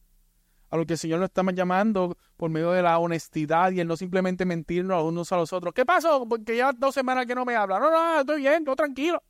a 0.71 0.77
lo 0.77 0.87
que 0.87 0.95
el 0.95 0.99
Señor 0.99 1.19
nos 1.19 1.29
está 1.29 1.43
llamando 1.53 2.17
por 2.37 2.51
medio 2.51 2.71
de 2.71 2.83
la 2.83 2.99
honestidad 2.99 3.73
y 3.73 3.81
el 3.81 3.89
no 3.89 3.97
simplemente 3.97 4.45
mentirnos 4.45 4.97
a 4.97 5.03
unos 5.03 5.33
a 5.33 5.37
los 5.37 5.53
otros. 5.53 5.75
¿Qué 5.75 5.85
pasó? 5.85 6.27
Porque 6.29 6.57
ya 6.57 6.73
dos 6.73 6.95
semanas 6.95 7.27
que 7.27 7.35
no 7.35 7.45
me 7.45 7.57
habla. 7.57 7.81
No, 7.81 7.91
no, 7.91 8.21
estoy 8.21 8.41
bien, 8.41 8.59
estoy 8.59 8.77
tranquilo. 8.77 9.23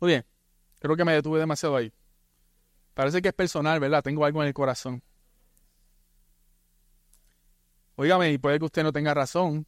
Muy 0.00 0.10
bien, 0.10 0.26
creo 0.82 0.96
que 0.96 1.04
me 1.04 1.12
detuve 1.12 1.38
demasiado 1.38 1.76
ahí. 1.76 1.92
Parece 2.92 3.22
que 3.22 3.28
es 3.28 3.34
personal, 3.34 3.78
¿verdad? 3.78 4.02
Tengo 4.02 4.24
algo 4.24 4.42
en 4.42 4.48
el 4.48 4.54
corazón. 4.54 5.02
Óigame, 7.94 8.32
y 8.32 8.38
puede 8.38 8.58
que 8.58 8.64
usted 8.64 8.82
no 8.82 8.92
tenga 8.92 9.14
razón, 9.14 9.66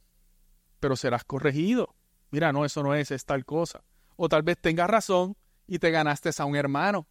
pero 0.79 0.95
serás 0.95 1.23
corregido. 1.23 1.95
Mira, 2.31 2.51
no, 2.51 2.65
eso 2.65 2.83
no 2.83 2.93
es, 2.93 3.11
es 3.11 3.23
tal 3.25 3.45
cosa. 3.45 3.83
O 4.17 4.27
tal 4.27 4.43
vez 4.43 4.57
tengas 4.59 4.89
razón 4.89 5.37
y 5.67 5.79
te 5.79 5.89
ganaste 5.89 6.29
a 6.37 6.45
un 6.45 6.55
hermano 6.55 7.07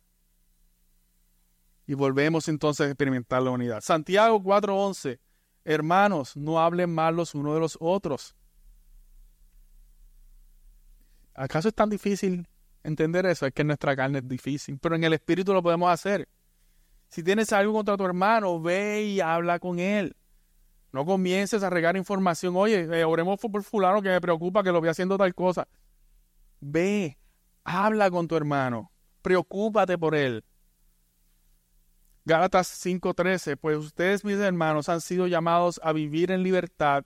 y 1.86 1.94
volvemos 1.94 2.48
entonces 2.48 2.86
a 2.86 2.90
experimentar 2.90 3.42
la 3.42 3.50
unidad. 3.50 3.80
Santiago 3.80 4.42
4:11. 4.42 5.18
Hermanos, 5.64 6.36
no 6.36 6.61
hablen 6.61 6.94
mal 6.94 7.16
los 7.16 7.34
unos 7.34 7.55
de 7.55 7.61
los 7.61 7.78
otros. 7.80 8.36
¿Acaso 11.34 11.68
es 11.68 11.74
tan 11.74 11.88
difícil 11.88 12.46
entender 12.85 13.26
eso? 13.26 13.47
Es 13.47 13.53
que 13.53 13.64
nuestra 13.64 13.97
carne 13.97 14.18
es 14.18 14.28
difícil, 14.28 14.78
pero 14.78 14.95
en 14.95 15.05
el 15.05 15.12
espíritu 15.12 15.53
lo 15.53 15.62
podemos 15.62 15.91
hacer. 15.91 16.28
Si 17.09 17.22
tienes 17.22 17.53
algo 17.53 17.72
contra 17.72 17.97
tu 17.97 18.05
hermano, 18.05 18.61
ve 18.61 19.05
y 19.05 19.20
habla 19.20 19.59
con 19.59 19.78
él. 19.78 20.16
No 20.93 21.05
comiences 21.05 21.62
a 21.64 21.70
regar 21.70 21.97
información. 21.97 22.55
Oye, 22.57 22.82
eh, 22.82 23.05
oremos 23.05 23.41
por 23.41 23.62
fulano 23.64 24.01
que 24.01 24.11
me 24.11 24.20
preocupa 24.20 24.62
que 24.62 24.70
lo 24.70 24.80
vea 24.80 24.93
haciendo 24.93 25.18
tal 25.18 25.35
cosa. 25.35 25.66
Ve, 26.61 27.18
habla 27.64 28.11
con 28.11 28.28
tu 28.28 28.37
hermano. 28.37 28.93
Preocúpate 29.22 29.99
por 29.99 30.14
él. 30.14 30.45
Gálatas 32.24 32.68
5:13, 32.68 33.57
pues 33.57 33.76
ustedes 33.76 34.24
mis 34.24 34.39
hermanos 34.39 34.89
han 34.89 35.01
sido 35.01 35.26
llamados 35.26 35.80
a 35.82 35.93
vivir 35.93 36.30
en 36.30 36.43
libertad, 36.43 37.05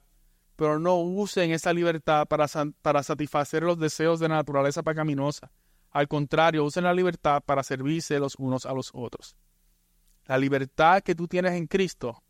pero 0.55 0.79
no 0.79 0.95
usen 0.95 1.51
esa 1.51 1.73
libertad 1.73 2.25
para, 2.27 2.45
para 2.81 3.03
satisfacer 3.03 3.63
los 3.63 3.77
deseos 3.77 4.19
de 4.19 4.29
la 4.29 4.35
naturaleza 4.35 4.81
pecaminosa. 4.81 5.51
Al 5.91 6.07
contrario, 6.07 6.63
usen 6.63 6.83
la 6.83 6.93
libertad 6.93 7.41
para 7.43 7.63
servirse 7.63 8.19
los 8.19 8.35
unos 8.35 8.65
a 8.65 8.73
los 8.73 8.91
otros. 8.93 9.35
La 10.25 10.37
libertad 10.37 11.01
que 11.01 11.15
tú 11.15 11.27
tienes 11.27 11.53
en 11.53 11.67
Cristo 11.67 12.21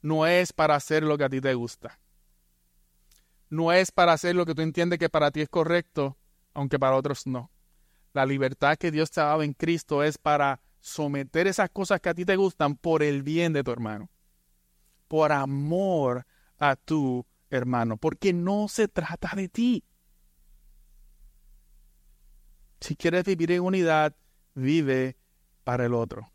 no 0.00 0.26
es 0.26 0.52
para 0.52 0.76
hacer 0.76 1.02
lo 1.02 1.18
que 1.18 1.24
a 1.24 1.28
ti 1.28 1.40
te 1.40 1.54
gusta. 1.54 1.98
No 3.48 3.72
es 3.72 3.90
para 3.90 4.12
hacer 4.12 4.34
lo 4.34 4.46
que 4.46 4.54
tú 4.54 4.62
entiendes 4.62 4.98
que 4.98 5.08
para 5.08 5.30
ti 5.30 5.40
es 5.40 5.48
correcto, 5.48 6.16
aunque 6.54 6.78
para 6.78 6.96
otros 6.96 7.26
no. 7.26 7.50
La 8.12 8.26
libertad 8.26 8.76
que 8.76 8.90
Dios 8.90 9.10
te 9.10 9.20
ha 9.20 9.24
dado 9.24 9.42
en 9.42 9.54
Cristo 9.54 10.02
es 10.02 10.18
para 10.18 10.60
someter 10.80 11.46
esas 11.46 11.70
cosas 11.70 12.00
que 12.00 12.08
a 12.08 12.14
ti 12.14 12.24
te 12.24 12.36
gustan 12.36 12.76
por 12.76 13.02
el 13.02 13.22
bien 13.22 13.52
de 13.52 13.64
tu 13.64 13.70
hermano, 13.70 14.10
por 15.08 15.32
amor 15.32 16.26
a 16.58 16.76
tu 16.76 17.26
hermano, 17.50 17.96
porque 17.96 18.32
no 18.32 18.68
se 18.68 18.88
trata 18.88 19.32
de 19.34 19.48
ti. 19.48 19.84
Si 22.82 22.96
quieres 22.96 23.24
vivir 23.24 23.52
en 23.52 23.62
unidad, 23.62 24.16
vive 24.54 25.16
para 25.62 25.86
el 25.86 25.94
otro. 25.94 26.32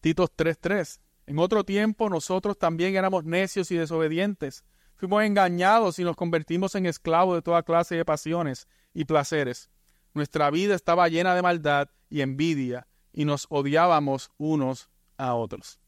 Titos 0.00 0.30
3:3. 0.34 1.00
En 1.26 1.38
otro 1.38 1.62
tiempo 1.62 2.10
nosotros 2.10 2.58
también 2.58 2.96
éramos 2.96 3.24
necios 3.24 3.70
y 3.70 3.76
desobedientes. 3.76 4.64
Fuimos 4.96 5.22
engañados 5.22 6.00
y 6.00 6.04
nos 6.04 6.16
convertimos 6.16 6.74
en 6.74 6.86
esclavos 6.86 7.36
de 7.36 7.42
toda 7.42 7.62
clase 7.62 7.94
de 7.94 8.04
pasiones 8.04 8.66
y 8.92 9.04
placeres. 9.04 9.70
Nuestra 10.12 10.50
vida 10.50 10.74
estaba 10.74 11.08
llena 11.08 11.36
de 11.36 11.42
maldad 11.42 11.88
y 12.08 12.22
envidia, 12.22 12.88
y 13.12 13.24
nos 13.24 13.46
odiábamos 13.48 14.32
unos 14.38 14.90
a 15.16 15.34
otros. 15.34 15.78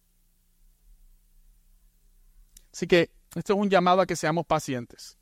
Así 2.72 2.86
que 2.86 3.10
esto 3.34 3.54
es 3.54 3.58
un 3.58 3.68
llamado 3.68 4.00
a 4.00 4.06
que 4.06 4.14
seamos 4.14 4.46
pacientes. 4.46 5.18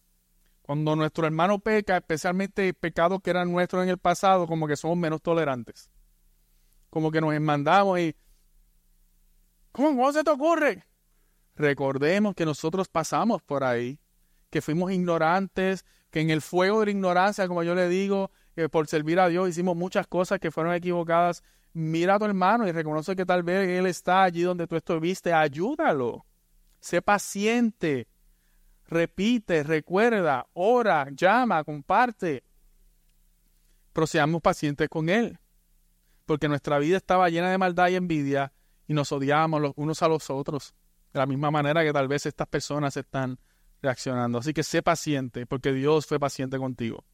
Cuando 0.71 0.95
nuestro 0.95 1.27
hermano 1.27 1.59
peca, 1.59 1.97
especialmente 1.97 2.73
pecados 2.75 3.21
que 3.21 3.31
eran 3.31 3.51
nuestros 3.51 3.83
en 3.83 3.89
el 3.89 3.99
pasado, 3.99 4.47
como 4.47 4.69
que 4.69 4.77
somos 4.77 4.97
menos 4.97 5.21
tolerantes. 5.21 5.91
Como 6.91 7.11
que 7.11 7.21
nos 7.21 7.41
mandamos 7.41 7.99
y... 7.99 8.15
¿Cómo, 9.73 9.89
¿Cómo 9.89 10.13
se 10.13 10.23
te 10.23 10.31
ocurre? 10.31 10.87
Recordemos 11.57 12.37
que 12.37 12.45
nosotros 12.45 12.87
pasamos 12.87 13.43
por 13.43 13.65
ahí, 13.65 13.99
que 14.49 14.63
fuimos 14.63 14.93
ignorantes, 14.93 15.85
que 16.09 16.21
en 16.21 16.31
el 16.31 16.41
fuego 16.41 16.79
de 16.79 16.87
la 16.87 16.93
ignorancia, 16.93 17.49
como 17.49 17.65
yo 17.65 17.75
le 17.75 17.89
digo, 17.89 18.31
que 18.55 18.69
por 18.69 18.87
servir 18.87 19.19
a 19.19 19.27
Dios 19.27 19.49
hicimos 19.49 19.75
muchas 19.75 20.07
cosas 20.07 20.39
que 20.39 20.53
fueron 20.53 20.73
equivocadas. 20.73 21.43
Mira 21.73 22.15
a 22.15 22.19
tu 22.21 22.27
hermano 22.27 22.69
y 22.69 22.71
reconoce 22.71 23.17
que 23.17 23.27
tal 23.27 23.43
vez 23.43 23.69
él 23.69 23.87
está 23.87 24.23
allí 24.23 24.43
donde 24.43 24.69
tú 24.69 24.77
estuviste. 24.77 25.33
Ayúdalo. 25.33 26.25
Sé 26.79 27.03
paciente. 27.03 28.07
Repite, 28.91 29.63
recuerda, 29.63 30.49
ora, 30.53 31.07
llama, 31.13 31.63
comparte. 31.63 32.43
Pero 33.93 34.07
seamos 34.07 34.43
pacientes 34.43 34.89
con 34.89 35.09
él. 35.09 35.39
Porque 36.27 36.49
nuestra 36.49 36.79
vida 36.79 36.97
estaba 36.97 37.29
llena 37.31 37.51
de 37.51 37.59
maldad 37.59 37.89
y 37.89 37.95
envidia 37.95 38.53
y 38.89 38.95
nos 38.95 39.13
odiábamos 39.13 39.61
los 39.61 39.73
unos 39.77 40.03
a 40.03 40.09
los 40.09 40.29
otros. 40.29 40.75
De 41.13 41.21
la 41.21 41.27
misma 41.27 41.53
manera 41.53 41.85
que 41.85 41.93
tal 41.93 42.09
vez 42.09 42.27
estas 42.27 42.49
personas 42.49 42.97
están 42.97 43.39
reaccionando. 43.81 44.39
Así 44.39 44.53
que 44.53 44.65
sé 44.65 44.83
paciente, 44.83 45.47
porque 45.47 45.73
Dios 45.73 46.07
fue 46.07 46.19
paciente 46.19 46.59
contigo. 46.59 47.05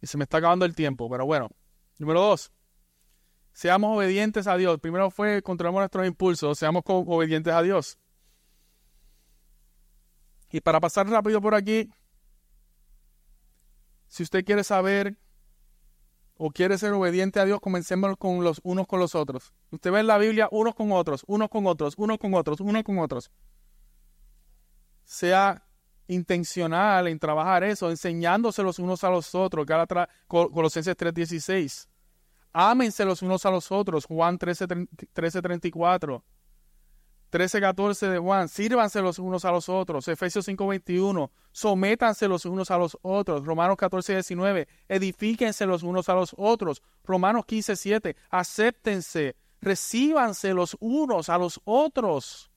Y 0.00 0.06
se 0.06 0.16
me 0.16 0.24
está 0.24 0.38
acabando 0.38 0.64
el 0.64 0.76
tiempo, 0.76 1.10
pero 1.10 1.26
bueno. 1.26 1.50
Número 1.98 2.20
dos, 2.20 2.52
seamos 3.52 3.96
obedientes 3.96 4.46
a 4.46 4.56
Dios. 4.56 4.78
Primero 4.80 5.10
fue 5.10 5.42
controlemos 5.42 5.80
nuestros 5.80 6.06
impulsos, 6.06 6.58
seamos 6.58 6.82
obedientes 6.86 7.52
a 7.52 7.62
Dios. 7.62 7.98
Y 10.52 10.60
para 10.60 10.78
pasar 10.80 11.08
rápido 11.08 11.40
por 11.40 11.54
aquí, 11.54 11.90
si 14.06 14.22
usted 14.22 14.44
quiere 14.44 14.62
saber 14.62 15.16
o 16.36 16.50
quiere 16.50 16.76
ser 16.76 16.92
obediente 16.92 17.40
a 17.40 17.46
Dios, 17.46 17.58
comencemos 17.60 18.16
con 18.18 18.44
los 18.44 18.60
unos 18.62 18.86
con 18.86 19.00
los 19.00 19.14
otros. 19.14 19.54
Usted 19.70 19.90
ve 19.90 20.00
en 20.00 20.06
la 20.06 20.18
Biblia 20.18 20.48
unos 20.52 20.74
con 20.74 20.92
otros, 20.92 21.24
unos 21.26 21.48
con 21.48 21.66
otros, 21.66 21.94
unos 21.96 22.18
con 22.18 22.34
otros, 22.34 22.60
unos 22.60 22.82
con 22.82 22.98
otros. 22.98 23.30
Sea 25.04 25.66
intencional 26.08 27.08
en 27.08 27.18
trabajar 27.18 27.64
eso, 27.64 27.90
enseñándose 27.90 28.62
los 28.62 28.78
unos 28.78 29.02
a 29.04 29.10
los 29.10 29.34
otros. 29.34 29.66
Colosenses 30.28 30.96
3:16. 30.96 31.88
Ámense 32.52 33.06
los 33.06 33.22
unos 33.22 33.46
a 33.46 33.50
los 33.50 33.72
otros. 33.72 34.04
Juan 34.04 34.38
13:34. 34.38 36.22
13:14 37.32 38.08
de 38.08 38.18
Juan. 38.18 38.48
Sírvanse 38.48 39.00
los 39.00 39.18
unos 39.18 39.44
a 39.44 39.50
los 39.50 39.68
otros. 39.68 40.06
Efesios 40.06 40.46
5:21. 40.46 41.30
Sométanse 41.50 42.28
los 42.28 42.44
unos 42.44 42.70
a 42.70 42.76
los 42.78 42.98
otros. 43.02 43.44
Romanos 43.44 43.76
14:19. 43.76 44.68
Edifíquense 44.88 45.66
los 45.66 45.82
unos 45.82 46.08
a 46.08 46.14
los 46.14 46.34
otros. 46.36 46.82
Romanos 47.02 47.44
15:7. 47.46 48.16
Acéptense. 48.30 49.34
Recíbanse 49.60 50.52
los 50.52 50.76
unos 50.78 51.28
a 51.28 51.38
los 51.38 51.60
otros. 51.64 52.50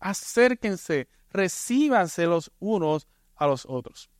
Acérquense 0.00 1.08
recíbanse 1.30 2.26
los 2.26 2.52
unos 2.58 3.06
a 3.36 3.46
los 3.46 3.66
otros. 3.66 4.10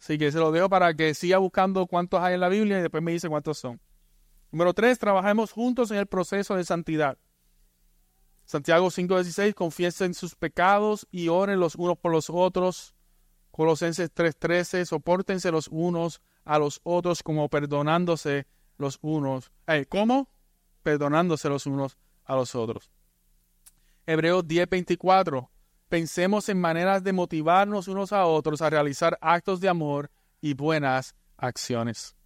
Así 0.00 0.18
que 0.18 0.32
se 0.32 0.38
lo 0.38 0.50
dejo 0.50 0.68
para 0.68 0.94
que 0.94 1.14
siga 1.14 1.38
buscando 1.38 1.86
cuántos 1.86 2.20
hay 2.20 2.34
en 2.34 2.40
la 2.40 2.48
Biblia 2.48 2.78
y 2.78 2.82
después 2.82 3.02
me 3.02 3.12
dice 3.12 3.28
cuántos 3.28 3.58
son. 3.58 3.80
Número 4.50 4.74
tres, 4.74 4.98
trabajemos 4.98 5.52
juntos 5.52 5.90
en 5.90 5.98
el 5.98 6.06
proceso 6.06 6.56
de 6.56 6.64
santidad. 6.64 7.18
Santiago 8.52 8.90
5:16, 8.90 9.54
confiesen 9.54 10.12
sus 10.12 10.34
pecados 10.34 11.08
y 11.10 11.28
oren 11.28 11.58
los 11.58 11.74
unos 11.74 11.96
por 11.96 12.12
los 12.12 12.28
otros. 12.28 12.94
Colosenses 13.50 14.12
3:13, 14.12 14.84
soportense 14.84 15.50
los 15.50 15.68
unos 15.68 16.20
a 16.44 16.58
los 16.58 16.78
otros 16.82 17.22
como 17.22 17.48
perdonándose 17.48 18.46
los 18.76 18.98
unos. 19.00 19.50
Eh, 19.66 19.86
¿Cómo? 19.88 20.28
Perdonándose 20.82 21.48
los 21.48 21.64
unos 21.64 21.96
a 22.26 22.36
los 22.36 22.54
otros. 22.54 22.90
Hebreos 24.04 24.46
10:24, 24.46 25.48
pensemos 25.88 26.50
en 26.50 26.60
maneras 26.60 27.02
de 27.02 27.14
motivarnos 27.14 27.88
unos 27.88 28.12
a 28.12 28.26
otros 28.26 28.60
a 28.60 28.68
realizar 28.68 29.16
actos 29.22 29.62
de 29.62 29.70
amor 29.70 30.10
y 30.42 30.52
buenas 30.52 31.16
acciones. 31.38 32.16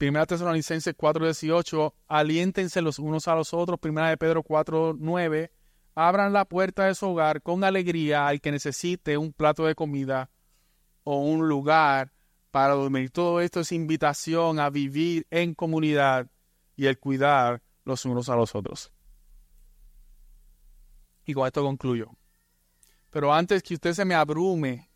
Primera 0.00 0.24
Tesalonicenses 0.24 0.94
4:18, 0.96 1.92
aliéntense 2.08 2.80
los 2.80 2.98
unos 2.98 3.28
a 3.28 3.34
los 3.34 3.52
otros. 3.52 3.78
Primera 3.78 4.08
de 4.08 4.16
Pedro 4.16 4.42
4:9, 4.42 5.52
abran 5.94 6.32
la 6.32 6.46
puerta 6.46 6.86
de 6.86 6.94
su 6.94 7.08
hogar 7.08 7.42
con 7.42 7.64
alegría 7.64 8.26
al 8.26 8.40
que 8.40 8.50
necesite 8.50 9.18
un 9.18 9.34
plato 9.34 9.66
de 9.66 9.74
comida 9.74 10.30
o 11.04 11.18
un 11.18 11.46
lugar 11.46 12.14
para 12.50 12.72
dormir. 12.72 13.10
Todo 13.10 13.42
esto 13.42 13.60
es 13.60 13.72
invitación 13.72 14.58
a 14.58 14.70
vivir 14.70 15.26
en 15.28 15.52
comunidad 15.52 16.30
y 16.76 16.86
el 16.86 16.98
cuidar 16.98 17.62
los 17.84 18.06
unos 18.06 18.30
a 18.30 18.36
los 18.36 18.54
otros. 18.54 18.90
Y 21.26 21.34
con 21.34 21.46
esto 21.46 21.62
concluyo. 21.62 22.08
Pero 23.10 23.34
antes 23.34 23.62
que 23.62 23.74
usted 23.74 23.92
se 23.92 24.06
me 24.06 24.14
abrume 24.14 24.88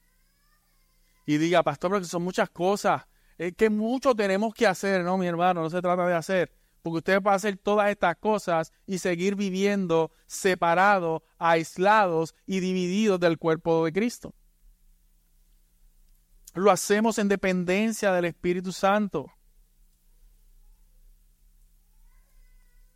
y 1.26 1.36
diga, 1.36 1.62
pastor, 1.62 1.90
porque 1.90 2.06
son 2.06 2.22
muchas 2.22 2.48
cosas, 2.48 3.06
es 3.38 3.54
que 3.54 3.70
mucho 3.70 4.14
tenemos 4.14 4.54
que 4.54 4.66
hacer, 4.66 5.02
¿no, 5.02 5.18
mi 5.18 5.26
hermano? 5.26 5.62
No 5.62 5.70
se 5.70 5.82
trata 5.82 6.06
de 6.06 6.14
hacer. 6.14 6.52
Porque 6.82 6.98
usted 6.98 7.22
puede 7.22 7.36
hacer 7.36 7.56
todas 7.56 7.90
estas 7.90 8.16
cosas 8.16 8.72
y 8.86 8.98
seguir 8.98 9.36
viviendo 9.36 10.12
separados, 10.26 11.22
aislados 11.38 12.34
y 12.46 12.60
divididos 12.60 13.18
del 13.20 13.38
cuerpo 13.38 13.86
de 13.86 13.92
Cristo. 13.92 14.34
Lo 16.54 16.70
hacemos 16.70 17.18
en 17.18 17.28
dependencia 17.28 18.12
del 18.12 18.26
Espíritu 18.26 18.70
Santo. 18.70 19.32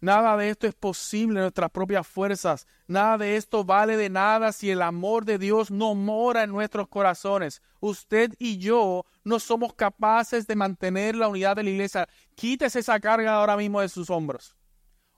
Nada 0.01 0.37
de 0.37 0.51
esto 0.51 0.69
es 0.69 0.75
posible 0.75 1.41
en 1.41 1.43
nuestras 1.43 1.71
propias 1.71 2.07
fuerzas. 2.07 2.67
Nada 2.87 3.19
de 3.19 3.37
esto 3.37 3.65
vale 3.65 3.97
de 3.97 4.09
nada 4.09 4.53
si 4.53 4.71
el 4.71 4.81
amor 4.81 5.25
de 5.25 5.39
Dios 5.39 5.73
no 5.73 5.97
mora 5.97 6.45
en 6.45 6.51
nuestros 6.51 6.87
corazones. 6.89 7.63
Usted 7.81 8.33
y 8.39 8.59
yo 8.59 9.05
no 9.25 9.41
somos 9.41 9.75
capaces 9.75 10.47
de 10.47 10.55
mantener 10.55 11.17
la 11.17 11.27
unidad 11.27 11.57
de 11.57 11.65
la 11.65 11.71
iglesia. 11.71 12.09
Quítese 12.37 12.79
esa 12.79 13.01
carga 13.01 13.35
ahora 13.35 13.57
mismo 13.57 13.81
de 13.81 13.89
sus 13.89 14.09
hombros. 14.09 14.57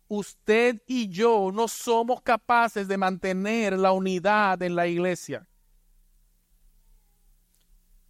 Usted 0.09 0.83
y 0.87 1.09
yo 1.09 1.51
no 1.53 1.69
somos 1.69 2.23
capaces 2.23 2.89
de 2.89 2.97
mantener 2.97 3.79
la 3.79 3.93
unidad 3.93 4.63
en 4.63 4.77
la 4.77 4.87
iglesia. 4.87 5.47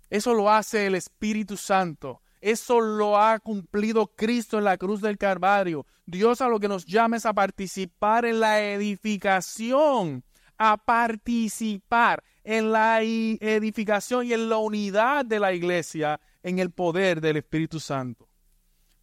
Eso 0.09 0.35
lo 0.35 0.51
hace 0.51 0.87
el 0.87 0.95
Espíritu 0.95 1.57
Santo. 1.57 2.23
Eso 2.41 2.81
lo 2.81 3.19
ha 3.19 3.39
cumplido 3.39 4.07
Cristo 4.17 4.59
en 4.59 4.65
la 4.65 4.79
cruz 4.79 5.01
del 5.01 5.19
Calvario. 5.19 5.87
Dios 6.07 6.41
a 6.41 6.49
lo 6.49 6.59
que 6.59 6.69
nos 6.69 6.87
llama 6.87 7.17
es 7.17 7.27
a 7.27 7.35
participar 7.35 8.25
en 8.25 8.41
la 8.41 8.61
edificación, 8.63 10.25
a 10.57 10.77
participar 10.79 12.23
en 12.43 12.73
la 12.73 13.03
edificación 13.03 14.27
y 14.27 14.33
en 14.33 14.49
la 14.49 14.57
unidad 14.57 15.25
de 15.25 15.39
la 15.39 15.53
iglesia 15.53 16.21
en 16.43 16.59
el 16.59 16.71
poder 16.71 17.21
del 17.21 17.37
Espíritu 17.37 17.79
Santo. 17.79 18.29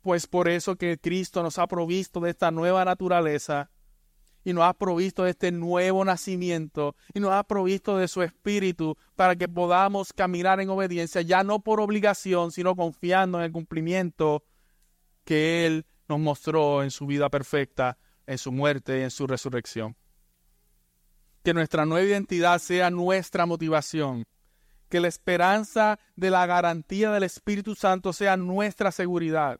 Pues 0.01 0.25
por 0.25 0.47
eso 0.47 0.75
que 0.75 0.97
Cristo 0.97 1.43
nos 1.43 1.59
ha 1.59 1.67
provisto 1.67 2.19
de 2.19 2.31
esta 2.31 2.49
nueva 2.49 2.85
naturaleza 2.85 3.69
y 4.47 4.53
nos 4.53 4.63
ha 4.63 4.73
provisto 4.73 5.25
de 5.25 5.31
este 5.31 5.51
nuevo 5.51 6.05
nacimiento 6.05 6.95
y 7.13 7.19
nos 7.19 7.33
ha 7.33 7.43
provisto 7.43 7.97
de 7.97 8.07
su 8.07 8.23
espíritu 8.23 8.95
para 9.17 9.35
que 9.35 9.49
podamos 9.49 10.13
caminar 10.13 10.61
en 10.61 10.69
obediencia, 10.69 11.21
ya 11.21 11.43
no 11.43 11.59
por 11.59 11.81
obligación, 11.81 12.53
sino 12.53 12.73
confiando 12.73 13.39
en 13.39 13.43
el 13.43 13.51
cumplimiento 13.51 14.45
que 15.25 15.65
Él 15.65 15.85
nos 16.07 16.19
mostró 16.19 16.81
en 16.81 16.91
su 16.91 17.05
vida 17.05 17.27
perfecta, 17.27 17.97
en 18.25 18.37
su 18.37 18.53
muerte 18.53 18.99
y 18.99 19.01
en 19.01 19.11
su 19.11 19.27
resurrección. 19.27 19.97
Que 21.43 21.53
nuestra 21.53 21.85
nueva 21.85 22.07
identidad 22.07 22.59
sea 22.59 22.89
nuestra 22.89 23.45
motivación. 23.45 24.23
Que 24.87 25.01
la 25.01 25.09
esperanza 25.09 25.99
de 26.15 26.31
la 26.31 26.45
garantía 26.45 27.11
del 27.11 27.23
Espíritu 27.23 27.75
Santo 27.75 28.13
sea 28.13 28.37
nuestra 28.37 28.93
seguridad. 28.93 29.59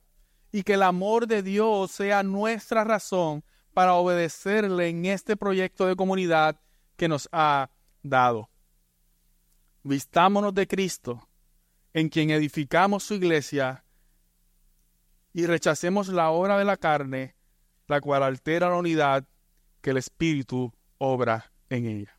Y 0.49 0.63
que 0.63 0.75
el 0.75 0.83
amor 0.83 1.27
de 1.27 1.43
Dios 1.43 1.91
sea 1.91 2.23
nuestra 2.23 2.85
razón 2.85 3.43
para 3.77 3.93
obedecerle 3.93 4.89
en 4.89 5.05
este 5.05 5.37
proyecto 5.37 5.85
de 5.85 5.95
comunidad 5.95 6.59
que 6.95 7.07
nos 7.07 7.29
ha 7.31 7.69
dado. 8.01 8.49
Vistámonos 9.83 10.55
de 10.55 10.67
Cristo, 10.67 11.29
en 11.93 12.09
quien 12.09 12.31
edificamos 12.31 13.03
su 13.03 13.13
iglesia, 13.13 13.85
y 15.31 15.45
rechacemos 15.45 16.07
la 16.07 16.31
obra 16.31 16.57
de 16.57 16.65
la 16.65 16.77
carne, 16.77 17.35
la 17.85 18.01
cual 18.01 18.23
altera 18.23 18.69
la 18.69 18.77
unidad 18.77 19.27
que 19.81 19.91
el 19.91 19.97
Espíritu 19.97 20.73
obra 20.97 21.51
en 21.69 21.85
ella. 21.85 22.16